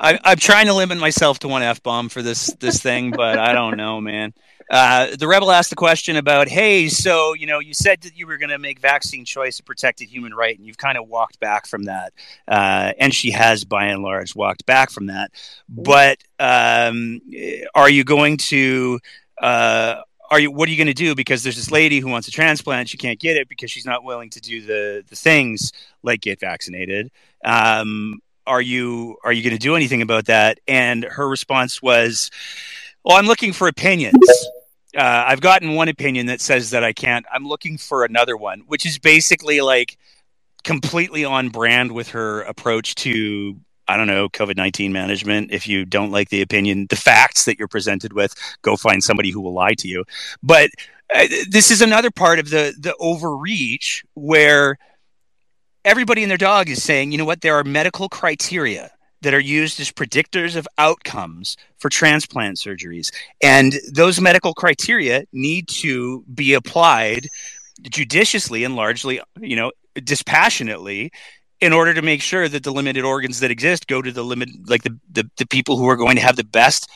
I, 0.00 0.18
am 0.24 0.36
trying 0.36 0.66
to 0.66 0.74
limit 0.74 0.98
myself 0.98 1.40
to 1.40 1.48
one 1.48 1.62
f 1.62 1.82
bomb 1.82 2.08
for 2.08 2.22
this 2.22 2.52
this 2.54 2.80
thing, 2.80 3.10
but 3.10 3.38
I 3.38 3.52
don't 3.52 3.76
know, 3.76 4.00
man. 4.00 4.32
Uh, 4.70 5.16
the 5.16 5.26
rebel 5.26 5.50
asked 5.50 5.70
the 5.70 5.76
question 5.76 6.14
about, 6.14 6.48
hey, 6.48 6.88
so 6.88 7.34
you 7.34 7.46
know, 7.46 7.58
you 7.58 7.74
said 7.74 8.00
that 8.02 8.16
you 8.16 8.26
were 8.26 8.38
going 8.38 8.50
to 8.50 8.58
make 8.58 8.78
vaccine 8.78 9.24
choice 9.24 9.58
a 9.58 9.62
protected 9.64 10.08
human 10.08 10.32
right, 10.32 10.56
and 10.56 10.66
you've 10.66 10.78
kind 10.78 10.96
of 10.96 11.08
walked 11.08 11.40
back 11.40 11.66
from 11.66 11.84
that, 11.84 12.12
uh, 12.48 12.92
and 12.98 13.12
she 13.12 13.32
has, 13.32 13.64
by 13.64 13.86
and 13.86 14.02
large, 14.02 14.34
walked 14.34 14.64
back 14.64 14.90
from 14.90 15.06
that. 15.06 15.32
But 15.68 16.18
um, 16.38 17.20
are 17.74 17.90
you 17.90 18.04
going 18.04 18.36
to? 18.38 19.00
Uh, 19.40 20.02
are 20.30 20.38
you 20.38 20.50
what 20.50 20.68
are 20.68 20.72
you 20.72 20.76
going 20.76 20.86
to 20.86 20.94
do? 20.94 21.14
Because 21.14 21.42
there's 21.42 21.56
this 21.56 21.70
lady 21.70 21.98
who 21.98 22.08
wants 22.08 22.28
a 22.28 22.30
transplant. 22.30 22.88
She 22.88 22.96
can't 22.96 23.18
get 23.18 23.36
it 23.36 23.48
because 23.48 23.70
she's 23.70 23.86
not 23.86 24.04
willing 24.04 24.30
to 24.30 24.40
do 24.40 24.62
the 24.62 25.04
the 25.08 25.16
things 25.16 25.72
like 26.02 26.20
get 26.20 26.40
vaccinated. 26.40 27.10
Um, 27.44 28.20
are 28.46 28.62
you 28.62 29.16
are 29.24 29.32
you 29.32 29.42
going 29.42 29.52
to 29.54 29.58
do 29.58 29.76
anything 29.76 30.02
about 30.02 30.26
that? 30.26 30.60
And 30.68 31.04
her 31.04 31.28
response 31.28 31.82
was 31.82 32.30
well 33.04 33.16
i'm 33.16 33.26
looking 33.26 33.52
for 33.52 33.68
opinions. 33.68 34.28
Uh, 34.96 35.24
i've 35.26 35.40
gotten 35.40 35.74
one 35.74 35.88
opinion 35.88 36.26
that 36.26 36.40
says 36.40 36.70
that 36.70 36.82
i 36.82 36.92
can't. 36.92 37.24
I'm 37.32 37.46
looking 37.46 37.78
for 37.78 38.04
another 38.04 38.36
one 38.36 38.60
which 38.66 38.84
is 38.84 38.98
basically 38.98 39.60
like 39.60 39.96
completely 40.64 41.24
on 41.24 41.48
brand 41.48 41.92
with 41.92 42.08
her 42.10 42.42
approach 42.42 42.94
to 42.96 43.58
I 43.90 43.96
don't 43.96 44.06
know, 44.06 44.28
COVID 44.28 44.56
19 44.56 44.92
management. 44.92 45.50
If 45.50 45.66
you 45.66 45.84
don't 45.84 46.12
like 46.12 46.28
the 46.28 46.42
opinion, 46.42 46.86
the 46.88 46.96
facts 46.96 47.44
that 47.44 47.58
you're 47.58 47.66
presented 47.66 48.12
with, 48.12 48.32
go 48.62 48.76
find 48.76 49.02
somebody 49.02 49.30
who 49.30 49.40
will 49.40 49.52
lie 49.52 49.74
to 49.74 49.88
you. 49.88 50.04
But 50.44 50.70
uh, 51.12 51.26
this 51.48 51.72
is 51.72 51.82
another 51.82 52.12
part 52.12 52.38
of 52.38 52.50
the, 52.50 52.72
the 52.78 52.94
overreach 53.00 54.04
where 54.14 54.78
everybody 55.84 56.22
and 56.22 56.30
their 56.30 56.38
dog 56.38 56.68
is 56.68 56.84
saying, 56.84 57.10
you 57.10 57.18
know 57.18 57.24
what, 57.24 57.40
there 57.40 57.56
are 57.56 57.64
medical 57.64 58.08
criteria 58.08 58.92
that 59.22 59.34
are 59.34 59.40
used 59.40 59.80
as 59.80 59.90
predictors 59.90 60.54
of 60.54 60.68
outcomes 60.78 61.56
for 61.78 61.88
transplant 61.88 62.58
surgeries. 62.58 63.12
And 63.42 63.74
those 63.92 64.20
medical 64.20 64.54
criteria 64.54 65.24
need 65.32 65.66
to 65.80 66.24
be 66.32 66.54
applied 66.54 67.26
judiciously 67.82 68.62
and 68.62 68.76
largely, 68.76 69.20
you 69.40 69.56
know, 69.56 69.72
dispassionately 70.04 71.10
in 71.60 71.72
order 71.72 71.92
to 71.94 72.02
make 72.02 72.22
sure 72.22 72.48
that 72.48 72.62
the 72.64 72.72
limited 72.72 73.04
organs 73.04 73.40
that 73.40 73.50
exist 73.50 73.86
go 73.86 74.00
to 74.00 74.10
the 74.10 74.24
limit 74.24 74.48
like 74.68 74.82
the, 74.82 74.98
the, 75.10 75.30
the 75.36 75.46
people 75.46 75.76
who 75.76 75.88
are 75.88 75.96
going 75.96 76.16
to 76.16 76.22
have 76.22 76.36
the 76.36 76.44
best 76.44 76.88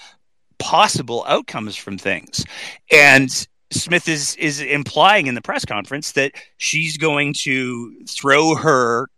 possible 0.59 1.25
outcomes 1.29 1.77
from 1.77 1.99
things. 1.99 2.45
And 2.91 3.31
smith 3.71 4.09
is 4.09 4.37
is 4.37 4.61
implying 4.61 5.27
in 5.27 5.35
the 5.35 5.43
press 5.43 5.65
conference 5.65 6.13
that 6.13 6.33
she's 6.59 6.97
going 6.97 7.35
to 7.35 8.05
throw 8.07 8.55
her 8.55 9.09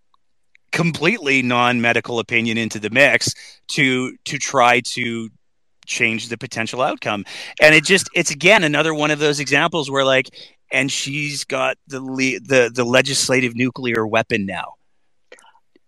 completely 0.73 1.43
non-medical 1.43 2.19
opinion 2.19 2.59
into 2.59 2.79
the 2.79 2.91
mix 2.91 3.35
to 3.69 4.17
to 4.25 4.39
try 4.39 4.81
to 4.81 5.29
change 5.87 6.29
the 6.29 6.37
potential 6.37 6.83
outcome. 6.83 7.25
And 7.61 7.75
it 7.75 7.85
just 7.85 8.09
it's 8.15 8.31
again 8.31 8.65
another 8.65 8.93
one 8.93 9.11
of 9.11 9.19
those 9.19 9.41
examples 9.41 9.91
where 9.91 10.05
like 10.05 10.29
and 10.73 10.91
she's 10.91 11.45
got 11.45 11.77
the 11.87 12.01
le- 12.01 12.41
the 12.41 12.71
the 12.75 12.85
legislative 12.85 13.55
nuclear 13.55 14.07
weapon 14.07 14.47
now 14.47 14.75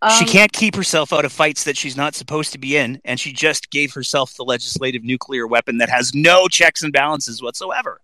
um, 0.00 0.10
she 0.10 0.24
can't 0.24 0.52
keep 0.52 0.76
herself 0.76 1.12
out 1.12 1.24
of 1.24 1.32
fights 1.32 1.64
that 1.64 1.76
she's 1.76 1.96
not 1.96 2.14
supposed 2.14 2.52
to 2.52 2.58
be 2.58 2.76
in, 2.76 3.00
and 3.04 3.18
she 3.18 3.32
just 3.32 3.70
gave 3.70 3.92
herself 3.92 4.34
the 4.34 4.44
legislative 4.44 5.02
nuclear 5.02 5.46
weapon 5.46 5.78
that 5.78 5.88
has 5.88 6.14
no 6.14 6.46
checks 6.48 6.82
and 6.82 6.92
balances 6.92 7.42
whatsoever. 7.42 8.00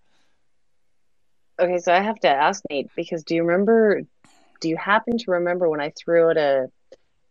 Okay, 1.60 1.78
so 1.78 1.92
I 1.92 2.00
have 2.00 2.18
to 2.20 2.28
ask 2.28 2.62
Nate 2.68 2.90
because 2.96 3.22
do 3.22 3.36
you 3.36 3.44
remember? 3.44 4.02
Do 4.60 4.68
you 4.68 4.76
happen 4.76 5.18
to 5.18 5.30
remember 5.32 5.68
when 5.68 5.80
I 5.80 5.92
threw 5.96 6.30
out 6.30 6.36
a 6.36 6.68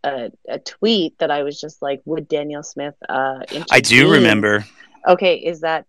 a, 0.04 0.32
a 0.48 0.60
tweet 0.60 1.18
that 1.20 1.32
I 1.32 1.44
was 1.44 1.60
just 1.60 1.82
like, 1.82 2.02
"Would 2.06 2.30
Danielle 2.30 2.64
Smith?" 2.64 2.96
Uh, 3.08 3.40
I 3.70 3.82
do 3.82 4.10
remember. 4.10 4.66
Okay, 5.08 5.36
is 5.36 5.62
that 5.62 5.86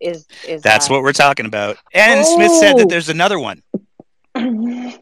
is 0.00 0.26
is 0.46 0.60
that's 0.60 0.88
that... 0.88 0.92
what 0.92 1.02
we're 1.02 1.12
talking 1.12 1.46
about? 1.46 1.78
And 1.94 2.20
oh! 2.20 2.36
Smith 2.36 2.52
said 2.52 2.76
that 2.76 2.86
oh! 2.86 2.88
there's 2.88 3.08
another 3.08 3.38
one. 3.38 3.62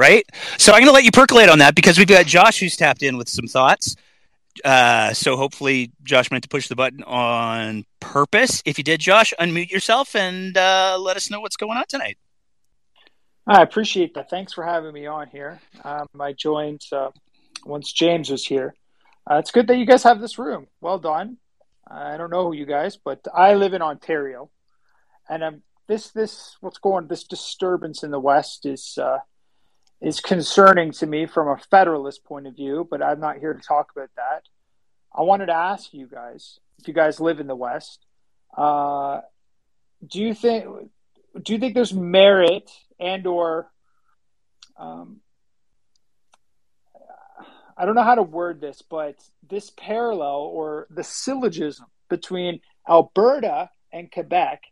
right? 0.00 0.24
So 0.58 0.72
I'm 0.72 0.78
going 0.78 0.86
to 0.86 0.92
let 0.92 1.04
you 1.04 1.12
percolate 1.12 1.50
on 1.50 1.58
that 1.58 1.74
because 1.74 1.98
we've 1.98 2.08
got 2.08 2.24
Josh 2.24 2.58
who's 2.58 2.74
tapped 2.74 3.02
in 3.02 3.18
with 3.18 3.28
some 3.28 3.46
thoughts. 3.46 3.96
Uh, 4.64 5.12
so 5.12 5.36
hopefully 5.36 5.92
Josh 6.02 6.30
meant 6.30 6.42
to 6.42 6.48
push 6.48 6.68
the 6.68 6.74
button 6.74 7.04
on 7.04 7.84
purpose. 8.00 8.62
If 8.64 8.78
you 8.78 8.84
did, 8.84 8.98
Josh, 9.00 9.32
unmute 9.38 9.70
yourself 9.70 10.16
and 10.16 10.56
uh, 10.56 10.98
let 10.98 11.16
us 11.16 11.30
know 11.30 11.40
what's 11.40 11.56
going 11.56 11.76
on 11.76 11.84
tonight. 11.86 12.16
I 13.46 13.62
appreciate 13.62 14.14
that. 14.14 14.30
Thanks 14.30 14.52
for 14.54 14.64
having 14.64 14.92
me 14.92 15.06
on 15.06 15.28
here. 15.28 15.60
Um, 15.84 16.06
I 16.18 16.32
joined 16.32 16.82
uh, 16.92 17.10
once 17.64 17.92
James 17.92 18.30
was 18.30 18.44
here. 18.44 18.74
Uh, 19.30 19.36
it's 19.36 19.50
good 19.50 19.66
that 19.66 19.76
you 19.76 19.86
guys 19.86 20.02
have 20.02 20.20
this 20.20 20.38
room. 20.38 20.66
Well 20.80 20.98
done. 20.98 21.36
I 21.90 22.16
don't 22.16 22.30
know 22.30 22.46
who 22.46 22.54
you 22.54 22.66
guys, 22.66 22.96
but 22.96 23.26
I 23.34 23.54
live 23.54 23.74
in 23.74 23.82
Ontario, 23.82 24.50
and 25.28 25.42
um, 25.42 25.62
this 25.88 26.10
this 26.10 26.56
what's 26.60 26.78
going 26.78 27.08
this 27.08 27.24
disturbance 27.24 28.04
in 28.04 28.12
the 28.12 28.20
West 28.20 28.64
is 28.64 28.96
uh, 28.96 29.18
is 30.00 30.20
concerning 30.20 30.92
to 30.92 31.06
me 31.06 31.26
from 31.26 31.48
a 31.48 31.58
federalist 31.70 32.24
point 32.24 32.46
of 32.46 32.56
view, 32.56 32.86
but 32.90 33.02
I'm 33.02 33.20
not 33.20 33.38
here 33.38 33.52
to 33.52 33.60
talk 33.60 33.92
about 33.94 34.10
that. 34.16 34.44
I 35.14 35.22
wanted 35.22 35.46
to 35.46 35.54
ask 35.54 35.92
you 35.92 36.06
guys 36.06 36.60
if 36.78 36.88
you 36.88 36.94
guys 36.94 37.20
live 37.20 37.40
in 37.40 37.46
the 37.46 37.56
West, 37.56 38.06
uh, 38.56 39.20
do 40.06 40.20
you 40.20 40.34
think 40.34 40.64
do 41.42 41.52
you 41.52 41.58
think 41.58 41.74
there's 41.74 41.92
merit 41.92 42.70
and 42.98 43.26
or 43.26 43.70
um, 44.76 45.20
I 47.76 47.86
don't 47.86 47.94
know 47.94 48.02
how 48.02 48.14
to 48.14 48.22
word 48.22 48.60
this, 48.60 48.82
but 48.82 49.16
this 49.48 49.70
parallel 49.70 50.50
or 50.52 50.86
the 50.90 51.02
syllogism 51.04 51.86
between 52.08 52.60
Alberta 52.88 53.70
and 53.92 54.12
Quebec, 54.12 54.62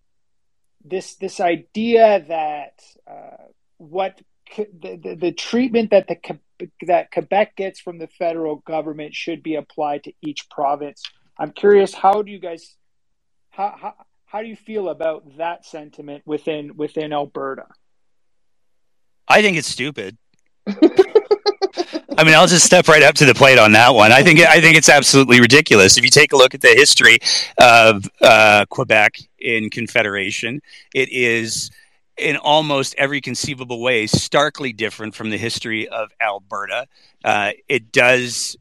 this 0.85 1.15
this 1.17 1.41
idea 1.41 2.25
that 2.29 2.83
uh, 3.11 3.45
what 3.79 4.21
the, 4.57 5.17
the, 5.19 5.33
treatment 5.33 5.91
that 5.91 6.09
the 6.09 6.39
that 6.87 7.11
Quebec 7.13 7.57
gets 7.57 7.81
from 7.81 7.99
the 7.99 8.09
federal 8.09 8.57
government 8.57 9.15
should 9.15 9.43
be 9.43 9.55
applied 9.55 10.05
to 10.05 10.13
each 10.23 10.49
province. 10.51 11.03
I'm 11.39 11.53
curious, 11.53 11.95
how 11.95 12.23
do 12.23 12.31
you 12.31 12.39
guys 12.39 12.77
how 13.51 13.75
how, 13.77 13.95
how 14.27 14.43
do 14.43 14.49
you 14.49 14.57
feel 14.57 14.89
about 14.89 15.37
that 15.37 15.65
sentiment 15.65 16.23
within 16.27 16.77
within 16.77 17.13
Alberta? 17.13 17.67
I 19.27 19.43
think 19.43 19.57
it's 19.57 19.69
stupid. 19.69 20.17
I 22.19 22.25
mean, 22.25 22.35
I'll 22.35 22.49
just 22.49 22.67
step 22.67 22.89
right 22.89 23.03
up 23.03 23.15
to 23.17 23.25
the 23.25 23.35
plate 23.35 23.59
on 23.59 23.73
that 23.73 23.95
one. 23.95 24.11
I 24.11 24.23
think 24.23 24.41
I 24.41 24.61
think 24.61 24.77
it's 24.77 24.89
absolutely 24.89 25.41
ridiculous. 25.41 25.97
If 25.97 26.05
you 26.05 26.11
take 26.11 26.33
a 26.33 26.37
look 26.37 26.55
at 26.55 26.61
the 26.61 26.69
history 26.69 27.19
of 27.61 28.09
uh, 28.21 28.65
Quebec 28.71 29.19
in 29.39 29.71
Confederation, 29.71 30.61
it 30.95 31.09
is 31.11 31.71
in 32.19 32.37
almost 32.37 32.95
every 32.97 33.21
conceivable 33.21 33.81
way 33.81 34.07
starkly 34.07 34.73
different 34.73 35.15
from 35.15 35.31
the 35.31 35.39
history 35.39 35.89
of 35.89 36.11
Alberta. 36.21 36.87
Uh, 37.25 37.53
it 37.69 37.93
does. 37.93 38.57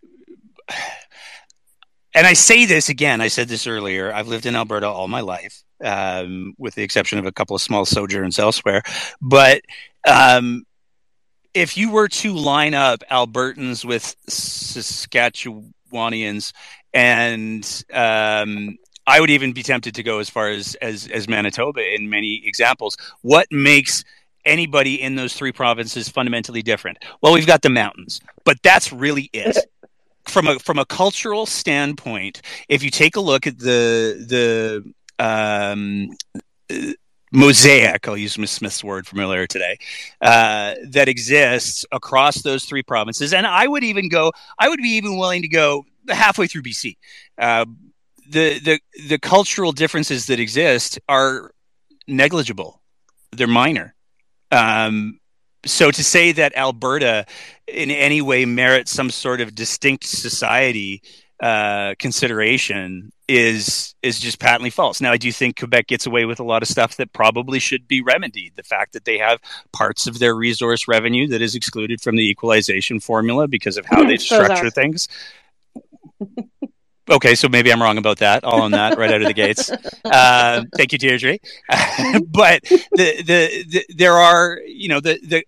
And 2.13 2.25
I 2.25 2.33
say 2.33 2.65
this 2.65 2.89
again, 2.89 3.21
I 3.21 3.27
said 3.27 3.47
this 3.47 3.67
earlier. 3.67 4.13
I've 4.13 4.27
lived 4.27 4.45
in 4.45 4.55
Alberta 4.55 4.87
all 4.87 5.07
my 5.07 5.21
life, 5.21 5.63
um, 5.83 6.53
with 6.57 6.75
the 6.75 6.83
exception 6.83 7.19
of 7.19 7.25
a 7.25 7.31
couple 7.31 7.55
of 7.55 7.61
small 7.61 7.85
sojourns 7.85 8.39
elsewhere. 8.39 8.81
But 9.21 9.61
um, 10.07 10.65
if 11.53 11.77
you 11.77 11.91
were 11.91 12.07
to 12.07 12.33
line 12.33 12.73
up 12.73 13.03
Albertans 13.11 13.85
with 13.85 14.15
Saskatchewanians 14.29 16.53
and 16.93 17.83
um, 17.93 18.77
I 19.07 19.21
would 19.21 19.29
even 19.29 19.53
be 19.53 19.63
tempted 19.63 19.95
to 19.95 20.03
go 20.03 20.19
as 20.19 20.29
far 20.29 20.49
as 20.49 20.75
as, 20.75 21.07
as 21.07 21.27
Manitoba 21.27 21.95
in 21.95 22.09
many 22.09 22.45
examples. 22.45 22.97
What 23.21 23.47
makes 23.49 24.03
anybody 24.45 25.01
in 25.01 25.15
those 25.15 25.33
three 25.33 25.53
provinces 25.53 26.09
fundamentally 26.09 26.61
different? 26.61 26.99
Well, 27.21 27.33
we've 27.33 27.47
got 27.47 27.61
the 27.61 27.69
mountains, 27.69 28.21
but 28.43 28.61
that's 28.61 28.91
really 28.91 29.29
it. 29.33 29.57
From 30.25 30.47
a 30.47 30.59
from 30.59 30.77
a 30.77 30.83
cultural 30.83 31.45
standpoint, 31.45 32.41
if 32.67 32.83
you 32.83 32.91
take 32.91 33.15
a 33.15 33.21
look 33.21 33.47
at 33.47 33.57
the 33.57 34.25
the 34.27 34.93
um, 35.23 36.09
mosaic, 37.31 38.05
I'll 38.05 38.17
use 38.17 38.37
Miss 38.37 38.51
Smith's 38.51 38.83
word 38.83 39.07
from 39.07 39.21
earlier 39.21 39.47
today, 39.47 39.77
uh, 40.21 40.75
that 40.89 41.07
exists 41.07 41.85
across 41.93 42.41
those 42.41 42.65
three 42.65 42.83
provinces, 42.83 43.33
and 43.33 43.47
I 43.47 43.67
would 43.67 43.85
even 43.85 44.09
go, 44.09 44.33
I 44.59 44.67
would 44.67 44.81
be 44.81 44.97
even 44.97 45.17
willing 45.17 45.43
to 45.43 45.47
go 45.47 45.85
halfway 46.09 46.47
through 46.47 46.63
BC. 46.63 46.97
Uh, 47.37 47.65
the 48.29 48.59
the 48.59 48.79
the 49.07 49.19
cultural 49.19 49.71
differences 49.71 50.27
that 50.27 50.39
exist 50.39 50.99
are 51.07 51.51
negligible. 52.07 52.81
They're 53.31 53.47
minor. 53.47 53.95
Um, 54.51 55.19
so 55.65 55.91
to 55.91 56.03
say 56.03 56.31
that 56.31 56.55
Alberta 56.55 57.25
in 57.67 57.91
any 57.91 58.21
way 58.21 58.45
merits 58.45 58.91
some 58.91 59.09
sort 59.09 59.41
of 59.41 59.53
distinct 59.53 60.05
society 60.05 61.01
uh, 61.41 61.93
consideration 61.99 63.11
is 63.27 63.93
is 64.01 64.19
just 64.19 64.39
patently 64.39 64.69
false. 64.69 65.01
Now, 65.01 65.11
I 65.11 65.17
do 65.17 65.31
think 65.31 65.59
Quebec 65.59 65.87
gets 65.87 66.05
away 66.05 66.25
with 66.25 66.39
a 66.39 66.43
lot 66.43 66.63
of 66.63 66.67
stuff 66.67 66.95
that 66.97 67.13
probably 67.13 67.59
should 67.59 67.87
be 67.87 68.01
remedied. 68.01 68.53
The 68.55 68.63
fact 68.63 68.93
that 68.93 69.05
they 69.05 69.17
have 69.17 69.39
parts 69.71 70.07
of 70.07 70.19
their 70.19 70.33
resource 70.33 70.87
revenue 70.87 71.27
that 71.27 71.41
is 71.41 71.53
excluded 71.53 72.01
from 72.01 72.15
the 72.15 72.27
equalization 72.27 72.99
formula 72.99 73.47
because 73.47 73.77
of 73.77 73.85
how 73.85 74.03
they 74.07 74.17
structure 74.17 74.69
things. 74.69 75.07
Okay, 77.09 77.35
so 77.35 77.47
maybe 77.47 77.71
I'm 77.71 77.81
wrong 77.81 77.97
about 77.97 78.19
that. 78.19 78.43
All 78.43 78.61
on 78.61 78.71
that 78.71 78.97
right 78.97 79.11
out 79.11 79.21
of 79.21 79.27
the 79.27 79.33
gates. 79.33 79.71
Uh, 80.07 80.63
thank 80.77 80.93
you, 80.93 80.97
Deirdre. 80.97 81.37
but 82.27 82.61
the, 82.63 83.21
the, 83.23 83.65
the 83.67 83.85
there 83.89 84.13
are 84.13 84.59
you 84.65 84.87
know 84.87 85.01
the 85.01 85.19
the 85.21 85.43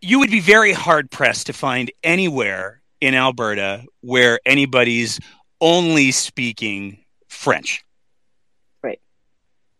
you 0.00 0.18
would 0.18 0.30
be 0.30 0.40
very 0.40 0.72
hard 0.72 1.08
pressed 1.10 1.46
to 1.46 1.52
find 1.52 1.92
anywhere 2.02 2.82
in 3.00 3.14
Alberta 3.14 3.84
where 4.00 4.40
anybody's 4.44 5.20
only 5.60 6.10
speaking 6.10 7.04
French. 7.28 7.84
Right. 8.82 9.00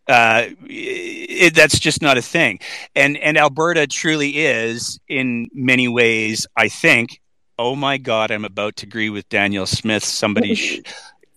Uh, 0.07 0.47
it, 0.63 1.53
that's 1.53 1.77
just 1.77 2.01
not 2.01 2.17
a 2.17 2.21
thing, 2.21 2.59
and 2.95 3.17
and 3.17 3.37
Alberta 3.37 3.87
truly 3.87 4.37
is 4.37 4.99
in 5.09 5.49
many 5.53 5.87
ways, 5.89 6.47
I 6.55 6.69
think, 6.69 7.20
oh 7.61 7.75
my 7.75 7.97
God, 7.97 8.31
I'm 8.31 8.43
about 8.43 8.77
to 8.77 8.87
agree 8.87 9.11
with 9.11 9.29
Danielle 9.29 9.67
Smith. 9.67 10.03
Somebody 10.03 10.55
sh- 10.55 10.79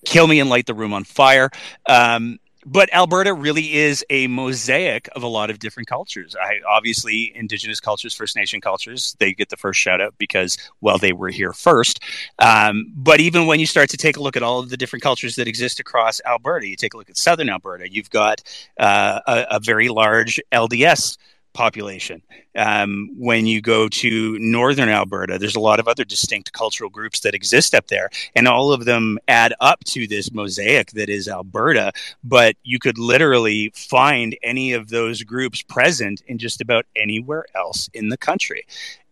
kill 0.06 0.26
me 0.26 0.40
and 0.40 0.48
light 0.48 0.64
the 0.64 0.72
room 0.72 0.94
on 0.94 1.04
fire. 1.04 1.50
Um, 1.86 2.38
but 2.64 2.90
Alberta 2.94 3.34
really 3.34 3.74
is 3.74 4.02
a 4.08 4.26
mosaic 4.26 5.06
of 5.14 5.22
a 5.22 5.26
lot 5.26 5.50
of 5.50 5.58
different 5.58 5.86
cultures. 5.86 6.34
I 6.34 6.60
obviously 6.66 7.30
Indigenous 7.36 7.78
cultures, 7.78 8.14
First 8.14 8.36
Nation 8.36 8.62
cultures, 8.62 9.14
they 9.18 9.34
get 9.34 9.50
the 9.50 9.58
first 9.58 9.78
shout 9.78 10.00
out 10.00 10.14
because 10.16 10.56
well 10.80 10.96
they 10.96 11.12
were 11.12 11.28
here 11.28 11.52
first. 11.52 12.00
Um, 12.38 12.90
but 12.94 13.20
even 13.20 13.46
when 13.46 13.60
you 13.60 13.66
start 13.66 13.90
to 13.90 13.98
take 13.98 14.16
a 14.16 14.22
look 14.22 14.34
at 14.34 14.42
all 14.42 14.60
of 14.60 14.70
the 14.70 14.78
different 14.78 15.02
cultures 15.02 15.36
that 15.36 15.46
exist 15.46 15.78
across 15.78 16.22
Alberta, 16.24 16.66
you 16.66 16.76
take 16.76 16.94
a 16.94 16.96
look 16.96 17.10
at 17.10 17.18
Southern 17.18 17.50
Alberta, 17.50 17.92
you've 17.92 18.08
got 18.08 18.40
uh, 18.80 19.20
a, 19.26 19.46
a 19.50 19.60
very 19.60 19.90
large 19.90 20.40
LDS 20.50 21.18
population. 21.54 22.20
Um, 22.56 23.10
when 23.16 23.46
you 23.46 23.62
go 23.62 23.88
to 23.88 24.38
northern 24.38 24.88
Alberta, 24.88 25.38
there's 25.38 25.56
a 25.56 25.60
lot 25.60 25.80
of 25.80 25.88
other 25.88 26.04
distinct 26.04 26.52
cultural 26.52 26.90
groups 26.90 27.20
that 27.20 27.34
exist 27.34 27.74
up 27.74 27.86
there, 27.86 28.10
and 28.36 28.46
all 28.46 28.72
of 28.72 28.84
them 28.84 29.18
add 29.28 29.54
up 29.60 29.82
to 29.84 30.06
this 30.06 30.32
mosaic 30.32 30.90
that 30.90 31.08
is 31.08 31.28
Alberta. 31.28 31.92
But 32.22 32.56
you 32.62 32.78
could 32.78 32.98
literally 32.98 33.72
find 33.74 34.36
any 34.42 34.72
of 34.72 34.88
those 34.90 35.22
groups 35.22 35.62
present 35.62 36.22
in 36.26 36.38
just 36.38 36.60
about 36.60 36.84
anywhere 36.94 37.46
else 37.54 37.88
in 37.94 38.10
the 38.10 38.18
country. 38.18 38.66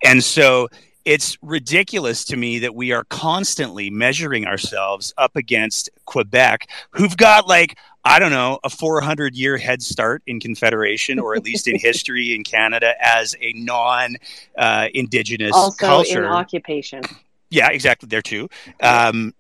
And 0.05 0.23
so 0.23 0.69
it's 1.05 1.37
ridiculous 1.43 2.25
to 2.27 2.37
me 2.37 2.61
that 2.61 2.75
we 2.75 2.93
are 2.93 3.05
constantly 3.05 3.91
measuring 3.91 4.47
ourselves 4.47 5.13
up 5.19 5.35
against 5.37 5.91
Quebec, 6.07 6.69
who've 6.91 7.17
got 7.17 7.49
like 7.49 7.77
I 8.05 8.19
don't 8.19 8.33
know, 8.33 8.59
a 8.65 8.71
400 8.71 9.37
year 9.37 9.57
head 9.57 9.81
start 9.81 10.23
in 10.27 10.41
Confederation, 10.41 11.19
or 11.19 11.37
at 11.37 11.45
least 11.45 11.69
in 11.69 11.79
history 11.81 12.35
in 12.35 12.43
Canada 12.43 12.95
as 13.01 13.37
a 13.41 13.53
non 13.53 14.17
uh, 14.59 14.89
Indigenous 14.93 15.53
also 15.55 15.87
culture. 15.87 16.25
in 16.25 16.31
occupation. 16.31 17.03
Yeah, 17.51 17.71
exactly. 17.71 18.09
There 18.09 18.23
too. 18.23 18.49
Um, 18.83 19.35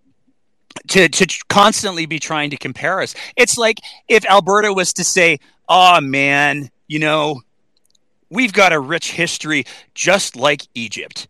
to 0.88 1.08
to 1.08 1.26
constantly 1.48 2.06
be 2.06 2.18
trying 2.18 2.50
to 2.50 2.56
compare 2.56 3.00
us, 3.00 3.14
it's 3.36 3.58
like 3.58 3.78
if 4.08 4.24
Alberta 4.26 4.72
was 4.72 4.92
to 4.94 5.04
say, 5.04 5.40
"Oh 5.68 6.00
man, 6.00 6.70
you 6.86 7.00
know, 7.00 7.42
we've 8.30 8.52
got 8.52 8.72
a 8.72 8.78
rich 8.78 9.12
history, 9.12 9.64
just 9.94 10.36
like 10.36 10.62
Egypt." 10.74 11.26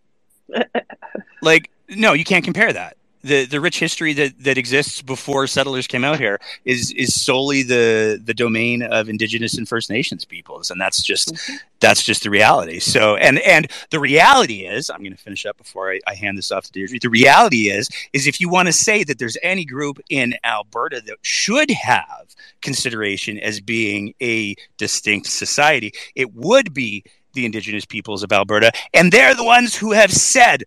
like, 1.42 1.70
no, 1.88 2.12
you 2.12 2.24
can't 2.24 2.44
compare 2.44 2.72
that 2.72 2.96
the 3.22 3.44
the 3.46 3.60
rich 3.60 3.78
history 3.78 4.12
that 4.14 4.38
that 4.42 4.58
exists 4.58 5.02
before 5.02 5.46
settlers 5.46 5.86
came 5.86 6.04
out 6.04 6.18
here 6.18 6.40
is 6.64 6.90
is 6.92 7.20
solely 7.20 7.62
the 7.62 8.20
the 8.22 8.34
domain 8.34 8.82
of 8.82 9.08
indigenous 9.08 9.56
and 9.56 9.68
first 9.68 9.90
nations 9.90 10.24
peoples. 10.24 10.70
And 10.70 10.80
that's 10.80 11.02
just 11.02 11.34
mm-hmm. 11.34 11.56
that's 11.80 12.02
just 12.02 12.22
the 12.22 12.30
reality. 12.30 12.78
So 12.78 13.16
and 13.16 13.38
and 13.40 13.70
the 13.90 14.00
reality 14.00 14.66
is 14.66 14.90
i'm 14.90 15.00
going 15.00 15.12
to 15.12 15.22
finish 15.22 15.46
up 15.46 15.56
before 15.56 15.92
I, 15.92 16.00
I, 16.06 16.14
hand 16.14 16.36
this 16.38 16.50
off 16.50 16.64
to 16.64 16.72
deirdre. 16.72 16.98
The 17.00 17.08
reality 17.08 17.70
is 17.70 17.88
is 18.12 18.26
if 18.26 18.40
you 18.40 18.48
want 18.48 18.66
to 18.66 18.72
say 18.72 19.04
that 19.04 19.18
there's 19.18 19.36
any 19.42 19.64
group 19.64 20.00
in 20.10 20.34
alberta 20.44 21.00
that 21.06 21.16
should 21.22 21.70
have 21.70 22.34
consideration 22.60 23.38
as 23.38 23.60
being 23.60 24.14
a 24.20 24.56
distinct 24.76 25.28
society 25.28 25.92
it 26.14 26.34
would 26.34 26.74
be 26.74 27.04
the 27.34 27.46
indigenous 27.46 27.84
peoples 27.84 28.22
of 28.22 28.32
alberta. 28.32 28.72
And 28.92 29.12
they're 29.12 29.34
the 29.34 29.44
ones 29.44 29.74
who 29.74 29.92
have 29.92 30.12
said 30.12 30.64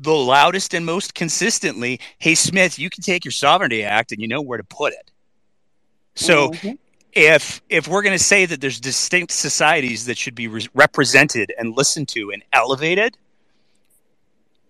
the 0.00 0.14
loudest 0.14 0.74
and 0.74 0.84
most 0.86 1.14
consistently, 1.14 2.00
hey, 2.18 2.34
Smith, 2.34 2.78
you 2.78 2.90
can 2.90 3.02
take 3.02 3.24
your 3.24 3.32
Sovereignty 3.32 3.84
Act 3.84 4.12
and 4.12 4.20
you 4.20 4.28
know 4.28 4.40
where 4.40 4.58
to 4.58 4.64
put 4.64 4.92
it. 4.92 5.10
So 6.14 6.50
mm-hmm. 6.50 6.72
if 7.12 7.62
if 7.68 7.86
we're 7.88 8.02
going 8.02 8.16
to 8.16 8.22
say 8.22 8.46
that 8.46 8.60
there's 8.60 8.80
distinct 8.80 9.32
societies 9.32 10.06
that 10.06 10.18
should 10.18 10.34
be 10.34 10.48
re- 10.48 10.68
represented 10.74 11.52
and 11.58 11.76
listened 11.76 12.08
to 12.08 12.30
and 12.30 12.42
elevated, 12.52 13.16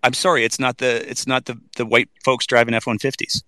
I'm 0.03 0.15
sorry, 0.15 0.45
it's 0.45 0.59
not 0.59 0.79
the 0.79 1.09
it's 1.09 1.27
not 1.27 1.47
the 1.47 1.59
the 1.77 1.87
white 1.87 2.09
folks 2.25 2.47
driving 2.47 2.75
F-150s. 2.75 3.43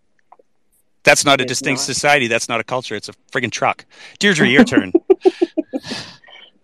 That's 1.03 1.25
not 1.25 1.41
a 1.41 1.45
it's 1.45 1.51
distinct 1.51 1.81
not. 1.81 1.87
society. 1.87 2.27
That's 2.27 2.49
not 2.49 2.61
a 2.61 2.65
culture. 2.65 2.95
It's 2.95 3.09
a 3.09 3.15
friggin' 3.33 3.51
truck. 3.51 3.87
Deirdre, 4.19 4.47
your 4.47 4.65
turn. 4.65 4.93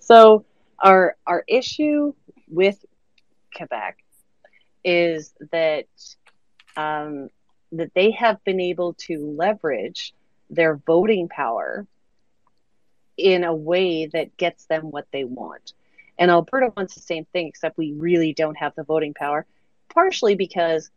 So 0.06 0.44
our 0.78 1.16
our 1.26 1.42
issue 1.48 2.12
with 2.46 2.84
Quebec 3.56 3.98
is 4.86 5.34
that 5.50 5.86
um, 6.76 7.28
that 7.72 7.92
they 7.94 8.12
have 8.12 8.42
been 8.44 8.60
able 8.60 8.94
to 8.94 9.34
leverage 9.36 10.14
their 10.48 10.76
voting 10.76 11.28
power 11.28 11.86
in 13.16 13.42
a 13.42 13.54
way 13.54 14.06
that 14.06 14.36
gets 14.36 14.66
them 14.66 14.90
what 14.90 15.06
they 15.12 15.24
want. 15.24 15.72
And 16.18 16.30
Alberta 16.30 16.72
wants 16.76 16.94
the 16.94 17.00
same 17.00 17.24
thing, 17.26 17.48
except 17.48 17.76
we 17.76 17.92
really 17.92 18.32
don't 18.32 18.56
have 18.56 18.74
the 18.76 18.84
voting 18.84 19.12
power, 19.12 19.44
partially 19.92 20.36
because 20.36 20.90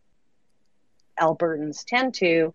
Albertans 1.20 1.84
tend 1.84 2.14
to, 2.16 2.54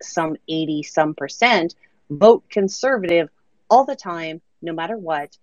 some 0.00 0.36
80 0.48 0.82
some 0.84 1.14
percent, 1.14 1.74
vote 2.10 2.44
conservative 2.48 3.28
all 3.68 3.84
the 3.84 3.96
time, 3.96 4.40
no 4.62 4.72
matter 4.72 4.96
what, 4.96 5.36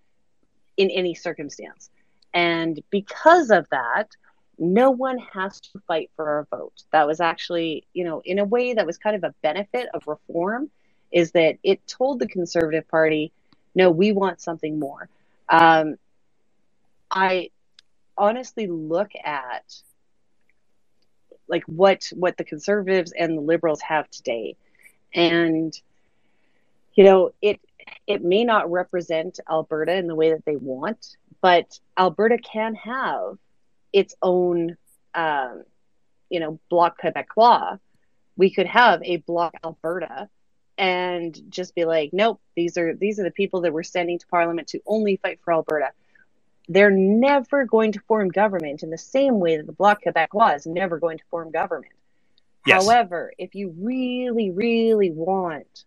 in 0.76 0.90
any 0.90 1.14
circumstance. 1.14 1.90
And 2.32 2.80
because 2.90 3.50
of 3.50 3.68
that, 3.70 4.16
no 4.58 4.90
one 4.90 5.18
has 5.18 5.60
to 5.60 5.80
fight 5.86 6.10
for 6.16 6.28
our 6.28 6.46
vote. 6.50 6.82
That 6.92 7.06
was 7.06 7.20
actually, 7.20 7.86
you 7.92 8.04
know, 8.04 8.22
in 8.24 8.38
a 8.38 8.44
way 8.44 8.74
that 8.74 8.86
was 8.86 8.98
kind 8.98 9.16
of 9.16 9.24
a 9.24 9.34
benefit 9.42 9.88
of 9.94 10.06
reform, 10.06 10.70
is 11.12 11.32
that 11.32 11.56
it 11.62 11.86
told 11.86 12.18
the 12.18 12.28
Conservative 12.28 12.86
Party, 12.88 13.32
no, 13.74 13.90
we 13.90 14.12
want 14.12 14.40
something 14.40 14.78
more. 14.78 15.08
Um, 15.48 15.96
I 17.10 17.50
honestly 18.16 18.66
look 18.66 19.10
at 19.24 19.64
like 21.48 21.64
what 21.66 22.10
what 22.14 22.36
the 22.36 22.44
conservatives 22.44 23.12
and 23.12 23.36
the 23.36 23.42
liberals 23.42 23.80
have 23.80 24.08
today 24.10 24.56
and 25.14 25.78
you 26.94 27.04
know 27.04 27.32
it 27.42 27.60
it 28.06 28.22
may 28.22 28.44
not 28.44 28.70
represent 28.70 29.40
alberta 29.50 29.94
in 29.94 30.06
the 30.06 30.14
way 30.14 30.30
that 30.30 30.44
they 30.44 30.56
want 30.56 31.16
but 31.40 31.78
alberta 31.98 32.38
can 32.38 32.74
have 32.74 33.36
its 33.94 34.14
own, 34.20 34.76
um, 35.14 35.62
you 36.28 36.40
know, 36.40 36.58
Bloc 36.68 37.00
Quebecois, 37.00 37.78
we 38.36 38.50
could 38.50 38.66
have 38.66 39.00
a 39.04 39.18
Bloc 39.18 39.54
Alberta 39.64 40.28
and 40.76 41.40
just 41.48 41.76
be 41.76 41.84
like, 41.84 42.10
nope, 42.12 42.40
these 42.56 42.76
are 42.76 42.94
these 42.94 43.20
are 43.20 43.22
the 43.22 43.30
people 43.30 43.60
that 43.60 43.72
we're 43.72 43.84
sending 43.84 44.18
to 44.18 44.26
Parliament 44.26 44.68
to 44.68 44.80
only 44.84 45.16
fight 45.16 45.38
for 45.44 45.52
Alberta. 45.52 45.92
They're 46.68 46.90
never 46.90 47.64
going 47.66 47.92
to 47.92 48.00
form 48.00 48.30
government 48.30 48.82
in 48.82 48.90
the 48.90 48.98
same 48.98 49.38
way 49.38 49.56
that 49.58 49.66
the 49.66 49.72
Bloc 49.72 50.02
Quebecois 50.02 50.56
is 50.56 50.66
never 50.66 50.98
going 50.98 51.18
to 51.18 51.24
form 51.30 51.52
government. 51.52 51.92
Yes. 52.66 52.84
However, 52.84 53.32
if 53.38 53.54
you 53.54 53.74
really, 53.78 54.50
really 54.50 55.12
want 55.12 55.84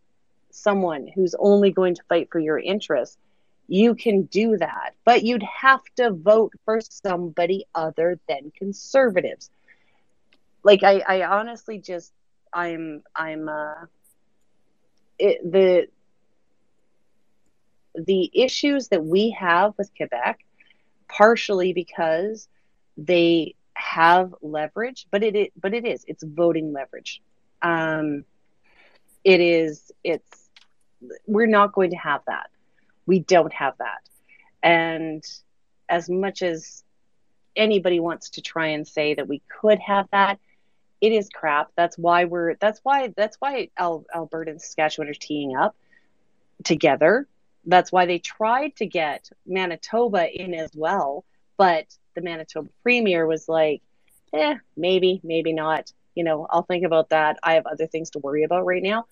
someone 0.51 1.07
who's 1.13 1.35
only 1.37 1.71
going 1.71 1.95
to 1.95 2.03
fight 2.07 2.29
for 2.31 2.39
your 2.39 2.57
interests, 2.57 3.17
you 3.67 3.95
can 3.95 4.23
do 4.23 4.57
that, 4.57 4.93
but 5.05 5.23
you'd 5.23 5.43
have 5.43 5.81
to 5.97 6.11
vote 6.11 6.53
for 6.65 6.79
somebody 6.81 7.65
other 7.75 8.19
than 8.27 8.51
conservatives. 8.57 9.49
Like 10.63 10.83
I, 10.83 10.99
I 11.07 11.25
honestly 11.25 11.79
just 11.79 12.13
I'm 12.53 13.03
I'm 13.15 13.49
uh 13.49 13.85
it, 15.19 15.39
the 15.51 15.87
the 17.95 18.31
issues 18.33 18.89
that 18.89 19.03
we 19.03 19.31
have 19.31 19.73
with 19.77 19.91
Quebec 19.97 20.39
partially 21.07 21.73
because 21.73 22.47
they 22.97 23.55
have 23.73 24.33
leverage, 24.41 25.07
but 25.11 25.23
it, 25.23 25.35
it 25.35 25.53
but 25.59 25.73
it 25.73 25.85
is 25.85 26.03
it's 26.07 26.23
voting 26.23 26.73
leverage. 26.73 27.21
Um, 27.61 28.23
it 29.23 29.39
is 29.39 29.91
it's 30.03 30.49
we're 31.25 31.47
not 31.47 31.73
going 31.73 31.91
to 31.91 31.97
have 31.97 32.21
that 32.27 32.49
we 33.07 33.19
don't 33.19 33.53
have 33.53 33.75
that. 33.79 34.01
And 34.61 35.23
as 35.89 36.09
much 36.09 36.43
as 36.43 36.83
anybody 37.55 37.99
wants 37.99 38.31
to 38.31 38.41
try 38.41 38.67
and 38.67 38.87
say 38.87 39.15
that 39.15 39.27
we 39.27 39.41
could 39.49 39.79
have 39.79 40.07
that, 40.11 40.39
it 41.01 41.11
is 41.11 41.29
crap. 41.33 41.71
That's 41.75 41.97
why 41.97 42.25
we're 42.25 42.55
that's 42.55 42.79
why 42.83 43.13
that's 43.15 43.37
why 43.39 43.69
Al, 43.77 44.05
Alberta 44.13 44.51
and 44.51 44.61
Saskatchewan 44.61 45.09
are 45.09 45.13
teeing 45.13 45.55
up 45.55 45.75
together. 46.63 47.27
That's 47.65 47.91
why 47.91 48.05
they 48.05 48.19
tried 48.19 48.75
to 48.77 48.85
get 48.85 49.29
Manitoba 49.45 50.29
in 50.29 50.53
as 50.53 50.71
well, 50.75 51.23
but 51.57 51.85
the 52.15 52.21
Manitoba 52.21 52.69
premier 52.81 53.27
was 53.27 53.47
like, 53.47 53.81
"Eh, 54.33 54.55
maybe, 54.75 55.21
maybe 55.23 55.53
not. 55.53 55.91
You 56.15 56.23
know, 56.23 56.47
I'll 56.49 56.63
think 56.63 56.83
about 56.83 57.09
that. 57.09 57.37
I 57.43 57.53
have 57.53 57.67
other 57.67 57.85
things 57.87 58.11
to 58.11 58.19
worry 58.19 58.43
about 58.43 58.65
right 58.65 58.83
now." 58.83 59.05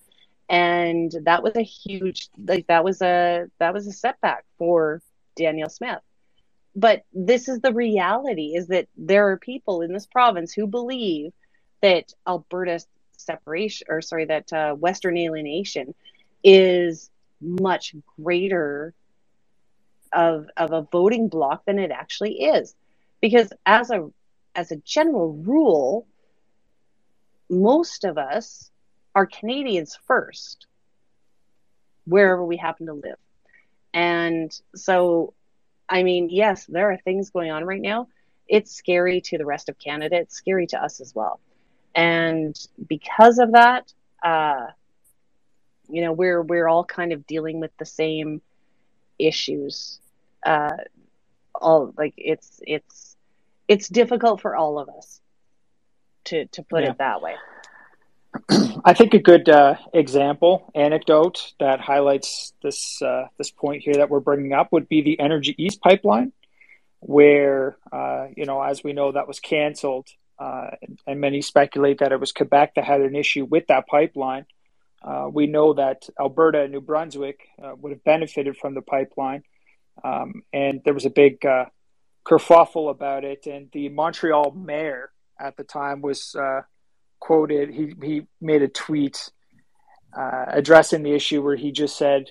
And 0.50 1.12
that 1.24 1.43
was 1.43 1.56
a 1.56 1.62
huge 1.62 2.30
like 2.38 2.68
that 2.68 2.84
was 2.84 3.02
a 3.02 3.48
that 3.60 3.74
was 3.74 3.88
a 3.88 3.91
setback 3.91 4.46
for 4.58 5.02
Danielle 5.36 5.70
Smith. 5.70 6.02
But 6.76 7.04
this 7.14 7.48
is 7.48 7.62
the 7.62 7.74
reality 7.74 8.54
is 8.56 8.68
that 8.68 8.88
there 8.98 9.30
are 9.30 9.38
people 9.38 9.82
in 9.82 9.93
this 9.93 10.06
province 10.06 10.54
who 10.54 10.68
believe 10.68 11.32
that 11.82 12.14
Alberta 12.28 12.80
separation 13.18 13.88
or 13.89 14.02
sorry 14.02 14.26
that 14.26 14.52
uh, 14.54 14.74
western 14.74 15.18
alienation 15.18 15.96
is 16.43 17.10
much 17.41 17.96
greater 18.22 18.93
of 20.14 20.48
of 20.58 20.72
a 20.72 20.88
voting 20.91 21.28
block 21.28 21.66
than 21.66 21.80
it 21.80 21.91
actually 21.91 22.43
is 22.43 22.76
because 23.22 23.52
as 23.66 23.89
a 23.89 24.10
as 24.54 24.72
a 24.72 24.78
general 24.78 25.34
rule 25.34 26.08
most 27.50 28.04
of 28.04 28.18
us 28.18 28.70
are 29.16 29.26
Canadians 29.26 29.97
first. 30.05 30.68
wherever 32.07 32.45
we 32.45 32.55
happen 32.57 32.86
to 32.86 32.93
live. 32.93 33.18
And 33.93 34.51
so, 34.76 35.34
I 35.89 36.03
mean, 36.03 36.30
yes, 36.30 36.66
there 36.68 36.91
are 36.91 36.97
things 36.97 37.32
going 37.32 37.49
on 37.49 37.63
right 37.66 37.82
now. 37.82 38.09
It's 38.47 38.72
scary 38.76 39.22
to 39.22 39.39
the 39.39 39.45
rest 39.45 39.70
of 39.70 39.80
Canada. 39.80 40.18
It's 40.18 40.36
scary 40.36 40.68
to 40.68 40.84
us 40.84 41.01
as 41.01 41.16
well. 41.16 41.39
And 41.95 42.55
because 42.88 43.39
of 43.39 43.53
that, 43.53 43.91
uh, 44.22 44.68
you 45.89 46.01
know, 46.03 46.11
we're 46.11 46.43
we're 46.43 46.68
all 46.68 46.84
kind 46.86 47.11
of 47.11 47.26
dealing 47.26 47.59
with 47.59 47.72
the 47.78 47.86
same 47.86 48.41
issues. 49.18 49.99
Uh, 50.45 50.78
all 51.55 51.91
like 51.97 52.13
it's 52.18 52.59
it's 52.68 53.16
it's 53.68 53.88
difficult 53.89 54.41
for 54.41 54.55
all 54.55 54.78
of 54.78 54.89
us 54.89 55.22
to 56.26 56.45
to 56.47 56.61
put 56.61 56.84
Yeah. 56.84 56.91
it 56.91 56.97
that 56.99 57.22
way. 57.24 57.34
I 58.50 58.93
think 58.93 59.14
a 59.14 59.20
good 59.20 59.50
uh, 59.50 59.76
example, 59.93 60.72
anecdote 60.76 61.54
that 61.60 61.80
highlights 61.80 62.54
this 62.62 63.02
uh, 63.02 63.28
this 63.38 63.50
point 63.50 63.82
here 63.82 63.96
that 63.96 64.10
we're 64.10 64.20
bringing 64.20 64.54
up 64.54 64.72
would 64.72 64.88
be 64.88 65.02
the 65.02 65.20
Energy 65.20 65.56
East 65.58 65.82
pipeline, 65.82 66.32
where 67.00 67.78
uh, 67.91 68.28
you 68.36 68.46
know, 68.46 68.62
as 68.62 68.84
we 68.84 68.93
know, 68.93 69.12
that 69.12 69.28
was 69.28 69.39
canceled, 69.39 70.08
uh, 70.38 70.68
and 71.08 71.20
many 71.20 71.41
speculate 71.41 72.00
that 72.00 72.12
it 72.12 72.20
was 72.20 72.32
Quebec 72.32 72.76
that 72.76 72.86
had 72.86 73.02
an 73.02 73.16
issue 73.16 73.46
with 73.46 73.66
that 73.68 73.88
pipeline. 73.88 74.46
Uh, 75.04 75.28
we 75.32 75.48
know 75.48 75.74
that 75.74 76.08
Alberta 76.20 76.62
and 76.62 76.72
New 76.72 76.82
Brunswick 76.82 77.39
uh, 77.64 77.74
would 77.76 77.91
have 77.91 78.04
benefited 78.04 78.58
from 78.58 78.76
the 78.76 78.82
pipeline, 78.82 79.43
um, 80.04 80.43
and 80.54 80.82
there 80.86 80.93
was 80.93 81.06
a 81.06 81.10
big 81.10 81.43
kerfuffle 82.26 82.91
about 82.91 83.24
it. 83.24 83.48
And 83.48 83.70
the 83.72 83.89
Montreal 83.89 84.52
mayor 84.52 85.12
at 85.39 85.58
the 85.58 85.64
time 85.64 86.02
was 86.02 86.36
uh, 86.36 86.62
quoted. 87.26 87.71
He 87.71 87.93
he 88.03 88.28
made 88.39 88.61
a 88.61 88.67
tweet 88.67 89.32
uh, 90.15 90.45
addressing 90.47 91.01
the 91.01 91.13
issue 91.13 91.41
where 91.41 91.55
he 91.55 91.71
just 91.71 91.97
said 91.97 92.30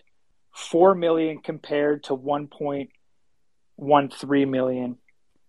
four 0.52 0.94
million 0.94 1.38
compared 1.38 2.04
to 2.04 2.14
one 2.14 2.46
point 2.46 2.90
one 3.74 4.08
three 4.08 4.44
million, 4.44 4.98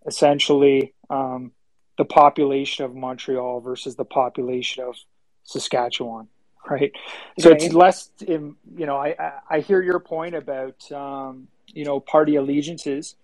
essentially 0.07 0.95
um, 1.11 1.51
the 1.99 2.05
population 2.05 2.85
of 2.85 2.95
Montreal 2.95 3.61
versus 3.61 3.95
the 3.95 4.05
population 4.05 4.83
of 4.83 4.95
Saskatchewan. 5.43 6.27
Right, 6.67 6.93
so 7.37 7.51
it's 7.51 7.71
less. 7.71 8.09
In, 8.25 8.55
you 8.75 8.87
know, 8.87 8.97
I, 8.97 9.09
I 9.19 9.31
I 9.51 9.59
hear 9.59 9.83
your 9.83 9.99
point 9.99 10.33
about 10.33 10.91
um, 10.91 11.47
you 11.67 11.85
know 11.85 11.99
party 11.99 12.37
allegiances, 12.37 13.15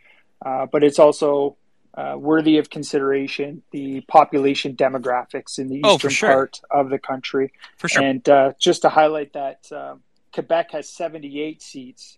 uh, 0.46 0.68
but 0.72 0.84
it's 0.84 1.00
also 1.00 1.58
uh, 1.96 2.16
worthy 2.18 2.58
of 2.58 2.70
consideration 2.70 3.62
the 3.72 4.02
population 4.02 4.76
demographics 4.76 5.60
in 5.60 5.68
the 5.68 5.82
Oh, 5.84 5.96
eastern 5.96 6.12
sure. 6.12 6.30
part 6.30 6.62
of 6.70 6.90
the 6.90 7.00
country. 7.00 7.52
For 7.78 7.88
sure. 7.90 8.04
And 8.04 8.28
uh, 8.30 8.54
just 8.60 8.84
to 8.84 8.90
highlight 8.90 9.34
that, 9.34 9.70
um, 9.72 10.02
Quebec 10.34 10.72
has 10.72 10.88
78 10.90 11.62
seats, 11.62 12.18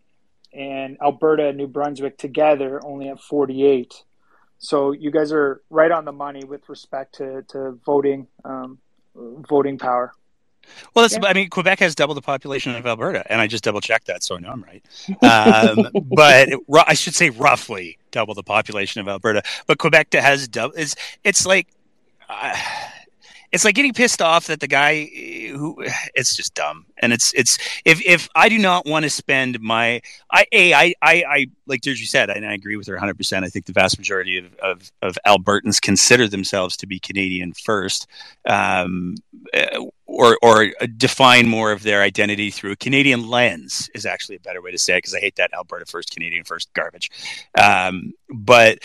and 0.54 0.98
Alberta 1.02 1.48
and 1.48 1.58
New 1.58 1.68
Brunswick 1.68 2.18
together 2.18 2.80
only 2.86 3.08
have 3.08 3.20
48. 3.20 4.04
So 4.60 4.92
you 4.92 5.10
guys 5.12 5.32
are 5.34 5.62
right 5.70 5.92
on 5.92 6.06
the 6.06 6.12
money 6.12 6.44
with 6.46 6.70
respect 6.70 7.16
to, 7.16 7.42
to 7.50 7.80
voting 7.86 8.28
um, 8.46 8.78
voting 9.16 9.78
power. 9.78 10.14
Well, 10.94 11.04
that's, 11.04 11.16
Yeah. 11.16 11.30
I 11.30 11.34
mean, 11.34 11.50
Quebec 11.50 11.80
has 11.80 11.96
double 11.96 12.16
the 12.16 12.22
population 12.22 12.76
of 12.76 12.86
Alberta, 12.86 13.24
and 13.32 13.42
I 13.42 13.48
just 13.48 13.64
double 13.64 13.82
checked 13.82 14.08
that, 14.08 14.24
so 14.24 14.36
I 14.36 14.40
know 14.40 14.50
I'm 14.50 14.64
right. 14.64 14.84
Um, 15.24 15.90
but 16.04 16.50
ru- 16.68 16.82
I 16.88 16.94
should 16.94 17.16
say 17.16 17.30
roughly 17.30 17.98
double 18.12 18.34
the 18.34 18.44
population 18.44 19.02
of 19.02 19.08
Alberta. 19.08 19.44
But 19.68 19.78
Quebec 19.78 20.14
has 20.14 20.48
double. 20.48 20.74
It's 20.76 20.96
it's 21.24 21.46
like 21.46 21.68
uh, 22.30 22.56
it's 23.52 23.64
like 23.64 23.76
getting 23.76 23.94
pissed 23.94 24.22
off 24.22 24.48
that 24.48 24.60
the 24.60 24.68
guy 24.68 25.06
who 25.52 25.78
it's 26.16 26.36
just 26.36 26.54
dumb, 26.56 26.86
and 26.98 27.14
it's 27.14 27.34
it's 27.34 27.58
if 27.86 28.02
if 28.06 28.28
I 28.36 28.50
do 28.50 28.58
not 28.58 28.86
want 28.86 29.04
to 29.04 29.10
spend 29.10 29.60
my 29.62 30.02
I 30.32 30.46
a 30.52 30.74
I 30.74 30.94
I, 31.02 31.24
I 31.28 31.46
like 31.68 31.82
Deirdre 31.82 32.06
said, 32.06 32.30
and 32.30 32.46
I 32.46 32.54
agree 32.54 32.76
with 32.76 32.88
her 32.88 32.96
100. 32.96 33.16
percent 33.16 33.46
I 33.46 33.50
think 33.50 33.66
the 33.66 33.74
vast 33.74 33.98
majority 33.98 34.38
of, 34.40 34.54
of 34.56 34.92
of 35.02 35.18
Albertans 35.26 35.80
consider 35.82 36.28
themselves 36.28 36.76
to 36.78 36.88
be 36.88 37.00
Canadian 37.00 37.54
first. 37.54 38.08
Um, 38.48 39.16
uh, 39.54 39.86
or 40.06 40.38
or 40.42 40.72
define 40.98 41.48
more 41.48 41.72
of 41.72 41.84
their 41.84 42.02
identity 42.02 42.52
through 42.52 42.72
a 42.72 42.76
Canadian 42.76 43.30
lens 43.30 43.90
is 43.96 44.06
actually 44.06 44.36
a 44.36 44.40
better 44.42 44.62
way 44.62 44.72
to 44.72 44.78
say 44.78 44.96
it 44.96 45.00
because 45.00 45.14
I 45.14 45.20
hate 45.20 45.36
that 45.38 45.54
Alberta 45.54 45.86
first, 45.86 46.12
Canadian 46.12 46.44
first 46.44 46.74
garbage. 46.74 47.10
Um, 47.58 48.14
but 48.30 48.80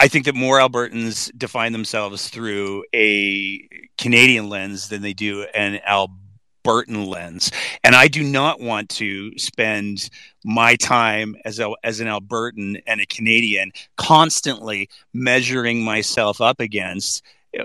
I 0.00 0.08
think 0.08 0.24
that 0.24 0.34
more 0.34 0.58
Albertans 0.58 1.30
define 1.36 1.72
themselves 1.72 2.28
through 2.28 2.84
a 2.94 3.68
Canadian 3.98 4.48
lens 4.48 4.88
than 4.88 5.02
they 5.02 5.12
do 5.12 5.42
an 5.54 5.80
Albertan 5.86 7.06
lens, 7.06 7.50
and 7.84 7.94
I 7.94 8.08
do 8.08 8.22
not 8.22 8.60
want 8.60 8.88
to 8.90 9.38
spend 9.38 10.08
my 10.44 10.76
time 10.76 11.36
as 11.44 11.58
a, 11.58 11.70
as 11.84 12.00
an 12.00 12.08
Albertan 12.08 12.82
and 12.86 13.00
a 13.00 13.06
Canadian 13.06 13.72
constantly 13.96 14.88
measuring 15.12 15.84
myself 15.84 16.40
up 16.40 16.60
against 16.60 17.22
uh, 17.58 17.62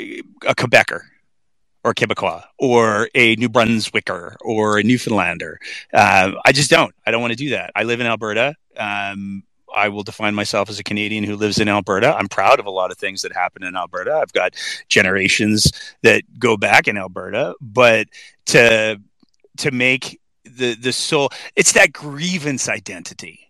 a 0.00 0.54
Quebecer 0.54 1.02
or 1.84 1.94
Quebecois 1.94 2.42
or 2.58 3.08
a 3.14 3.36
New 3.36 3.48
Brunswicker 3.48 4.36
or 4.40 4.78
a 4.78 4.82
Newfoundlander. 4.82 5.58
Uh, 5.92 6.32
I 6.44 6.52
just 6.52 6.70
don't. 6.70 6.94
I 7.06 7.10
don't 7.10 7.20
want 7.20 7.32
to 7.32 7.36
do 7.36 7.50
that. 7.50 7.72
I 7.74 7.82
live 7.84 8.00
in 8.00 8.06
Alberta. 8.06 8.54
Um, 8.76 9.42
I 9.74 9.88
will 9.88 10.02
define 10.02 10.34
myself 10.34 10.68
as 10.68 10.78
a 10.78 10.84
Canadian 10.84 11.24
who 11.24 11.36
lives 11.36 11.58
in 11.58 11.68
Alberta. 11.68 12.14
I'm 12.14 12.28
proud 12.28 12.60
of 12.60 12.66
a 12.66 12.70
lot 12.70 12.90
of 12.90 12.98
things 12.98 13.22
that 13.22 13.32
happen 13.32 13.62
in 13.62 13.76
Alberta. 13.76 14.14
I've 14.14 14.32
got 14.32 14.54
generations 14.88 15.72
that 16.02 16.22
go 16.38 16.56
back 16.56 16.88
in 16.88 16.98
Alberta, 16.98 17.54
but 17.60 18.08
to 18.46 19.00
to 19.58 19.70
make 19.70 20.20
the 20.44 20.74
the 20.74 20.92
soul, 20.92 21.30
it's 21.56 21.72
that 21.72 21.92
grievance 21.92 22.68
identity. 22.68 23.40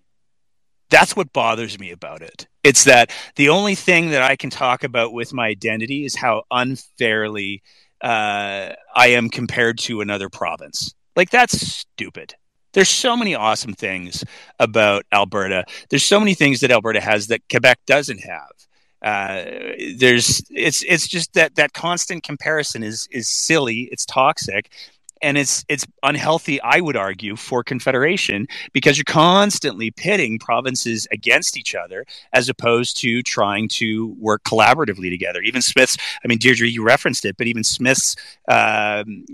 That's 0.91 1.17
what 1.17 1.33
bothers 1.33 1.79
me 1.79 1.91
about 1.91 2.21
it. 2.21 2.47
It's 2.63 2.85
that 2.85 3.11
the 3.37 3.49
only 3.49 3.75
thing 3.75 4.11
that 4.11 4.23
I 4.23 4.37
can 4.37 4.51
talk 4.51 4.85
about 4.85 5.13
with 5.13 5.33
my 5.33 5.49
identity 5.49 6.05
is 6.05 6.15
how 6.15 6.45
unfairly 6.51 7.63
uh, 8.03 8.75
I 8.95 9.09
am 9.09 9.31
compared 9.31 9.79
to 9.81 10.01
another 10.01 10.29
province. 10.29 10.95
Like 11.17 11.31
that's 11.31 11.61
stupid. 11.61 12.35
There's 12.73 12.89
so 12.89 13.17
many 13.17 13.35
awesome 13.35 13.75
things 13.75 14.25
about 14.59 15.05
Alberta. 15.13 15.65
There's 15.91 16.05
so 16.05 16.19
many 16.19 16.35
things 16.35 16.61
that 16.61 16.71
Alberta 16.71 17.01
has 17.01 17.27
that 17.27 17.43
Quebec 17.51 17.81
doesn't 17.87 18.21
have. 18.21 18.51
Uh, 19.03 19.45
there's 19.97 20.43
it's 20.51 20.83
it's 20.85 21.09
just 21.09 21.35
that 21.35 21.57
that 21.57 21.73
constant 21.73 22.23
comparison 22.23 22.83
is 22.83 23.09
is 23.11 23.29
silly. 23.29 23.89
It's 23.91 24.07
toxic, 24.07 24.71
and 25.23 25.39
it's 25.39 25.65
it's 25.69 25.87
unhealthy. 26.03 26.61
I 26.63 26.81
would 26.81 26.97
argue 26.97 27.37
for 27.37 27.63
confederation 27.63 28.47
because 28.73 28.99
you're 28.99 29.05
constantly 29.05 29.91
pitting 29.91 30.39
provinces 30.39 31.07
against 31.13 31.57
each 31.57 31.75
other 31.75 32.05
as 32.33 32.49
opposed 32.49 32.97
to 32.99 33.23
trying 33.23 33.69
to 33.69 34.15
work 34.19 34.43
collaboratively 34.45 35.11
together. 35.11 35.41
Even 35.41 35.63
Smith's, 35.63 35.97
I 36.25 36.29
mean, 36.29 36.39
Deirdre, 36.39 36.67
you 36.67 36.83
referenced 36.83 37.25
it, 37.25 37.37
but 37.37 37.47
even 37.47 37.65
Smith's 37.65 38.17
um, 38.49 39.25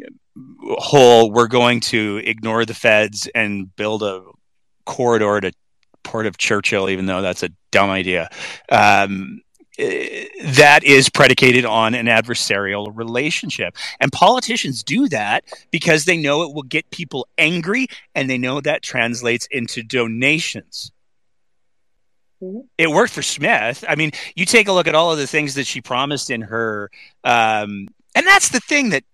whole 0.79 1.31
we're 1.31 1.49
going 1.49 1.81
to 1.81 2.21
ignore 2.25 2.65
the 2.65 2.75
feds 2.75 3.29
and 3.35 3.75
build 3.77 4.03
a 4.03 4.23
corridor 4.85 5.41
to 5.41 5.53
Port 6.03 6.27
of 6.27 6.39
Churchill, 6.39 6.89
even 6.89 7.07
though 7.07 7.21
that's 7.21 7.43
a 7.43 7.51
dumb 7.71 7.91
idea. 7.91 8.31
Um, 8.71 9.43
that 9.79 10.81
is 10.83 11.09
predicated 11.09 11.65
on 11.65 11.95
an 11.95 12.07
adversarial 12.07 12.91
relationship. 12.95 13.77
And 14.01 14.11
politicians 14.11 14.83
do 14.83 15.09
that 15.09 15.45
because 15.71 16.05
they 16.05 16.17
know 16.17 16.43
it 16.43 16.53
will 16.53 16.65
get 16.65 16.91
people 16.91 17.29
angry 17.39 17.87
and 18.15 18.29
they 18.29 18.39
know 18.39 18.61
that 18.61 18.83
translates 18.83 19.47
into 19.51 19.83
donations. 19.83 20.91
Mhm. 22.43 22.67
It 22.77 22.91
worked 22.91 23.13
for 23.13 23.23
Smith. 23.23 23.85
I 23.89 23.95
mean, 23.95 24.13
you 24.35 24.45
take 24.45 24.69
a 24.69 24.73
look 24.73 24.87
at 24.87 24.95
all 24.95 25.13
of 25.13 25.19
the 25.19 25.27
things 25.27 25.55
that 25.55 25.67
she 25.67 25.81
promised 25.81 26.31
in 26.31 26.43
her, 26.43 26.91
um, 27.25 27.89
and 28.15 28.27
that's 28.27 28.49
the 28.49 28.61
thing 28.61 28.91
that 28.91 29.05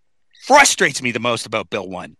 frustrates 0.46 1.02
me 1.02 1.10
the 1.10 1.20
most 1.20 1.46
about 1.46 1.70
Bill 1.70 1.88
1 1.88 2.16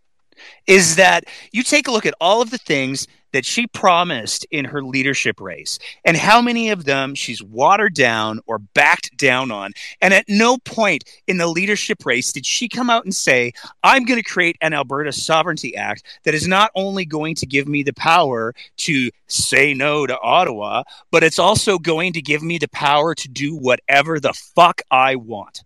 is 0.66 0.97
that 0.97 1.24
you 1.53 1.62
take 1.62 1.88
a 1.88 1.90
look 1.90 2.07
at 2.07 2.14
all 2.20 2.42
of 2.42 2.51
the 2.51 2.59
things 2.59 3.07
that 3.35 3.45
she 3.45 3.66
promised 3.66 4.47
in 4.53 4.64
her 4.64 4.80
leadership 4.80 5.41
race 5.41 5.80
and 6.05 6.16
how 6.16 6.41
many 6.41 6.70
of 6.70 6.85
them 6.85 7.16
she's 7.16 7.43
watered 7.43 7.93
down 7.93 8.39
or 8.47 8.61
backed 8.61 9.16
down 9.16 9.51
on. 9.51 9.72
And 10.01 10.14
at 10.14 10.24
no 10.28 10.57
point 10.59 11.03
in 11.26 11.39
the 11.39 11.49
leadership 11.49 12.07
race 12.07 12.32
did 12.32 12.47
she 12.47 12.68
come 12.68 12.89
out 12.89 13.03
and 13.03 13.12
say, 13.12 13.53
I'm 13.82 14.05
going 14.05 14.22
to 14.22 14.30
create 14.30 14.57
an 14.61 14.72
Alberta 14.72 15.11
Sovereignty 15.11 15.74
Act 15.76 16.05
that 16.22 16.32
is 16.32 16.47
not 16.47 16.70
only 16.76 17.05
going 17.05 17.35
to 17.35 17.47
give 17.47 17.66
me 17.66 17.82
the 17.82 17.93
power 17.93 18.55
to 18.78 19.11
say 19.26 19.74
no 19.74 20.07
to 20.07 20.16
Ottawa, 20.20 20.85
but 21.11 21.24
it's 21.24 21.41
also 21.41 21.76
going 21.76 22.12
to 22.12 22.22
give 22.22 22.41
me 22.41 22.59
the 22.59 22.68
power 22.68 23.16
to 23.16 23.28
do 23.28 23.57
whatever 23.57 24.20
the 24.20 24.32
fuck 24.55 24.80
I 24.93 25.16
want. 25.16 25.64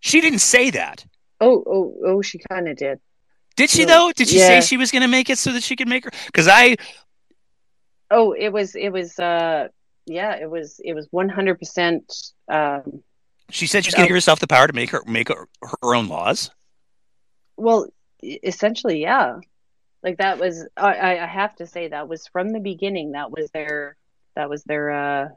She 0.00 0.22
didn't 0.22 0.38
say 0.38 0.70
that. 0.70 1.04
Oh, 1.42 1.62
oh, 1.66 1.94
oh, 2.06 2.22
she 2.22 2.40
kind 2.50 2.68
of 2.68 2.78
did. 2.78 3.00
Did 3.56 3.70
she 3.70 3.84
though? 3.84 4.12
Did 4.14 4.28
she 4.28 4.38
Yeah. 4.38 4.46
say 4.46 4.60
she 4.60 4.76
was 4.76 4.90
going 4.90 5.02
to 5.02 5.08
make 5.08 5.30
it 5.30 5.38
so 5.38 5.52
that 5.52 5.62
she 5.62 5.76
could 5.76 5.88
make 5.88 6.04
her? 6.04 6.10
Because 6.26 6.46
I, 6.48 6.76
Oh, 8.10 8.32
it 8.32 8.50
was, 8.50 8.76
it 8.76 8.90
was, 8.90 9.18
uh, 9.18 9.68
yeah, 10.06 10.36
it 10.36 10.48
was, 10.48 10.80
it 10.84 10.94
was 10.94 11.08
100%, 11.08 12.32
um, 12.48 13.02
she 13.50 13.66
said 13.66 13.84
she's 13.84 13.94
going 13.94 14.04
to 14.04 14.08
give 14.08 14.16
herself 14.16 14.38
the 14.38 14.46
power 14.46 14.66
to 14.66 14.72
make 14.72 14.90
her 14.90 15.02
make 15.06 15.28
her, 15.28 15.48
her 15.62 15.94
own 15.94 16.08
laws. 16.08 16.50
well, 17.56 17.86
essentially, 18.22 19.00
yeah. 19.00 19.38
Like 20.02 20.18
that 20.18 20.38
was 20.38 20.66
I, 20.76 21.18
I 21.20 21.26
have 21.26 21.54
to 21.56 21.66
say 21.66 21.88
that 21.88 22.08
was 22.08 22.26
from 22.28 22.50
the 22.52 22.60
beginning. 22.60 23.12
That 23.12 23.30
was 23.30 23.50
their 23.52 23.96
that 24.36 24.48
was 24.50 24.62
their 24.64 24.90
uh 24.90 25.28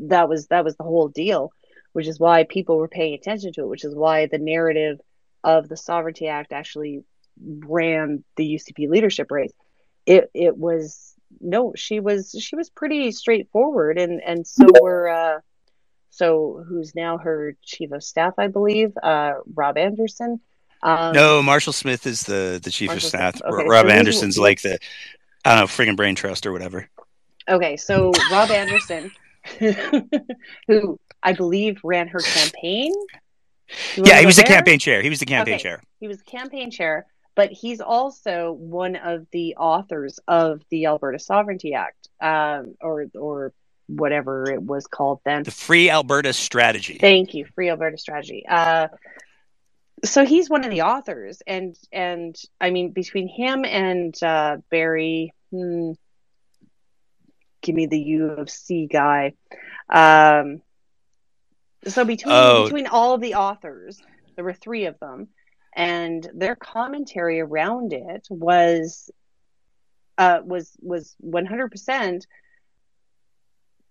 that 0.00 0.28
was 0.28 0.46
that 0.48 0.64
was 0.64 0.76
the 0.76 0.84
whole 0.84 1.08
deal, 1.08 1.52
which 1.92 2.06
is 2.06 2.18
why 2.20 2.44
people 2.44 2.76
were 2.76 2.88
paying 2.88 3.14
attention 3.14 3.52
to 3.54 3.62
it, 3.62 3.68
which 3.68 3.84
is 3.84 3.94
why 3.94 4.26
the 4.26 4.38
narrative 4.38 4.98
of 5.46 5.68
the 5.68 5.76
Sovereignty 5.76 6.26
Act 6.26 6.52
actually 6.52 7.04
ran 7.40 8.24
the 8.36 8.56
UCP 8.56 8.90
leadership 8.90 9.30
race. 9.30 9.52
It 10.04 10.28
it 10.34 10.56
was 10.56 11.14
no, 11.40 11.72
she 11.76 12.00
was 12.00 12.34
she 12.38 12.56
was 12.56 12.68
pretty 12.68 13.12
straightforward, 13.12 13.98
and 13.98 14.20
and 14.20 14.46
so 14.46 14.66
were 14.82 15.08
uh, 15.08 15.40
so 16.10 16.64
who's 16.68 16.94
now 16.94 17.18
her 17.18 17.56
chief 17.62 17.92
of 17.92 18.02
staff, 18.02 18.34
I 18.38 18.48
believe, 18.48 18.92
uh, 19.02 19.34
Rob 19.54 19.78
Anderson. 19.78 20.40
Um, 20.82 21.12
no, 21.12 21.42
Marshall 21.42 21.72
Smith 21.72 22.06
is 22.06 22.22
the 22.22 22.60
the 22.62 22.70
chief 22.70 22.88
Marshall 22.88 23.06
of 23.06 23.08
staff. 23.08 23.40
Okay, 23.42 23.68
Rob 23.68 23.86
so 23.86 23.92
Anderson's 23.92 24.38
like 24.38 24.62
the 24.62 24.78
I 25.44 25.54
don't 25.54 25.60
know, 25.60 25.66
friggin' 25.66 25.96
brain 25.96 26.16
trust 26.16 26.44
or 26.44 26.52
whatever. 26.52 26.88
Okay, 27.48 27.76
so 27.76 28.10
Rob 28.32 28.50
Anderson, 28.50 29.12
who 30.66 30.98
I 31.22 31.32
believe 31.32 31.80
ran 31.84 32.08
her 32.08 32.18
campaign. 32.18 32.92
Yeah, 33.96 34.20
he 34.20 34.26
was 34.26 34.36
there? 34.36 34.44
the 34.44 34.48
campaign 34.48 34.78
chair. 34.78 35.02
He 35.02 35.10
was 35.10 35.18
the 35.18 35.26
campaign 35.26 35.54
okay. 35.54 35.62
chair. 35.62 35.82
He 36.00 36.08
was 36.08 36.22
campaign 36.22 36.70
chair 36.70 37.06
but 37.36 37.52
he's 37.52 37.80
also 37.80 38.52
one 38.52 38.96
of 38.96 39.26
the 39.30 39.54
authors 39.56 40.18
of 40.26 40.62
the 40.70 40.86
Alberta 40.86 41.18
Sovereignty 41.20 41.74
Act, 41.74 42.08
um, 42.20 42.74
or 42.80 43.06
or 43.14 43.52
whatever 43.86 44.50
it 44.50 44.60
was 44.60 44.88
called 44.88 45.20
then. 45.24 45.44
The 45.44 45.52
Free 45.52 45.88
Alberta 45.88 46.32
Strategy. 46.32 46.98
Thank 46.98 47.34
you, 47.34 47.44
Free 47.54 47.68
Alberta 47.68 47.98
Strategy. 47.98 48.44
Uh, 48.48 48.88
so 50.04 50.24
he's 50.24 50.50
one 50.50 50.64
of 50.64 50.70
the 50.70 50.82
authors, 50.82 51.42
and 51.46 51.76
and 51.92 52.34
I 52.60 52.70
mean 52.70 52.90
between 52.90 53.28
him 53.28 53.64
and 53.66 54.20
uh, 54.22 54.56
Barry, 54.70 55.34
hmm, 55.50 55.92
give 57.60 57.74
me 57.74 57.86
the 57.86 58.00
U 58.00 58.30
of 58.30 58.48
C 58.50 58.88
guy. 58.90 59.34
Um, 59.90 60.62
so 61.86 62.04
between 62.04 62.34
oh. 62.34 62.64
between 62.64 62.86
all 62.86 63.14
of 63.14 63.20
the 63.20 63.34
authors, 63.34 64.00
there 64.34 64.44
were 64.44 64.54
three 64.54 64.86
of 64.86 64.98
them 65.00 65.28
and 65.76 66.28
their 66.34 66.56
commentary 66.56 67.40
around 67.40 67.92
it 67.92 68.26
was 68.30 69.10
uh, 70.18 70.40
was 70.42 70.72
was 70.80 71.14
100% 71.22 72.22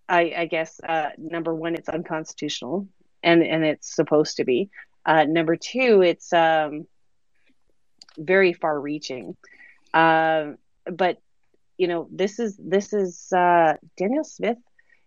I, 0.09 0.33
I 0.37 0.45
guess 0.45 0.79
uh, 0.87 1.09
number 1.17 1.53
one 1.53 1.75
it's 1.75 1.87
unconstitutional 1.87 2.87
and 3.23 3.43
and 3.43 3.63
it's 3.63 3.95
supposed 3.95 4.37
to 4.37 4.43
be 4.43 4.69
uh, 5.05 5.25
number 5.25 5.55
two 5.55 6.01
it's 6.01 6.33
um, 6.33 6.87
very 8.17 8.53
far 8.53 8.79
reaching 8.79 9.37
um, 9.93 10.57
but 10.91 11.21
you 11.77 11.87
know 11.87 12.07
this 12.11 12.39
is 12.39 12.57
this 12.57 12.93
is 12.93 13.31
uh, 13.31 13.75
Danielle 13.97 14.23
Smith 14.23 14.57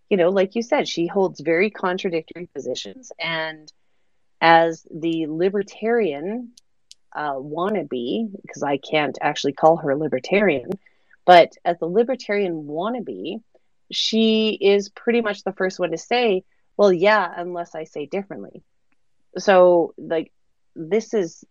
you 0.09 0.17
know 0.17 0.31
like 0.31 0.55
you 0.55 0.63
said 0.63 0.89
she 0.89 1.07
holds 1.07 1.41
very 1.41 1.71
contradictory 1.71 2.49
positions 2.55 3.13
and 3.19 3.73
as 4.41 4.87
the 4.91 5.27
libertarian 5.27 6.53
uh, 7.15 7.35
wannabe, 7.35 8.31
because 8.43 8.63
I 8.63 8.79
can't 8.79 9.19
actually 9.21 9.53
call 9.53 9.79
her 9.79 9.97
libertarian, 9.97 10.71
but 11.25 11.53
as 11.65 11.77
a 11.81 11.87
libertarian 11.87 12.65
wannabe, 12.65 13.43
she 13.91 14.51
is 14.61 14.89
pretty 14.91 15.21
much 15.21 15.45
the 15.45 15.53
first 15.53 15.79
one 15.79 15.91
to 15.91 15.99
say, 15.99 16.45
well, 16.77 16.93
yeah, 16.93 17.33
unless 17.37 17.75
I 17.75 17.85
say 17.85 18.07
differently. 18.07 18.63
So, 19.37 19.95
like, 19.99 20.33
this 20.77 21.15
is, 21.15 21.45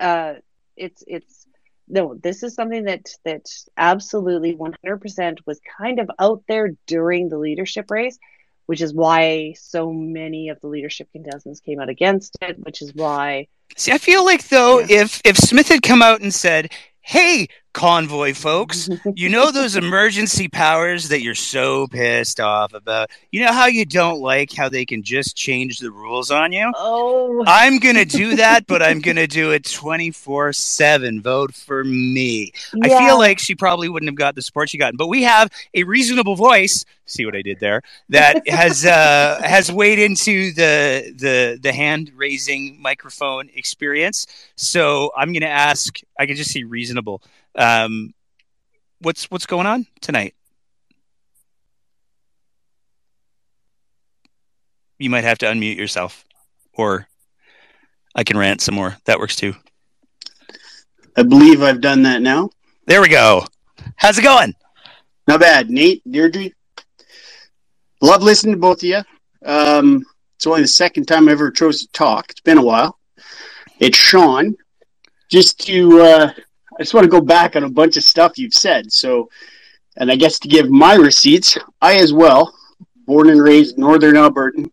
uh, 0.00 0.34
it's, 0.76 1.04
it's, 1.06 1.46
no, 1.88 2.14
this 2.14 2.42
is 2.42 2.54
something 2.54 2.84
that 2.84 3.08
that 3.24 3.46
absolutely 3.76 4.56
100% 4.56 5.38
was 5.46 5.60
kind 5.78 5.98
of 5.98 6.10
out 6.18 6.42
there 6.48 6.70
during 6.86 7.28
the 7.28 7.38
leadership 7.38 7.90
race, 7.90 8.18
which 8.66 8.80
is 8.80 8.94
why 8.94 9.54
so 9.58 9.92
many 9.92 10.48
of 10.48 10.60
the 10.60 10.68
leadership 10.68 11.08
contestants 11.12 11.60
came 11.60 11.80
out 11.80 11.88
against 11.88 12.36
it, 12.40 12.58
which 12.58 12.80
is 12.82 12.94
why 12.94 13.48
See, 13.76 13.92
I 13.92 13.98
feel 13.98 14.24
like 14.24 14.48
though 14.48 14.80
yeah. 14.80 15.02
if 15.02 15.20
if 15.24 15.36
Smith 15.36 15.68
had 15.68 15.82
come 15.82 16.02
out 16.02 16.20
and 16.20 16.32
said, 16.32 16.72
"Hey, 17.00 17.48
convoy 17.74 18.32
folks, 18.32 18.88
you 19.14 19.28
know 19.28 19.50
those 19.50 19.76
emergency 19.76 20.48
powers 20.48 21.08
that 21.08 21.20
you're 21.20 21.34
so 21.34 21.86
pissed 21.88 22.40
off 22.40 22.72
about. 22.72 23.10
You 23.30 23.44
know 23.44 23.52
how 23.52 23.66
you 23.66 23.84
don't 23.84 24.20
like 24.20 24.52
how 24.52 24.70
they 24.70 24.86
can 24.86 25.02
just 25.02 25.36
change 25.36 25.78
the 25.78 25.90
rules 25.90 26.30
on 26.30 26.52
you? 26.52 26.72
Oh. 26.74 27.44
I'm 27.46 27.78
going 27.78 27.96
to 27.96 28.06
do 28.06 28.36
that, 28.36 28.66
but 28.66 28.82
I'm 28.82 29.00
going 29.00 29.16
to 29.16 29.26
do 29.26 29.50
it 29.50 29.64
24/7. 29.64 31.20
Vote 31.20 31.54
for 31.54 31.84
me. 31.84 32.52
Yeah. 32.72 32.96
I 32.96 33.06
feel 33.06 33.18
like 33.18 33.38
she 33.38 33.54
probably 33.54 33.90
wouldn't 33.90 34.08
have 34.08 34.16
got 34.16 34.34
the 34.34 34.42
support 34.42 34.70
she 34.70 34.78
got. 34.78 34.96
But 34.96 35.08
we 35.08 35.24
have 35.24 35.50
a 35.74 35.82
reasonable 35.82 36.36
voice, 36.36 36.84
see 37.04 37.26
what 37.26 37.36
I 37.36 37.42
did 37.42 37.60
there, 37.60 37.82
that 38.08 38.48
has 38.48 38.86
uh, 38.86 39.40
has 39.44 39.70
weighed 39.70 39.98
into 39.98 40.52
the 40.52 41.12
the 41.16 41.58
the 41.60 41.72
hand 41.72 42.12
raising 42.14 42.80
microphone 42.80 43.50
experience. 43.54 44.26
So 44.56 45.10
I'm 45.16 45.32
going 45.32 45.42
to 45.42 45.48
ask 45.48 45.98
I 46.18 46.26
can 46.26 46.36
just 46.36 46.50
see 46.50 46.64
reasonable 46.64 47.20
um, 47.56 48.12
what's 49.00 49.30
what's 49.30 49.46
going 49.46 49.66
on 49.66 49.86
tonight? 50.00 50.34
You 54.98 55.10
might 55.10 55.24
have 55.24 55.38
to 55.38 55.46
unmute 55.46 55.76
yourself, 55.76 56.24
or 56.72 57.06
I 58.14 58.24
can 58.24 58.38
rant 58.38 58.60
some 58.60 58.74
more. 58.74 58.96
That 59.06 59.18
works 59.18 59.36
too. 59.36 59.54
I 61.16 61.22
believe 61.22 61.62
I've 61.62 61.80
done 61.80 62.02
that 62.02 62.22
now. 62.22 62.50
There 62.86 63.00
we 63.00 63.08
go. 63.08 63.44
How's 63.96 64.18
it 64.18 64.22
going? 64.22 64.54
Not 65.26 65.40
bad. 65.40 65.70
Nate, 65.70 66.02
Deirdre. 66.10 66.50
Love 68.00 68.22
listening 68.22 68.54
to 68.54 68.60
both 68.60 68.78
of 68.78 68.84
you. 68.84 69.02
Um, 69.44 70.04
it's 70.36 70.46
only 70.46 70.62
the 70.62 70.68
second 70.68 71.06
time 71.06 71.28
I 71.28 71.32
ever 71.32 71.50
chose 71.50 71.80
to 71.80 71.88
talk. 71.92 72.30
It's 72.30 72.40
been 72.40 72.58
a 72.58 72.62
while. 72.62 72.98
It's 73.78 73.96
Sean. 73.96 74.56
Just 75.30 75.58
to 75.66 76.00
uh, 76.00 76.32
I 76.78 76.82
just 76.82 76.94
want 76.94 77.04
to 77.04 77.10
go 77.10 77.20
back 77.20 77.56
on 77.56 77.64
a 77.64 77.70
bunch 77.70 77.96
of 77.96 78.04
stuff 78.04 78.38
you've 78.38 78.54
said. 78.54 78.92
So, 78.92 79.30
and 79.96 80.10
I 80.10 80.16
guess 80.16 80.38
to 80.40 80.48
give 80.48 80.68
my 80.70 80.94
receipts, 80.94 81.56
I 81.80 81.96
as 81.96 82.12
well, 82.12 82.52
born 83.06 83.30
and 83.30 83.40
raised 83.40 83.78
Northern 83.78 84.16
Albertan. 84.16 84.70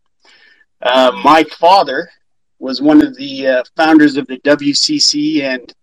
Uh, 0.82 1.12
my 1.24 1.44
father 1.44 2.10
was 2.60 2.82
one 2.82 3.04
of 3.04 3.16
the 3.18 3.48
uh, 3.48 3.64
founders 3.76 4.18
of 4.18 4.26
the 4.28 4.40
WCC 4.40 5.42
and 5.42 5.74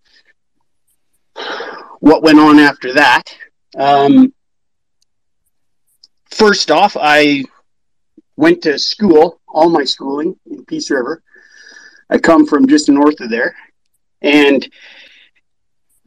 what 2.00 2.22
went 2.22 2.38
on 2.38 2.58
after 2.58 2.92
that. 2.94 3.22
Um, 3.76 4.32
first 6.30 6.70
off, 6.70 6.96
I 7.00 7.44
went 8.36 8.62
to 8.62 8.78
school, 8.78 9.40
all 9.46 9.68
my 9.68 9.84
schooling 9.84 10.38
in 10.50 10.64
Peace 10.64 10.90
River. 10.90 11.22
I 12.10 12.18
come 12.18 12.46
from 12.46 12.66
just 12.66 12.88
north 12.88 13.20
of 13.20 13.30
there. 13.30 13.54
And 14.22 14.66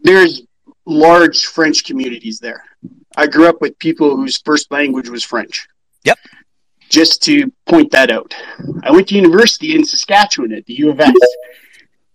there's 0.03 0.41
large 0.85 1.45
French 1.45 1.85
communities 1.85 2.39
there. 2.39 2.63
I 3.15 3.27
grew 3.27 3.47
up 3.47 3.61
with 3.61 3.77
people 3.79 4.15
whose 4.15 4.37
first 4.39 4.71
language 4.71 5.09
was 5.09 5.23
French. 5.23 5.67
Yep. 6.05 6.17
Just 6.89 7.23
to 7.23 7.51
point 7.65 7.91
that 7.91 8.11
out. 8.11 8.33
I 8.83 8.91
went 8.91 9.07
to 9.09 9.15
university 9.15 9.75
in 9.75 9.85
Saskatchewan 9.85 10.53
at 10.53 10.65
the 10.65 10.73
U 10.75 10.89
of 10.89 10.99
S. 10.99 11.13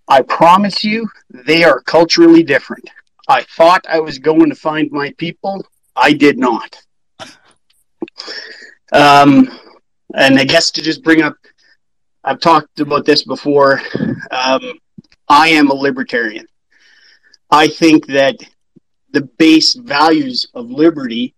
I 0.08 0.22
promise 0.22 0.84
you, 0.84 1.08
they 1.30 1.64
are 1.64 1.80
culturally 1.80 2.42
different. 2.42 2.88
I 3.28 3.42
thought 3.42 3.84
I 3.88 3.98
was 4.00 4.18
going 4.18 4.48
to 4.50 4.54
find 4.54 4.90
my 4.92 5.12
people. 5.18 5.66
I 5.96 6.12
did 6.12 6.38
not. 6.38 6.80
Um, 8.92 9.58
and 10.14 10.38
I 10.38 10.44
guess 10.44 10.70
to 10.72 10.82
just 10.82 11.02
bring 11.02 11.22
up, 11.22 11.34
I've 12.22 12.40
talked 12.40 12.80
about 12.80 13.04
this 13.04 13.24
before. 13.24 13.80
Um, 14.30 14.78
I 15.28 15.48
am 15.48 15.70
a 15.70 15.74
libertarian. 15.74 16.46
I 17.56 17.68
think 17.68 18.06
that 18.08 18.36
the 19.12 19.22
base 19.38 19.72
values 19.72 20.46
of 20.52 20.70
liberty 20.70 21.34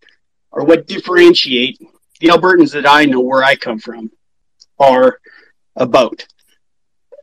are 0.51 0.65
what 0.65 0.89
differentiate 0.89 1.79
the 2.19 2.27
Albertans 2.27 2.73
that 2.73 2.89
I 2.89 3.05
know 3.05 3.21
where 3.21 3.45
I 3.45 3.55
come 3.55 3.79
from 3.79 4.11
are 4.81 5.21
about. 5.77 6.27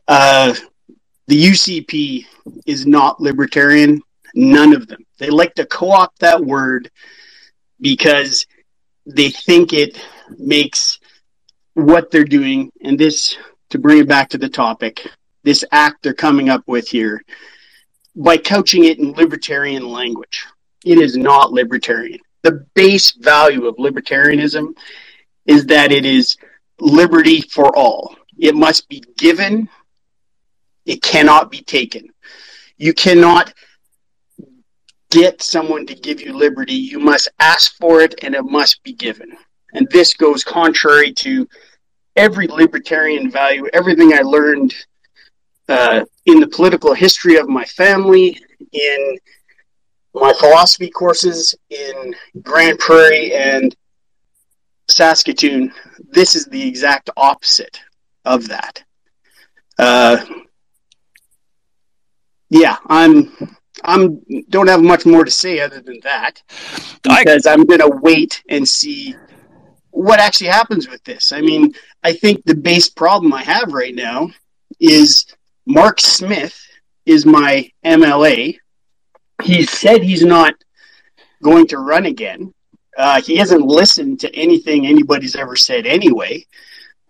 Uh, 0.08 0.54
the 1.26 1.44
UCP 1.44 2.24
is 2.64 2.86
not 2.86 3.20
libertarian, 3.20 4.00
none 4.34 4.74
of 4.74 4.88
them. 4.88 5.04
They 5.18 5.28
like 5.28 5.52
to 5.56 5.66
co 5.66 5.90
opt 5.90 6.20
that 6.20 6.42
word 6.42 6.90
because 7.82 8.46
they 9.04 9.28
think 9.28 9.74
it 9.74 10.02
makes 10.38 10.98
what 11.74 12.10
they're 12.10 12.24
doing, 12.24 12.72
and 12.80 12.98
this, 12.98 13.36
to 13.68 13.78
bring 13.78 13.98
it 13.98 14.08
back 14.08 14.30
to 14.30 14.38
the 14.38 14.48
topic, 14.48 15.06
this 15.42 15.66
act 15.70 16.02
they're 16.02 16.14
coming 16.14 16.48
up 16.48 16.62
with 16.66 16.88
here 16.88 17.22
by 18.16 18.38
couching 18.38 18.84
it 18.84 18.98
in 18.98 19.12
libertarian 19.12 19.86
language. 19.86 20.46
It 20.84 20.98
is 20.98 21.16
not 21.16 21.52
libertarian. 21.52 22.20
The 22.42 22.66
base 22.74 23.12
value 23.12 23.66
of 23.66 23.76
libertarianism 23.76 24.74
is 25.44 25.66
that 25.66 25.92
it 25.92 26.06
is 26.06 26.36
liberty 26.80 27.42
for 27.42 27.76
all. 27.76 28.16
It 28.38 28.54
must 28.54 28.88
be 28.88 29.02
given, 29.16 29.68
it 30.84 31.02
cannot 31.02 31.50
be 31.50 31.62
taken. 31.62 32.08
You 32.76 32.94
cannot 32.94 33.52
get 35.10 35.42
someone 35.42 35.86
to 35.86 35.94
give 35.94 36.20
you 36.20 36.36
liberty, 36.36 36.74
you 36.74 36.98
must 36.98 37.28
ask 37.38 37.76
for 37.76 38.00
it 38.00 38.14
and 38.22 38.34
it 38.34 38.44
must 38.44 38.82
be 38.82 38.92
given. 38.92 39.36
And 39.72 39.88
this 39.90 40.14
goes 40.14 40.44
contrary 40.44 41.12
to 41.14 41.48
every 42.16 42.46
libertarian 42.46 43.30
value, 43.30 43.66
everything 43.72 44.12
I 44.12 44.22
learned 44.22 44.74
uh, 45.68 46.04
in 46.26 46.40
the 46.40 46.48
political 46.48 46.94
history 46.94 47.36
of 47.36 47.48
my 47.48 47.64
family, 47.64 48.40
in 48.72 49.18
my 50.14 50.32
philosophy 50.32 50.88
courses 50.90 51.54
in 51.70 52.14
Grande 52.42 52.78
Prairie 52.78 53.34
and 53.34 53.74
Saskatoon. 54.88 55.72
This 56.10 56.34
is 56.34 56.46
the 56.46 56.66
exact 56.66 57.10
opposite 57.16 57.80
of 58.24 58.48
that. 58.48 58.82
Uh, 59.78 60.24
yeah, 62.48 62.76
I'm 62.86 63.32
I'm 63.84 64.22
don't 64.48 64.68
have 64.68 64.82
much 64.82 65.04
more 65.04 65.24
to 65.24 65.30
say 65.30 65.60
other 65.60 65.80
than 65.80 66.00
that 66.02 66.42
because 67.02 67.46
I, 67.46 67.52
I'm 67.52 67.64
going 67.64 67.80
to 67.80 67.98
wait 68.02 68.42
and 68.48 68.66
see 68.66 69.14
what 69.90 70.20
actually 70.20 70.48
happens 70.48 70.88
with 70.88 71.02
this. 71.04 71.32
I 71.32 71.40
mean, 71.40 71.74
I 72.02 72.12
think 72.12 72.44
the 72.44 72.54
base 72.54 72.88
problem 72.88 73.32
I 73.32 73.42
have 73.42 73.72
right 73.72 73.94
now 73.94 74.30
is 74.80 75.26
Mark 75.66 76.00
Smith 76.00 76.56
is 77.04 77.26
my 77.26 77.68
MLA. 77.84 78.56
He 79.42 79.66
said 79.66 80.02
he's 80.02 80.24
not 80.24 80.54
going 81.42 81.66
to 81.68 81.78
run 81.78 82.06
again. 82.06 82.54
Uh, 82.96 83.20
he 83.20 83.36
hasn't 83.36 83.62
listened 83.62 84.20
to 84.20 84.34
anything 84.34 84.86
anybody's 84.86 85.36
ever 85.36 85.56
said 85.56 85.84
anyway. 85.86 86.44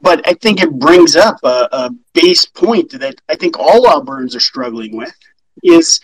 But 0.00 0.26
I 0.26 0.34
think 0.34 0.60
it 0.60 0.72
brings 0.72 1.16
up 1.16 1.36
a, 1.42 1.68
a 1.70 1.90
base 2.12 2.46
point 2.46 2.98
that 2.98 3.20
I 3.28 3.36
think 3.36 3.58
all 3.58 3.84
Albertans 3.84 4.34
are 4.34 4.40
struggling 4.40 4.96
with 4.96 5.14
is 5.62 6.00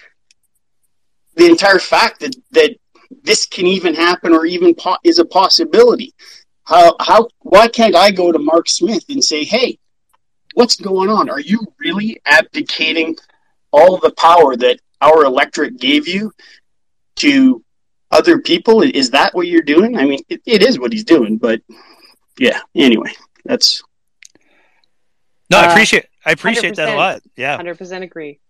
the 1.34 1.46
entire 1.46 1.78
fact 1.78 2.20
that, 2.20 2.36
that 2.53 2.76
this 3.22 3.46
can 3.46 3.66
even 3.66 3.94
happen 3.94 4.32
or 4.32 4.46
even 4.46 4.74
po- 4.74 4.98
is 5.05 5.18
a 5.18 5.24
possibility. 5.24 6.14
How, 6.64 6.96
how, 7.00 7.28
why 7.40 7.68
can't 7.68 7.96
I 7.96 8.11
go 8.11 8.30
to 8.30 8.38
Mark 8.38 8.68
Smith 8.68 9.05
and 9.09 9.22
say, 9.22 9.44
hey, 9.44 9.78
what's 10.55 10.76
going 10.76 11.09
on? 11.09 11.30
Are 11.30 11.40
you 11.40 11.61
really 11.78 12.20
abdicating 12.24 13.16
all 13.70 13.98
the 13.98 14.12
power 14.12 14.57
that 14.57 14.80
our 15.00 15.24
electorate 15.24 15.78
gave 15.78 16.07
you 16.07 16.32
to 17.16 17.64
other 18.11 18.40
people? 18.40 18.82
Is 18.82 19.11
that 19.11 19.34
what 19.34 19.46
you're 19.46 19.62
doing? 19.62 19.96
I 19.96 20.05
mean, 20.05 20.20
it, 20.28 20.42
it 20.46 20.62
is 20.62 20.78
what 20.78 20.92
he's 20.92 21.05
doing, 21.05 21.38
but 21.38 21.61
yeah. 22.38 22.61
Anyway, 22.74 23.12
that's. 23.44 23.82
No, 25.50 25.59
I 25.59 25.66
uh, 25.66 25.72
appreciate 25.72 26.07
I 26.24 26.32
appreciate 26.32 26.76
that 26.76 26.88
a 26.88 26.96
lot. 26.96 27.22
Yeah, 27.36 27.57
hundred 27.57 27.78
percent 27.78 28.05
agree. 28.05 28.40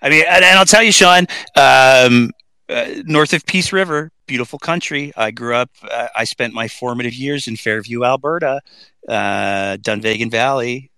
I 0.00 0.08
mean, 0.08 0.24
and, 0.28 0.44
and 0.44 0.58
I'll 0.58 0.64
tell 0.64 0.82
you, 0.82 0.92
Sean, 0.92 1.26
um, 1.56 2.30
uh, 2.68 3.02
north 3.04 3.32
of 3.32 3.44
Peace 3.46 3.72
River, 3.72 4.10
beautiful 4.26 4.58
country. 4.58 5.12
I 5.16 5.30
grew 5.30 5.54
up. 5.54 5.70
Uh, 5.82 6.08
I 6.14 6.24
spent 6.24 6.54
my 6.54 6.68
formative 6.68 7.14
years 7.14 7.48
in 7.48 7.56
Fairview, 7.56 8.04
Alberta, 8.04 8.60
uh, 9.08 9.76
Dunvegan 9.80 10.30
Valley, 10.30 10.90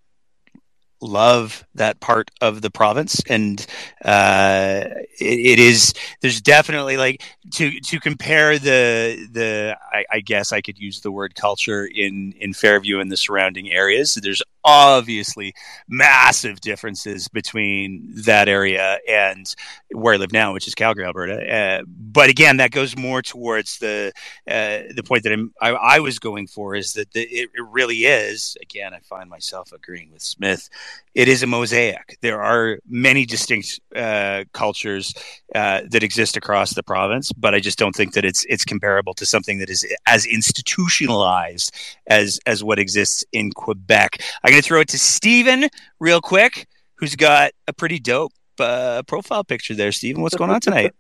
love 1.00 1.64
that 1.74 2.00
part 2.00 2.30
of 2.40 2.62
the 2.62 2.70
province. 2.70 3.22
And 3.28 3.64
uh, 4.04 4.84
it, 5.18 5.40
it 5.40 5.58
is 5.58 5.94
there's 6.20 6.40
definitely 6.40 6.96
like 6.96 7.22
to 7.54 7.80
to 7.80 8.00
compare 8.00 8.58
the 8.58 9.28
the 9.32 9.76
I, 9.92 10.04
I, 10.10 10.20
guess 10.20 10.52
I 10.52 10.60
could 10.60 10.78
use 10.78 11.00
the 11.00 11.10
word 11.10 11.34
culture 11.34 11.86
in 11.86 12.32
in 12.38 12.52
Fairview 12.52 13.00
and 13.00 13.10
the 13.10 13.16
surrounding 13.16 13.70
areas 13.70 14.14
there's 14.14 14.42
obviously 14.64 15.54
massive 15.88 16.60
differences 16.60 17.28
between 17.28 18.12
that 18.24 18.48
area 18.48 18.98
and 19.08 19.54
where 19.92 20.14
I 20.14 20.16
live 20.16 20.32
now 20.32 20.52
which 20.52 20.66
is 20.66 20.74
Calgary 20.74 21.04
Alberta. 21.04 21.54
Uh, 21.54 21.82
but 21.86 22.30
again 22.30 22.58
that 22.58 22.70
goes 22.70 22.96
more 22.96 23.22
towards 23.22 23.78
the 23.78 24.12
uh, 24.48 24.80
the 24.94 25.02
point 25.04 25.24
that 25.24 25.50
I, 25.60 25.70
I 25.70 26.00
was 26.00 26.18
going 26.18 26.46
for 26.46 26.74
is 26.74 26.92
that 26.94 27.12
the, 27.12 27.22
it, 27.22 27.50
it 27.54 27.64
really 27.70 28.04
is 28.04 28.56
again 28.60 28.94
I 28.94 29.00
find 29.00 29.30
myself 29.30 29.72
agreeing 29.72 30.12
with 30.12 30.22
Smith 30.22 30.68
it 31.14 31.28
is 31.28 31.42
a 31.42 31.46
mosaic. 31.46 32.18
There 32.22 32.40
are 32.40 32.78
many 32.88 33.26
distinct 33.26 33.80
uh, 33.94 34.44
cultures 34.52 35.12
uh, 35.54 35.82
that 35.90 36.02
exist 36.02 36.36
across 36.36 36.74
the 36.74 36.82
province, 36.82 37.32
but 37.32 37.54
I 37.54 37.60
just 37.60 37.78
don't 37.78 37.94
think 37.94 38.12
that 38.14 38.24
it's 38.24 38.44
it's 38.48 38.64
comparable 38.64 39.14
to 39.14 39.26
something 39.26 39.58
that 39.58 39.70
is 39.70 39.84
as 40.06 40.24
institutionalized 40.24 41.74
as 42.06 42.38
as 42.46 42.62
what 42.62 42.78
exists 42.78 43.24
in 43.32 43.50
Quebec. 43.52 44.22
I'm 44.44 44.50
going 44.50 44.62
to 44.62 44.66
throw 44.66 44.80
it 44.80 44.88
to 44.88 44.98
Stephen 44.98 45.68
real 45.98 46.20
quick, 46.20 46.68
who's 46.96 47.16
got 47.16 47.52
a 47.66 47.72
pretty 47.72 47.98
dope 47.98 48.32
uh, 48.60 49.02
profile 49.06 49.42
picture 49.42 49.74
there. 49.74 49.92
Stephen, 49.92 50.22
what's 50.22 50.36
going 50.36 50.50
on 50.50 50.60
tonight? 50.60 50.94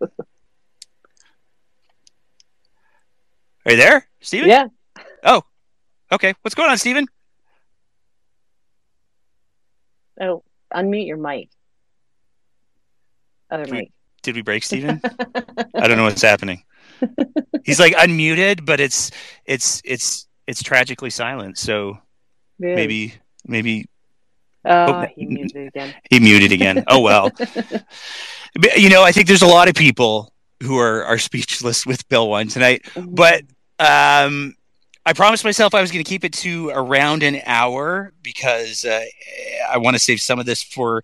Are 3.66 3.72
you 3.72 3.76
there, 3.76 4.08
Stephen? 4.20 4.48
Yeah. 4.48 4.68
Oh, 5.22 5.42
okay. 6.10 6.34
What's 6.42 6.54
going 6.54 6.70
on, 6.70 6.78
Stephen? 6.78 7.06
Oh, 10.20 10.44
unmute 10.74 11.06
your 11.06 11.16
mic. 11.16 11.48
Other 13.50 13.64
did 13.64 13.72
mic. 13.72 13.80
We, 13.80 13.92
did 14.22 14.34
we 14.36 14.42
break 14.42 14.62
Stephen? 14.62 15.00
I 15.74 15.88
don't 15.88 15.96
know 15.96 16.04
what's 16.04 16.22
happening. 16.22 16.62
He's 17.64 17.80
like 17.80 17.94
unmuted, 17.94 18.64
but 18.64 18.80
it's 18.80 19.10
it's 19.46 19.80
it's 19.84 20.28
it's 20.46 20.62
tragically 20.62 21.10
silent. 21.10 21.58
So 21.58 21.98
Good. 22.60 22.76
maybe 22.76 23.14
maybe 23.46 23.86
uh, 24.64 25.06
oh, 25.06 25.12
he 25.14 25.26
muted 25.26 25.68
again. 25.68 25.94
He 26.10 26.20
muted 26.20 26.52
again. 26.52 26.84
Oh 26.86 27.00
well. 27.00 27.30
but, 27.38 28.76
you 28.76 28.90
know, 28.90 29.02
I 29.02 29.12
think 29.12 29.26
there's 29.26 29.42
a 29.42 29.46
lot 29.46 29.68
of 29.68 29.74
people 29.74 30.32
who 30.62 30.78
are 30.78 31.04
are 31.04 31.18
speechless 31.18 31.86
with 31.86 32.06
Bill 32.08 32.28
one 32.28 32.48
tonight. 32.48 32.82
Mm-hmm. 32.94 33.14
But 33.14 33.44
um, 33.78 34.54
I 35.10 35.12
promised 35.12 35.42
myself 35.42 35.74
I 35.74 35.80
was 35.80 35.90
going 35.90 36.04
to 36.04 36.08
keep 36.08 36.22
it 36.22 36.32
to 36.34 36.68
around 36.68 37.24
an 37.24 37.42
hour 37.44 38.12
because 38.22 38.84
uh, 38.84 39.04
I 39.68 39.76
want 39.78 39.96
to 39.96 39.98
save 39.98 40.20
some 40.20 40.38
of 40.38 40.46
this 40.46 40.62
for 40.62 41.02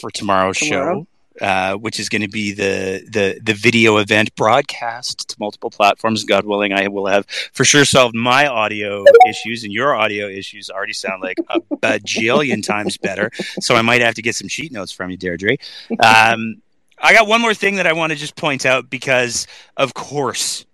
for 0.00 0.10
tomorrow's 0.10 0.56
Tomorrow. 0.56 1.02
show. 1.02 1.06
Uh, 1.40 1.74
which 1.76 1.98
is 2.00 2.08
going 2.08 2.22
to 2.22 2.28
be 2.28 2.52
the, 2.52 3.06
the 3.10 3.40
the 3.42 3.52
video 3.52 3.98
event 3.98 4.34
broadcast 4.36 5.28
to 5.28 5.36
multiple 5.38 5.70
platforms. 5.70 6.24
God 6.24 6.46
willing, 6.46 6.72
I 6.72 6.88
will 6.88 7.06
have 7.06 7.26
for 7.52 7.64
sure 7.64 7.84
solved 7.84 8.14
my 8.14 8.46
audio 8.46 9.04
issues, 9.26 9.64
and 9.64 9.72
your 9.72 9.94
audio 9.94 10.28
issues 10.28 10.70
already 10.70 10.92
sound 10.94 11.22
like 11.22 11.36
a 11.48 11.60
bajillion 11.76 12.64
times 12.64 12.96
better. 12.96 13.30
So 13.60 13.74
I 13.74 13.82
might 13.82 14.00
have 14.00 14.14
to 14.14 14.22
get 14.22 14.34
some 14.34 14.48
sheet 14.48 14.72
notes 14.72 14.92
from 14.92 15.10
you, 15.10 15.18
Deirdre. 15.18 15.56
Um, 16.02 16.62
I 16.98 17.12
got 17.12 17.26
one 17.26 17.42
more 17.42 17.54
thing 17.54 17.76
that 17.76 17.86
I 17.86 17.92
want 17.92 18.12
to 18.12 18.18
just 18.18 18.36
point 18.36 18.64
out 18.64 18.88
because, 18.88 19.46
of 19.76 19.92
course, 19.92 20.64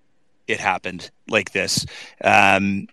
it 0.46 0.60
happened 0.60 1.10
like 1.30 1.52
this. 1.52 1.86
Um, 2.22 2.88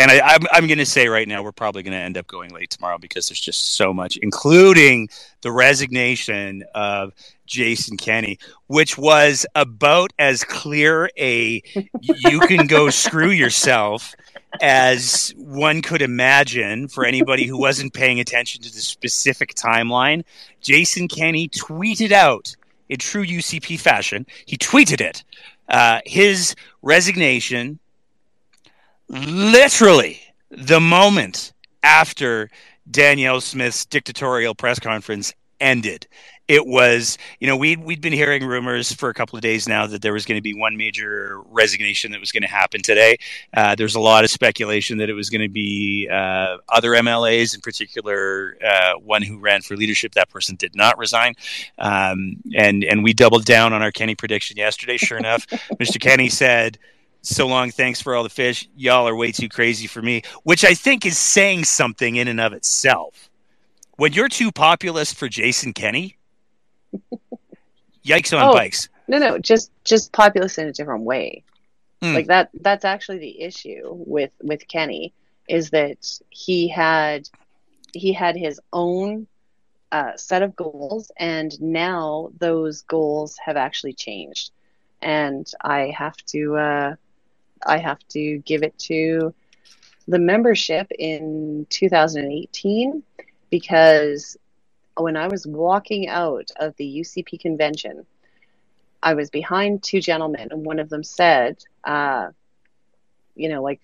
and 0.00 0.10
I, 0.10 0.20
I'm, 0.20 0.42
I'm 0.52 0.66
going 0.66 0.78
to 0.78 0.86
say 0.86 1.08
right 1.08 1.28
now, 1.28 1.42
we're 1.42 1.52
probably 1.52 1.82
going 1.82 1.92
to 1.92 1.98
end 1.98 2.16
up 2.16 2.26
going 2.26 2.50
late 2.50 2.70
tomorrow 2.70 2.98
because 2.98 3.28
there's 3.28 3.40
just 3.40 3.76
so 3.76 3.92
much, 3.92 4.16
including 4.16 5.08
the 5.42 5.52
resignation 5.52 6.64
of 6.74 7.12
Jason 7.46 7.96
Kenney, 7.96 8.38
which 8.66 8.96
was 8.96 9.46
about 9.54 10.12
as 10.18 10.44
clear 10.44 11.10
a 11.18 11.62
you 12.00 12.40
can 12.40 12.66
go 12.66 12.88
screw 12.88 13.30
yourself 13.30 14.14
as 14.60 15.34
one 15.36 15.82
could 15.82 16.02
imagine 16.02 16.88
for 16.88 17.04
anybody 17.04 17.46
who 17.46 17.58
wasn't 17.58 17.92
paying 17.92 18.20
attention 18.20 18.62
to 18.62 18.72
the 18.72 18.80
specific 18.80 19.54
timeline. 19.54 20.24
Jason 20.60 21.08
Kenney 21.08 21.48
tweeted 21.48 22.12
out 22.12 22.56
in 22.88 22.98
true 22.98 23.24
UCP 23.24 23.78
fashion, 23.78 24.26
he 24.46 24.56
tweeted 24.56 25.00
it 25.00 25.24
uh, 25.72 26.00
his 26.04 26.54
resignation 26.82 27.78
literally 29.08 30.20
the 30.50 30.80
moment 30.80 31.52
after 31.82 32.50
Danielle 32.90 33.40
Smith's 33.40 33.84
dictatorial 33.86 34.54
press 34.54 34.78
conference 34.78 35.32
ended. 35.60 36.06
It 36.48 36.66
was, 36.66 37.18
you 37.38 37.46
know, 37.46 37.56
we'd, 37.56 37.82
we'd 37.82 38.00
been 38.00 38.12
hearing 38.12 38.44
rumors 38.44 38.92
for 38.92 39.08
a 39.08 39.14
couple 39.14 39.36
of 39.36 39.42
days 39.42 39.68
now 39.68 39.86
that 39.86 40.02
there 40.02 40.12
was 40.12 40.26
going 40.26 40.38
to 40.38 40.42
be 40.42 40.54
one 40.54 40.76
major 40.76 41.40
resignation 41.50 42.12
that 42.12 42.20
was 42.20 42.32
going 42.32 42.42
to 42.42 42.48
happen 42.48 42.82
today. 42.82 43.16
Uh, 43.56 43.74
there's 43.74 43.94
a 43.94 44.00
lot 44.00 44.24
of 44.24 44.30
speculation 44.30 44.98
that 44.98 45.08
it 45.08 45.14
was 45.14 45.30
going 45.30 45.40
to 45.40 45.48
be 45.48 46.08
uh, 46.10 46.56
other 46.68 46.90
MLAs, 46.90 47.54
in 47.54 47.60
particular, 47.60 48.56
uh, 48.64 48.94
one 48.94 49.22
who 49.22 49.38
ran 49.38 49.62
for 49.62 49.76
leadership. 49.76 50.14
That 50.14 50.30
person 50.30 50.56
did 50.56 50.74
not 50.74 50.98
resign. 50.98 51.34
Um, 51.78 52.36
and, 52.54 52.84
and 52.84 53.04
we 53.04 53.12
doubled 53.12 53.44
down 53.44 53.72
on 53.72 53.82
our 53.82 53.92
Kenney 53.92 54.14
prediction 54.14 54.56
yesterday. 54.56 54.96
Sure 54.96 55.18
enough, 55.18 55.46
Mr. 55.80 56.00
Kenney 56.00 56.28
said, 56.28 56.78
so 57.22 57.46
long 57.46 57.70
thanks 57.70 58.02
for 58.02 58.16
all 58.16 58.24
the 58.24 58.28
fish 58.28 58.68
y'all 58.76 59.06
are 59.06 59.14
way 59.14 59.30
too 59.30 59.48
crazy 59.48 59.86
for 59.86 60.02
me 60.02 60.22
which 60.42 60.64
i 60.64 60.74
think 60.74 61.06
is 61.06 61.16
saying 61.16 61.62
something 61.62 62.16
in 62.16 62.26
and 62.26 62.40
of 62.40 62.52
itself 62.52 63.30
when 63.96 64.12
you're 64.12 64.28
too 64.28 64.50
populist 64.50 65.14
for 65.14 65.28
jason 65.28 65.72
kenney 65.72 66.16
yikes 68.04 68.36
on 68.36 68.48
oh, 68.48 68.52
bikes. 68.52 68.88
no 69.08 69.18
no 69.18 69.38
just 69.38 69.70
just 69.84 70.12
populist 70.12 70.58
in 70.58 70.68
a 70.68 70.72
different 70.72 71.04
way. 71.04 71.44
Mm. 72.02 72.14
like 72.14 72.26
that 72.26 72.50
that's 72.60 72.84
actually 72.84 73.18
the 73.18 73.42
issue 73.42 73.82
with 73.84 74.32
with 74.42 74.66
Kenney 74.66 75.12
is 75.48 75.70
that 75.70 75.98
he 76.30 76.68
had 76.68 77.28
he 77.92 78.12
had 78.12 78.36
his 78.36 78.60
own 78.72 79.26
uh, 79.92 80.16
set 80.16 80.42
of 80.42 80.56
goals 80.56 81.12
and 81.18 81.60
now 81.60 82.30
those 82.38 82.82
goals 82.82 83.36
have 83.44 83.56
actually 83.56 83.92
changed. 83.92 84.50
And 85.02 85.46
I 85.60 85.92
have 85.96 86.16
to 86.28 86.56
uh, 86.56 86.94
I 87.64 87.78
have 87.78 87.98
to 88.10 88.38
give 88.38 88.62
it 88.62 88.78
to 88.80 89.34
the 90.08 90.18
membership 90.18 90.88
in 90.98 91.66
2018 91.70 93.02
because 93.50 94.36
when 94.96 95.16
I 95.16 95.28
was 95.28 95.46
walking 95.46 96.08
out 96.08 96.50
of 96.56 96.76
the 96.76 97.00
UCP 97.00 97.40
convention, 97.40 98.06
I 99.02 99.14
was 99.14 99.30
behind 99.30 99.82
two 99.82 100.00
gentlemen, 100.00 100.48
and 100.50 100.64
one 100.64 100.78
of 100.78 100.88
them 100.88 101.02
said, 101.02 101.58
uh, 101.84 102.28
you 103.34 103.48
know, 103.48 103.62
like, 103.62 103.80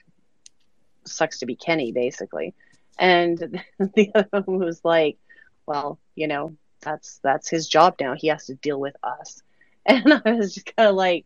sucks 1.04 1.40
to 1.40 1.46
be 1.46 1.56
Kenney, 1.56 1.92
basically. 1.92 2.54
And 2.98 3.38
the 3.78 4.10
other 4.14 4.42
one 4.44 4.58
was 4.58 4.84
like, 4.84 5.18
well, 5.66 5.98
you 6.14 6.28
know, 6.28 6.56
that's 6.80 7.18
that's 7.22 7.48
his 7.48 7.66
job 7.66 7.96
now. 8.00 8.14
He 8.14 8.28
has 8.28 8.46
to 8.46 8.54
deal 8.54 8.80
with 8.80 8.96
us. 9.02 9.42
And 9.90 10.20
I 10.22 10.32
was 10.32 10.52
just 10.52 10.76
kind 10.76 10.90
of 10.90 10.96
like, 10.96 11.24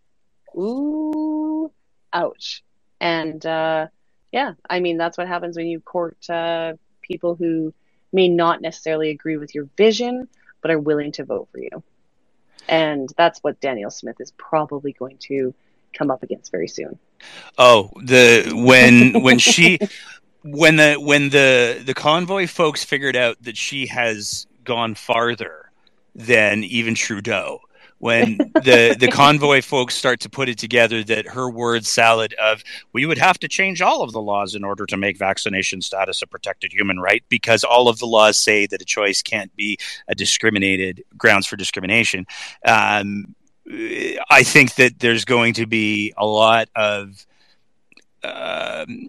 ooh, 0.56 1.72
ouch. 2.12 2.62
And 3.00 3.44
uh, 3.44 3.88
yeah, 4.30 4.52
I 4.70 4.78
mean, 4.78 4.98
that's 4.98 5.18
what 5.18 5.26
happens 5.26 5.56
when 5.56 5.66
you 5.66 5.80
court 5.80 6.30
uh, 6.30 6.74
people 7.00 7.34
who 7.34 7.74
may 8.12 8.28
not 8.28 8.60
necessarily 8.60 9.10
agree 9.10 9.36
with 9.36 9.54
your 9.54 9.68
vision, 9.76 10.28
but 10.60 10.70
are 10.70 10.78
willing 10.78 11.12
to 11.12 11.24
vote 11.24 11.48
for 11.50 11.58
you. 11.58 11.82
And 12.68 13.08
that's 13.16 13.40
what 13.40 13.60
Danielle 13.60 13.90
Smith 13.90 14.20
is 14.20 14.30
probably 14.32 14.92
going 14.92 15.18
to 15.22 15.54
come 15.92 16.10
up 16.10 16.22
against 16.22 16.50
very 16.50 16.68
soon. 16.68 16.98
Oh, 17.58 17.90
the 17.96 18.52
when 18.54 19.22
when 19.22 19.38
she 19.38 19.78
when 20.42 20.76
the 20.76 20.94
when 20.94 21.30
the 21.30 21.82
the 21.84 21.94
convoy 21.94 22.46
folks 22.46 22.84
figured 22.84 23.16
out 23.16 23.36
that 23.42 23.56
she 23.56 23.86
has 23.86 24.46
gone 24.64 24.94
farther 24.94 25.70
than 26.14 26.64
even 26.64 26.94
Trudeau. 26.94 27.60
When 28.03 28.36
the 28.36 28.96
the 28.98 29.07
convoy 29.07 29.62
folks 29.62 29.94
start 29.94 30.18
to 30.22 30.28
put 30.28 30.48
it 30.48 30.59
together 30.59 31.05
that 31.05 31.28
her 31.28 31.48
word 31.48 31.86
salad 31.86 32.34
of 32.34 32.64
we 32.92 33.07
would 33.07 33.18
have 33.18 33.38
to 33.38 33.46
change 33.46 33.80
all 33.80 34.03
of 34.03 34.11
the 34.11 34.20
laws 34.20 34.57
in 34.57 34.64
order 34.64 34.86
to 34.86 34.96
make 34.96 35.16
vaccination 35.16 35.80
status 35.80 36.20
a 36.20 36.26
protected 36.26 36.72
human 36.72 36.98
right 36.98 37.22
because 37.28 37.62
all 37.62 37.86
of 37.86 38.00
the 38.00 38.07
laws 38.07 38.36
say 38.36 38.66
that 38.66 38.82
a 38.82 38.84
choice 38.84 39.22
can't 39.22 39.55
be 39.55 39.78
a 40.09 40.16
discriminated 40.16 41.05
grounds 41.16 41.46
for 41.46 41.55
discrimination. 41.55 42.26
Um, 42.66 43.36
I 44.28 44.42
think 44.42 44.74
that 44.74 44.98
there's 44.98 45.24
going 45.24 45.55
to 45.55 45.66
be 45.68 46.12
a 46.16 46.26
lot 46.26 46.70
of 46.74 47.24
um, 48.24 49.07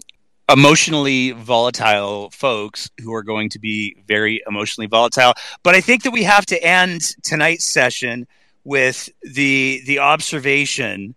emotionally 0.52 1.32
volatile 1.32 2.30
folks 2.30 2.92
who 3.02 3.12
are 3.16 3.24
going 3.24 3.50
to 3.50 3.60
be 3.60 3.98
very 4.08 4.44
emotionally 4.48 4.86
volatile. 4.86 5.34
But 5.64 5.74
I 5.74 5.82
think 5.82 6.04
that 6.04 6.12
we 6.12 6.22
have 6.22 6.46
to 6.46 6.64
end 6.64 7.16
tonight's 7.24 7.66
session 7.66 8.28
with 8.64 9.10
the 9.22 9.82
the 9.86 10.00
observation 10.00 11.16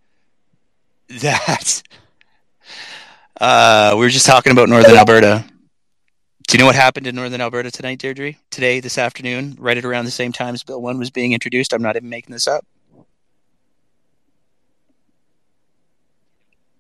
that 1.08 1.82
uh, 3.40 3.90
we 3.94 4.00
were 4.00 4.08
just 4.08 4.26
talking 4.26 4.52
about 4.52 4.68
Northern 4.68 4.96
Alberta. 4.96 5.44
Do 6.48 6.56
you 6.56 6.60
know 6.60 6.66
what 6.66 6.76
happened 6.76 7.06
in 7.08 7.16
Northern 7.16 7.40
Alberta 7.40 7.70
tonight, 7.70 7.98
Deirdre? 7.98 8.34
Today, 8.50 8.78
this 8.78 8.98
afternoon, 8.98 9.56
right 9.58 9.76
at 9.76 9.84
around 9.84 10.04
the 10.04 10.12
same 10.12 10.32
time 10.32 10.54
as 10.54 10.62
Bill 10.62 10.80
1 10.80 10.96
was 10.96 11.10
being 11.10 11.32
introduced. 11.32 11.72
I'm 11.72 11.82
not 11.82 11.96
even 11.96 12.08
making 12.08 12.32
this 12.32 12.46
up. 12.46 12.64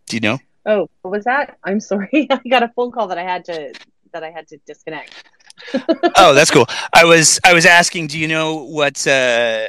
Do 0.06 0.16
you 0.16 0.20
know? 0.20 0.38
Oh, 0.66 0.88
what 1.02 1.10
was 1.10 1.24
that? 1.24 1.58
I'm 1.64 1.80
sorry. 1.80 2.28
I 2.30 2.40
got 2.48 2.62
a 2.62 2.68
phone 2.68 2.92
call 2.92 3.08
that 3.08 3.18
I 3.18 3.24
had 3.24 3.44
to 3.46 3.72
that 4.12 4.22
I 4.22 4.30
had 4.30 4.46
to 4.48 4.58
disconnect. 4.66 5.12
oh, 6.16 6.32
that's 6.32 6.50
cool. 6.50 6.66
I 6.92 7.04
was 7.04 7.40
I 7.44 7.52
was 7.52 7.66
asking, 7.66 8.06
do 8.08 8.18
you 8.18 8.28
know 8.28 8.64
what? 8.64 9.04
Uh, 9.06 9.66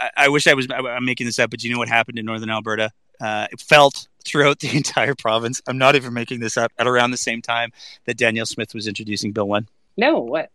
I, 0.00 0.10
I, 0.16 0.28
wish 0.28 0.46
I 0.46 0.54
was. 0.54 0.66
I'm 0.70 1.04
making 1.04 1.26
this 1.26 1.38
up, 1.38 1.50
but 1.50 1.60
do 1.60 1.68
you 1.68 1.74
know 1.74 1.78
what 1.78 1.88
happened 1.88 2.18
in 2.18 2.24
Northern 2.24 2.50
Alberta? 2.50 2.90
Uh, 3.20 3.46
it 3.52 3.60
felt 3.60 4.08
throughout 4.24 4.60
the 4.60 4.76
entire 4.76 5.14
province. 5.14 5.60
I'm 5.66 5.78
not 5.78 5.96
even 5.96 6.12
making 6.12 6.40
this 6.40 6.56
up. 6.56 6.72
At 6.78 6.86
around 6.86 7.10
the 7.10 7.16
same 7.16 7.42
time 7.42 7.70
that 8.06 8.16
Danielle 8.16 8.46
Smith 8.46 8.74
was 8.74 8.86
introducing 8.86 9.32
Bill 9.32 9.48
One. 9.48 9.68
No, 9.96 10.18
what? 10.20 10.50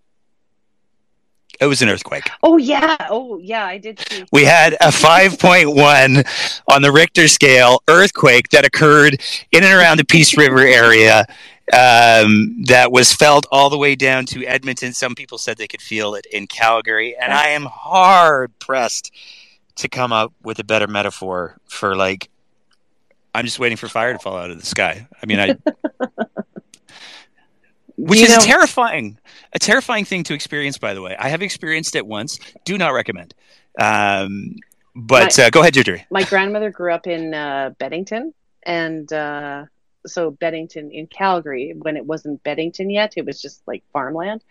It 1.60 1.68
was 1.68 1.82
an 1.82 1.90
earthquake. 1.90 2.30
Oh 2.44 2.58
yeah. 2.58 2.98
Oh 3.10 3.38
yeah, 3.38 3.66
I 3.66 3.78
did 3.78 4.00
see. 4.00 4.26
We 4.32 4.44
had 4.44 4.74
a 4.74 4.88
5.1 4.88 6.64
on 6.68 6.82
the 6.82 6.92
Richter 6.92 7.28
scale 7.28 7.82
earthquake 7.88 8.50
that 8.50 8.66
occurred 8.66 9.22
in 9.52 9.64
and 9.64 9.74
around 9.74 10.00
the 10.00 10.06
Peace 10.06 10.36
River 10.38 10.60
area. 10.60 11.26
Um, 11.74 12.64
that 12.68 12.92
was 12.92 13.12
felt 13.12 13.48
all 13.52 13.70
the 13.70 13.78
way 13.78 13.96
down 13.96 14.26
to 14.28 14.46
Edmonton. 14.46 14.94
Some 14.94 15.16
people 15.16 15.38
said 15.38 15.58
they 15.58 15.68
could 15.68 15.82
feel 15.82 16.14
it 16.14 16.26
in 16.32 16.48
Calgary, 16.48 17.16
and 17.16 17.34
I 17.34 17.50
am 17.50 17.66
hard 17.66 18.58
pressed 18.60 19.12
to 19.78 19.90
come 19.90 20.14
up 20.14 20.32
with 20.44 20.60
a 20.60 20.64
better 20.64 20.88
metaphor 20.88 21.58
for 21.66 21.96
like. 21.96 22.30
I'm 23.34 23.44
just 23.44 23.60
waiting 23.60 23.76
for 23.76 23.90
fire 23.90 24.14
to 24.14 24.20
fall 24.20 24.38
out 24.38 24.50
of 24.50 24.58
the 24.58 24.66
sky. 24.66 25.08
I 25.22 25.26
mean, 25.26 25.40
I 25.40 25.58
which 27.98 28.20
you 28.20 28.26
is 28.26 28.32
know, 28.32 28.42
terrifying 28.42 29.18
a 29.54 29.60
terrifying 29.60 30.06
thing 30.06 30.24
to 30.24 30.34
experience 30.34 30.78
by 30.78 30.94
the 30.94 31.02
way 31.02 31.16
i 31.18 31.30
have 31.30 31.42
experienced 31.42 31.96
it 31.96 32.06
once 32.06 32.40
do 32.66 32.78
not 32.78 32.90
recommend 32.90 33.34
um, 33.80 34.56
but 34.96 35.38
my, 35.38 35.46
uh, 35.46 35.50
go 35.50 35.62
ahead 35.62 35.74
Deirdre. 35.74 36.06
my 36.10 36.24
grandmother 36.24 36.70
grew 36.70 36.94
up 36.94 37.08
in 37.08 37.34
uh, 37.34 37.72
Beddington 37.80 38.34
and 38.64 39.12
uh, 39.12 39.66
so 40.06 40.32
Beddington 40.32 40.92
in 40.92 41.08
calgary 41.08 41.74
when 41.78 41.98
it 41.98 42.06
wasn't 42.06 42.44
Beddington 42.44 42.92
yet 42.92 43.14
it 43.18 43.26
was 43.26 43.42
just 43.42 43.62
like 43.68 43.84
farmland 43.92 44.44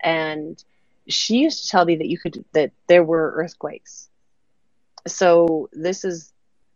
and 0.00 0.62
she 1.08 1.38
used 1.38 1.64
to 1.64 1.68
tell 1.70 1.84
me 1.84 1.96
that 1.96 2.08
you 2.08 2.18
could 2.18 2.44
that 2.52 2.72
there 2.86 3.04
were 3.04 3.32
earthquakes 3.36 4.08
so 5.06 5.68
this 5.72 6.04
is 6.04 6.32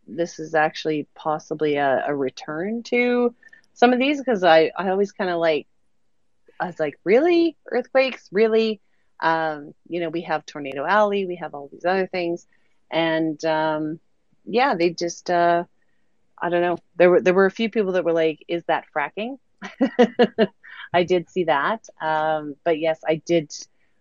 this 0.07 0.39
is 0.39 0.53
actually 0.53 1.07
possibly 1.15 1.75
a, 1.75 2.03
a 2.07 2.15
return 2.15 2.83
to 2.83 3.33
some 3.73 3.93
of 3.93 3.99
these 3.99 4.17
because 4.17 4.43
i 4.43 4.71
i 4.77 4.89
always 4.89 5.11
kind 5.11 5.29
of 5.29 5.39
like 5.39 5.67
I 6.59 6.67
was 6.67 6.79
like, 6.79 6.97
really? 7.03 7.57
Earthquakes? 7.69 8.29
Really? 8.31 8.79
Um, 9.19 9.73
you 9.87 9.99
know, 9.99 10.09
we 10.09 10.21
have 10.21 10.45
Tornado 10.45 10.85
Alley, 10.85 11.25
we 11.25 11.35
have 11.35 11.53
all 11.53 11.69
these 11.71 11.85
other 11.85 12.07
things. 12.07 12.47
And 12.91 13.43
um, 13.45 13.99
yeah, 14.45 14.75
they 14.75 14.91
just, 14.91 15.29
uh, 15.29 15.63
I 16.43 16.49
don't 16.49 16.61
know. 16.61 16.77
There 16.97 17.09
were, 17.09 17.21
there 17.21 17.33
were 17.33 17.45
a 17.45 17.51
few 17.51 17.69
people 17.69 17.93
that 17.93 18.03
were 18.03 18.11
like, 18.11 18.43
is 18.49 18.65
that 18.65 18.83
fracking? 18.93 19.39
I 20.93 21.03
did 21.03 21.29
see 21.29 21.45
that. 21.45 21.87
Um, 22.01 22.57
but 22.65 22.79
yes, 22.79 22.99
I 23.07 23.15
did. 23.15 23.55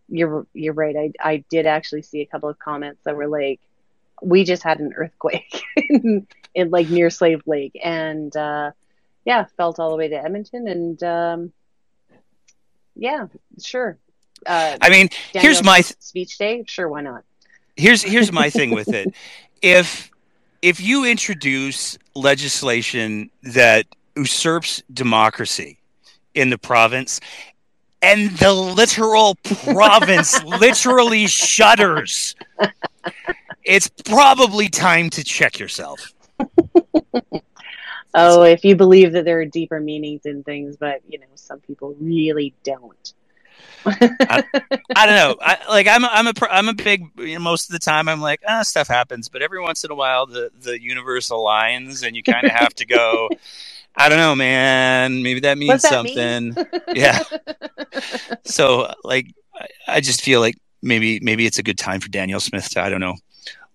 You're, 0.09 0.45
you're 0.53 0.75
right. 0.75 0.97
I, 0.97 1.13
I 1.21 1.45
did 1.49 1.67
actually 1.67 2.03
see 2.03 2.21
a 2.21 2.27
couple 2.27 2.49
of 2.49 2.59
comments 2.59 3.01
that 3.05 3.15
were 3.15 3.29
like, 3.29 3.61
we 4.21 4.43
just 4.43 4.65
had 4.65 4.81
an 4.81 4.93
earthquake 4.97 5.63
in, 5.77 6.27
in 6.53 6.71
like 6.71 6.91
near 6.91 7.11
Slave 7.11 7.43
Lake. 7.47 7.79
And, 7.83 8.37
uh, 8.37 8.73
yeah, 9.25 9.45
felt 9.57 9.79
all 9.79 9.91
the 9.91 9.97
way 9.97 10.09
to 10.09 10.17
Edmonton. 10.17 10.67
And, 10.67 11.03
um, 11.05 11.53
yeah, 12.97 13.29
sure. 13.63 13.99
Uh, 14.45 14.79
I 14.81 14.91
mean, 14.91 15.11
here's 15.33 15.63
my 15.63 15.83
th- 15.83 15.95
speech 16.01 16.39
day. 16.39 16.65
Sure, 16.67 16.89
why 16.89 17.03
not? 17.03 17.23
Here's 17.77 18.03
here's 18.03 18.33
my 18.33 18.51
thing 18.51 18.71
with 18.71 18.89
it. 18.89 19.15
If 19.63 20.11
if 20.63 20.81
you 20.81 21.05
introduce 21.05 21.99
legislation 22.15 23.31
that 23.43 23.87
usurps 24.17 24.83
democracy 24.93 25.79
in 26.35 26.51
the 26.51 26.59
province 26.59 27.21
and 28.01 28.31
the 28.39 28.53
literal 28.53 29.37
province 29.65 30.43
literally 30.61 31.27
shudders 31.27 32.35
it's 33.65 33.89
probably 34.05 34.69
time 34.69 35.11
to 35.11 35.23
check 35.23 35.59
yourself 35.59 36.13
oh, 38.15 38.43
if 38.43 38.65
you 38.65 38.77
believe 38.77 39.13
that 39.13 39.25
there 39.25 39.41
are 39.41 39.45
deeper 39.45 39.81
meanings 39.81 40.27
in 40.27 40.43
things, 40.43 40.77
but 40.77 41.01
you 41.09 41.19
know, 41.19 41.27
some 41.35 41.61
people 41.61 41.97
really 42.01 42.55
don't. 42.63 43.15
I, 43.85 44.45
I, 44.97 45.07
don't 45.07 45.17
know. 45.17 45.37
I, 45.41 45.59
like 45.69 45.89
I'm, 45.89 46.05
a, 46.05 46.09
I'm 46.09 46.27
a, 46.29 46.33
I'm 46.51 46.69
a 46.69 46.75
big. 46.75 47.05
You 47.19 47.35
know, 47.35 47.41
most 47.41 47.69
of 47.69 47.73
the 47.73 47.79
time, 47.79 48.09
I'm 48.09 48.21
like, 48.21 48.41
ah, 48.47 48.63
stuff 48.63 48.89
happens. 48.89 49.29
But 49.29 49.43
every 49.43 49.61
once 49.61 49.85
in 49.85 49.91
a 49.91 49.95
while, 49.95 50.27
the 50.27 50.51
the 50.61 50.81
universe 50.81 51.31
aligns, 51.31 52.07
and 52.07 52.17
you 52.17 52.23
kind 52.23 52.45
of 52.45 52.53
have 52.53 52.75
to 52.77 52.87
go. 52.87 53.29
I 53.97 54.09
don't 54.09 54.19
know, 54.19 54.35
man. 54.35 55.23
Maybe 55.23 55.41
that 55.41 55.59
means 55.59 55.83
that 55.83 55.91
something. 55.91 56.55
Mean? 56.55 56.67
yeah. 56.95 57.23
So, 58.45 58.93
like, 59.05 59.27
I, 59.55 59.67
I 59.89 60.01
just 60.01 60.23
feel 60.23 60.41
like 60.41 60.57
maybe 60.81 61.21
maybe 61.21 61.47
it's 61.47 61.59
a 61.59 61.63
good 61.63 61.79
time 61.79 62.01
for 62.01 62.09
Danielle 62.09 62.41
Smith 62.41 62.71
to 62.71 62.81
I 62.81 62.89
don't 62.89 63.01
know 63.01 63.17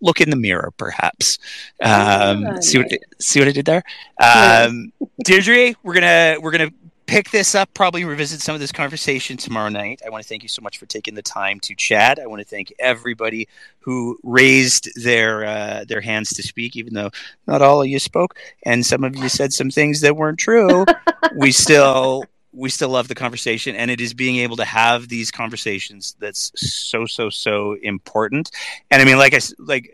look 0.01 0.21
in 0.21 0.29
the 0.29 0.35
mirror, 0.35 0.71
perhaps. 0.77 1.39
Um, 1.81 2.61
see 2.61 2.77
what 2.77 2.91
see 3.19 3.39
what 3.39 3.47
I 3.47 3.51
did 3.51 3.65
there, 3.65 3.83
um, 4.21 4.91
Deirdre. 5.23 5.75
We're 5.83 5.93
gonna 5.93 6.37
we're 6.41 6.51
gonna 6.51 6.71
pick 7.07 7.31
this 7.31 7.55
up, 7.55 7.73
probably 7.73 8.05
revisit 8.05 8.41
some 8.41 8.53
of 8.53 8.61
this 8.61 8.71
conversation 8.71 9.37
tomorrow 9.37 9.69
night. 9.69 10.01
I 10.05 10.09
want 10.09 10.23
to 10.23 10.27
thank 10.27 10.43
you 10.43 10.49
so 10.49 10.61
much 10.61 10.77
for 10.77 10.85
taking 10.85 11.15
the 11.15 11.21
time 11.21 11.59
to 11.61 11.73
chat. 11.73 12.19
I 12.19 12.27
want 12.27 12.41
to 12.41 12.47
thank 12.47 12.71
everybody 12.77 13.47
who 13.79 14.19
raised 14.23 14.89
their 15.01 15.45
uh, 15.45 15.85
their 15.87 16.01
hands 16.01 16.29
to 16.31 16.43
speak, 16.43 16.75
even 16.75 16.93
though 16.93 17.09
not 17.47 17.61
all 17.61 17.81
of 17.81 17.87
you 17.87 17.99
spoke, 17.99 18.37
and 18.63 18.85
some 18.85 19.03
of 19.03 19.15
you 19.15 19.29
said 19.29 19.53
some 19.53 19.71
things 19.71 20.01
that 20.01 20.15
weren't 20.15 20.37
true. 20.37 20.85
we 21.35 21.51
still 21.51 22.25
we 22.53 22.69
still 22.69 22.89
love 22.89 23.07
the 23.07 23.15
conversation 23.15 23.75
and 23.75 23.91
it 23.91 24.01
is 24.01 24.13
being 24.13 24.37
able 24.37 24.55
to 24.55 24.65
have 24.65 25.09
these 25.09 25.29
conversations 25.31 26.15
that's 26.19 26.51
so 26.55 27.05
so 27.05 27.29
so 27.29 27.75
important 27.83 28.49
and 28.89 29.01
i 29.01 29.05
mean 29.05 29.17
like 29.17 29.33
i 29.33 29.39
like 29.59 29.91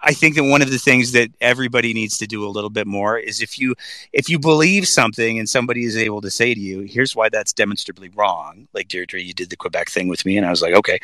I 0.00 0.12
think 0.12 0.36
that 0.36 0.44
one 0.44 0.62
of 0.62 0.70
the 0.70 0.78
things 0.78 1.12
that 1.12 1.30
everybody 1.40 1.92
needs 1.92 2.18
to 2.18 2.26
do 2.26 2.46
a 2.46 2.50
little 2.50 2.70
bit 2.70 2.86
more 2.86 3.18
is 3.18 3.40
if 3.40 3.58
you 3.58 3.74
if 4.12 4.28
you 4.28 4.38
believe 4.38 4.86
something 4.86 5.38
and 5.38 5.48
somebody 5.48 5.84
is 5.84 5.96
able 5.96 6.20
to 6.20 6.30
say 6.30 6.54
to 6.54 6.60
you, 6.60 6.80
"Here's 6.80 7.16
why 7.16 7.28
that's 7.28 7.52
demonstrably 7.52 8.08
wrong." 8.10 8.68
Like 8.72 8.88
Deirdre, 8.88 9.20
you 9.20 9.34
did 9.34 9.50
the 9.50 9.56
Quebec 9.56 9.90
thing 9.90 10.08
with 10.08 10.24
me, 10.24 10.36
and 10.36 10.46
I 10.46 10.50
was 10.50 10.62
like, 10.62 10.74
"Okay, 10.74 10.98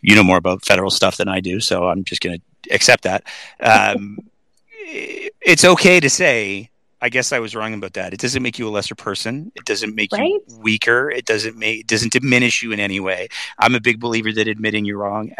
you 0.00 0.16
know 0.16 0.24
more 0.24 0.38
about 0.38 0.64
federal 0.64 0.90
stuff 0.90 1.16
than 1.16 1.28
I 1.28 1.40
do, 1.40 1.60
so 1.60 1.88
I'm 1.88 2.04
just 2.04 2.22
going 2.22 2.40
to 2.40 2.74
accept 2.74 3.04
that." 3.04 3.24
Um, 3.60 4.18
it's 4.80 5.64
okay 5.64 6.00
to 6.00 6.10
say 6.10 6.70
I 7.02 7.08
guess 7.08 7.32
I 7.32 7.38
was 7.38 7.54
wrong 7.54 7.72
about 7.72 7.94
that. 7.94 8.12
It 8.12 8.20
doesn't 8.20 8.42
make 8.42 8.58
you 8.58 8.68
a 8.68 8.70
lesser 8.70 8.94
person. 8.94 9.50
It 9.54 9.64
doesn't 9.64 9.94
make 9.94 10.12
right? 10.12 10.24
you 10.24 10.42
weaker. 10.58 11.10
It 11.10 11.24
doesn't 11.24 11.56
make 11.56 11.80
it 11.80 11.86
doesn't 11.86 12.12
diminish 12.12 12.62
you 12.62 12.72
in 12.72 12.80
any 12.80 13.00
way. 13.00 13.28
I'm 13.58 13.74
a 13.74 13.80
big 13.80 14.00
believer 14.00 14.32
that 14.32 14.48
admitting 14.48 14.84
you're 14.84 14.98
wrong 14.98 15.32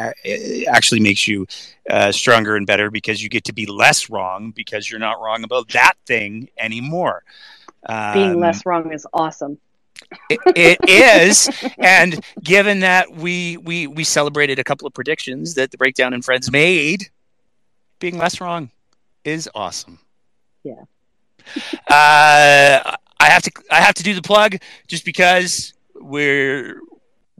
actually 0.69 1.01
makes 1.01 1.28
you 1.28 1.47
uh, 1.91 2.12
stronger 2.12 2.57
and 2.57 2.66
better 2.66 2.91
because 2.91 3.23
you 3.23 3.28
get 3.28 3.45
to 3.45 3.53
be 3.53 3.66
less 3.66 4.09
wrong 4.09 4.53
because 4.53 4.91
you're 4.91 5.01
not 5.01 5.20
wrong 5.20 5.45
about 5.45 5.69
that 5.73 5.95
thing 6.07 6.49
anymore. 6.59 7.24
Um, 7.87 8.15
Being 8.15 8.41
less 8.41 8.65
wrong 8.65 8.93
is 8.93 9.07
awesome. 9.12 9.59
it, 10.31 10.41
it 10.57 10.78
is, 10.89 11.51
and 11.78 12.24
given 12.43 12.81
that 12.81 13.11
we 13.12 13.59
we 13.59 13.87
we 13.87 14.03
celebrated 14.03 14.59
a 14.59 14.65
couple 14.65 14.87
of 14.87 14.95
predictions 14.95 15.55
that 15.55 15.70
the 15.73 15.77
breakdown 15.77 16.15
and 16.15 16.24
friends 16.24 16.51
made, 16.51 17.11
being 17.99 18.16
less 18.16 18.41
wrong 18.41 18.70
is 19.24 19.49
awesome. 19.55 19.99
Yeah. 20.65 20.85
Uh, 21.89 22.97
I 23.18 23.27
have 23.27 23.43
to 23.43 23.51
I 23.70 23.81
have 23.81 23.94
to 23.94 24.02
do 24.02 24.14
the 24.14 24.22
plug 24.22 24.56
just 24.86 25.05
because 25.05 25.74
we're 25.94 26.81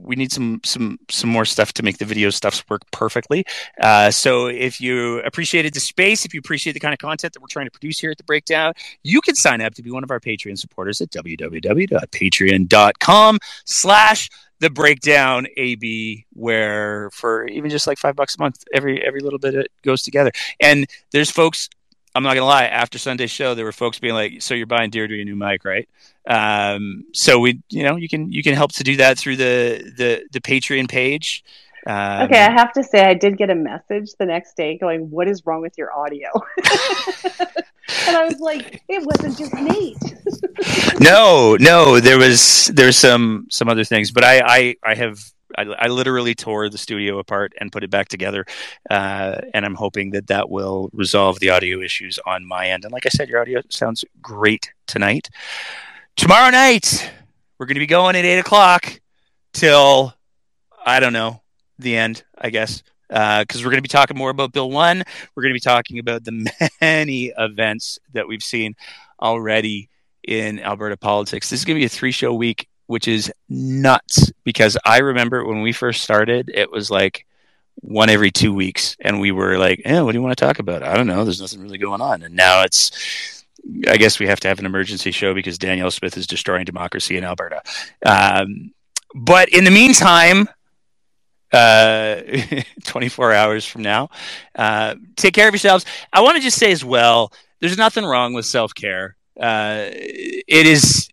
we 0.03 0.15
need 0.15 0.31
some 0.31 0.59
some 0.63 0.99
some 1.09 1.29
more 1.29 1.45
stuff 1.45 1.73
to 1.73 1.83
make 1.83 1.97
the 1.97 2.05
video 2.05 2.29
stuffs 2.29 2.63
work 2.69 2.81
perfectly. 2.91 3.43
Uh, 3.81 4.09
so 4.11 4.47
if 4.47 4.79
you 4.81 5.19
appreciated 5.19 5.73
the 5.73 5.79
space, 5.79 6.25
if 6.25 6.33
you 6.33 6.39
appreciate 6.39 6.73
the 6.73 6.79
kind 6.79 6.93
of 6.93 6.99
content 6.99 7.33
that 7.33 7.41
we're 7.41 7.47
trying 7.47 7.67
to 7.67 7.71
produce 7.71 7.99
here 7.99 8.11
at 8.11 8.17
the 8.17 8.23
Breakdown, 8.23 8.73
you 9.03 9.21
can 9.21 9.35
sign 9.35 9.61
up 9.61 9.75
to 9.75 9.83
be 9.83 9.91
one 9.91 10.03
of 10.03 10.11
our 10.11 10.19
Patreon 10.19 10.57
supporters 10.57 10.99
at 11.01 11.09
www.patreon.com 11.11 13.39
slash 13.65 14.29
the 14.59 14.69
breakdown 14.69 15.47
AB, 15.57 16.25
where 16.33 17.09
for 17.11 17.47
even 17.47 17.71
just 17.71 17.87
like 17.87 17.97
five 17.97 18.15
bucks 18.15 18.35
a 18.35 18.39
month, 18.39 18.63
every 18.73 19.03
every 19.03 19.21
little 19.21 19.39
bit 19.39 19.55
it 19.55 19.71
goes 19.81 20.03
together. 20.03 20.31
And 20.59 20.85
there's 21.11 21.31
folks 21.31 21.67
I'm 22.13 22.23
not 22.23 22.33
gonna 22.33 22.45
lie. 22.45 22.65
After 22.65 22.97
Sunday's 22.97 23.31
show, 23.31 23.55
there 23.55 23.65
were 23.65 23.71
folks 23.71 23.99
being 23.99 24.13
like, 24.13 24.41
"So 24.41 24.53
you're 24.53 24.65
buying 24.65 24.89
Deirdre 24.89 25.21
a 25.21 25.25
new 25.25 25.35
mic, 25.35 25.63
right?" 25.63 25.87
Um, 26.27 27.05
so 27.13 27.39
we, 27.39 27.61
you 27.69 27.83
know, 27.83 27.95
you 27.95 28.09
can 28.09 28.31
you 28.31 28.43
can 28.43 28.53
help 28.53 28.73
to 28.73 28.83
do 28.83 28.97
that 28.97 29.17
through 29.17 29.37
the 29.37 29.91
the 29.97 30.23
the 30.31 30.41
Patreon 30.41 30.89
page. 30.89 31.43
Um, 31.87 32.23
okay, 32.23 32.39
I 32.39 32.51
have 32.51 32.73
to 32.73 32.83
say, 32.83 33.03
I 33.03 33.15
did 33.15 33.37
get 33.37 33.49
a 33.49 33.55
message 33.55 34.11
the 34.19 34.25
next 34.25 34.55
day 34.55 34.77
going, 34.77 35.09
"What 35.09 35.27
is 35.27 35.45
wrong 35.45 35.61
with 35.61 35.77
your 35.77 35.91
audio?" 35.93 36.29
and 38.07 38.15
I 38.15 38.25
was 38.25 38.39
like, 38.39 38.83
"It 38.87 39.03
wasn't 39.03 39.37
just 39.37 39.53
Nate." 39.53 40.99
no, 40.99 41.57
no, 41.59 41.99
there 41.99 42.17
was 42.17 42.71
there's 42.73 42.97
some 42.97 43.47
some 43.49 43.67
other 43.67 43.83
things, 43.83 44.11
but 44.11 44.23
I 44.23 44.41
I 44.45 44.75
I 44.83 44.95
have 44.95 45.19
I, 45.57 45.63
I, 45.63 45.87
literally 45.87 46.35
tore 46.35 46.69
the 46.69 46.77
studio 46.77 47.19
apart 47.19 47.53
and 47.59 47.71
put 47.71 47.83
it 47.83 47.89
back 47.89 48.07
together, 48.07 48.45
uh, 48.89 49.41
and 49.53 49.65
I'm 49.65 49.75
hoping 49.75 50.11
that 50.11 50.27
that 50.27 50.49
will 50.49 50.89
resolve 50.93 51.39
the 51.39 51.49
audio 51.49 51.81
issues 51.81 52.19
on 52.25 52.45
my 52.45 52.69
end. 52.69 52.83
And 52.83 52.91
like 52.91 53.05
I 53.05 53.09
said, 53.09 53.29
your 53.29 53.41
audio 53.41 53.61
sounds 53.69 54.05
great 54.21 54.71
tonight. 54.87 55.29
Tomorrow 56.15 56.51
night, 56.51 57.11
we're 57.57 57.65
going 57.65 57.75
to 57.75 57.79
be 57.79 57.87
going 57.87 58.15
at 58.15 58.25
eight 58.25 58.39
o'clock 58.39 58.99
till 59.53 60.13
I 60.85 60.99
don't 60.99 61.13
know 61.13 61.41
the 61.79 61.95
end, 61.95 62.23
I 62.37 62.49
guess, 62.49 62.83
because 63.07 63.45
uh, 63.55 63.59
we're 63.59 63.71
going 63.71 63.77
to 63.77 63.81
be 63.81 63.87
talking 63.87 64.17
more 64.17 64.29
about 64.29 64.51
Bill 64.51 64.69
One. 64.69 65.03
We're 65.35 65.43
going 65.43 65.51
to 65.51 65.55
be 65.55 65.59
talking 65.59 65.99
about 65.99 66.23
the 66.23 66.49
many 66.81 67.33
events 67.37 67.99
that 68.13 68.27
we've 68.27 68.43
seen 68.43 68.75
already 69.21 69.89
in 70.23 70.59
Alberta 70.59 70.97
politics. 70.97 71.49
This 71.49 71.59
is 71.61 71.65
going 71.65 71.75
to 71.75 71.81
be 71.81 71.85
a 71.85 71.89
three 71.89 72.11
show 72.11 72.33
week 72.33 72.67
which 72.91 73.07
is 73.07 73.31
nuts 73.47 74.33
because 74.43 74.77
I 74.83 74.97
remember 74.97 75.45
when 75.45 75.61
we 75.61 75.71
first 75.71 76.03
started, 76.03 76.51
it 76.53 76.69
was 76.69 76.91
like 76.91 77.25
one 77.75 78.09
every 78.09 78.31
two 78.31 78.53
weeks, 78.53 78.97
and 78.99 79.21
we 79.21 79.31
were 79.31 79.57
like, 79.57 79.81
"Yeah, 79.85 80.01
what 80.01 80.11
do 80.11 80.17
you 80.17 80.21
want 80.21 80.37
to 80.37 80.45
talk 80.45 80.59
about?" 80.59 80.83
I 80.83 80.95
don't 80.95 81.07
know. 81.07 81.23
There's 81.23 81.39
nothing 81.39 81.61
really 81.61 81.77
going 81.77 82.01
on, 82.01 82.21
and 82.21 82.35
now 82.35 82.63
it's. 82.63 83.45
I 83.87 83.95
guess 83.95 84.19
we 84.19 84.27
have 84.27 84.41
to 84.41 84.49
have 84.49 84.59
an 84.59 84.65
emergency 84.65 85.11
show 85.11 85.33
because 85.33 85.57
Danielle 85.57 85.89
Smith 85.91 86.17
is 86.17 86.27
destroying 86.27 86.65
democracy 86.65 87.15
in 87.15 87.23
Alberta. 87.23 87.61
Um, 88.05 88.73
but 89.15 89.47
in 89.49 89.63
the 89.63 89.71
meantime, 89.71 90.49
uh, 91.53 92.21
24 92.83 93.33
hours 93.33 93.65
from 93.65 93.83
now, 93.83 94.09
uh, 94.55 94.95
take 95.15 95.33
care 95.33 95.47
of 95.47 95.53
yourselves. 95.53 95.85
I 96.11 96.21
want 96.21 96.35
to 96.35 96.41
just 96.41 96.57
say 96.57 96.73
as 96.73 96.83
well, 96.83 97.31
there's 97.61 97.77
nothing 97.77 98.03
wrong 98.03 98.33
with 98.33 98.45
self 98.45 98.75
care. 98.75 99.15
Uh, 99.39 99.89
it 99.91 100.67
is 100.67 101.07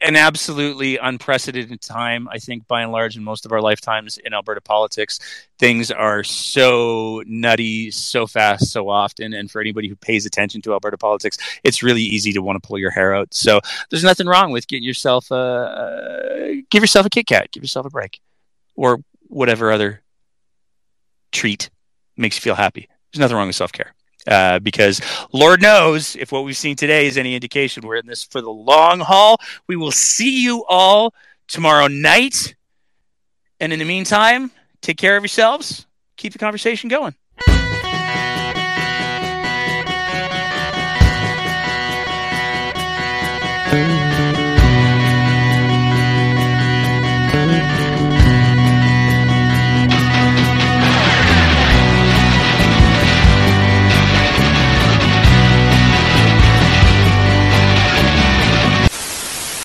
an 0.00 0.16
absolutely 0.16 0.96
unprecedented 0.96 1.80
time. 1.80 2.28
I 2.28 2.38
think 2.38 2.66
by 2.66 2.82
and 2.82 2.92
large, 2.92 3.16
in 3.16 3.24
most 3.24 3.46
of 3.46 3.52
our 3.52 3.60
lifetimes 3.60 4.18
in 4.18 4.34
Alberta 4.34 4.60
politics, 4.60 5.18
things 5.58 5.90
are 5.90 6.24
so 6.24 7.22
nutty, 7.26 7.90
so 7.90 8.26
fast, 8.26 8.70
so 8.70 8.88
often. 8.88 9.32
And 9.32 9.50
for 9.50 9.60
anybody 9.60 9.88
who 9.88 9.96
pays 9.96 10.26
attention 10.26 10.62
to 10.62 10.72
Alberta 10.72 10.98
politics, 10.98 11.38
it's 11.64 11.82
really 11.82 12.02
easy 12.02 12.32
to 12.32 12.42
want 12.42 12.62
to 12.62 12.66
pull 12.66 12.78
your 12.78 12.90
hair 12.90 13.14
out. 13.14 13.32
So 13.32 13.60
there's 13.90 14.04
nothing 14.04 14.26
wrong 14.26 14.52
with 14.52 14.66
getting 14.66 14.84
yourself 14.84 15.30
a, 15.30 16.62
give 16.70 16.82
yourself 16.82 17.06
a 17.06 17.10
Kit 17.10 17.26
Kat, 17.26 17.50
give 17.52 17.62
yourself 17.62 17.86
a 17.86 17.90
break, 17.90 18.20
or 18.76 19.02
whatever 19.28 19.70
other 19.70 20.02
treat 21.32 21.70
makes 22.16 22.36
you 22.36 22.40
feel 22.40 22.54
happy. 22.56 22.88
There's 23.12 23.20
nothing 23.20 23.36
wrong 23.36 23.46
with 23.46 23.56
self 23.56 23.72
care. 23.72 23.94
Uh, 24.26 24.58
because 24.58 25.00
Lord 25.32 25.62
knows 25.62 26.14
if 26.16 26.30
what 26.30 26.44
we've 26.44 26.56
seen 26.56 26.76
today 26.76 27.06
is 27.06 27.16
any 27.16 27.34
indication, 27.34 27.86
we're 27.86 27.96
in 27.96 28.06
this 28.06 28.22
for 28.22 28.40
the 28.40 28.50
long 28.50 29.00
haul. 29.00 29.38
We 29.66 29.76
will 29.76 29.92
see 29.92 30.42
you 30.42 30.64
all 30.68 31.14
tomorrow 31.48 31.86
night. 31.86 32.54
And 33.60 33.72
in 33.72 33.78
the 33.78 33.84
meantime, 33.84 34.50
take 34.80 34.96
care 34.96 35.16
of 35.16 35.22
yourselves. 35.22 35.86
Keep 36.16 36.32
the 36.32 36.38
conversation 36.38 36.88
going. 36.88 37.14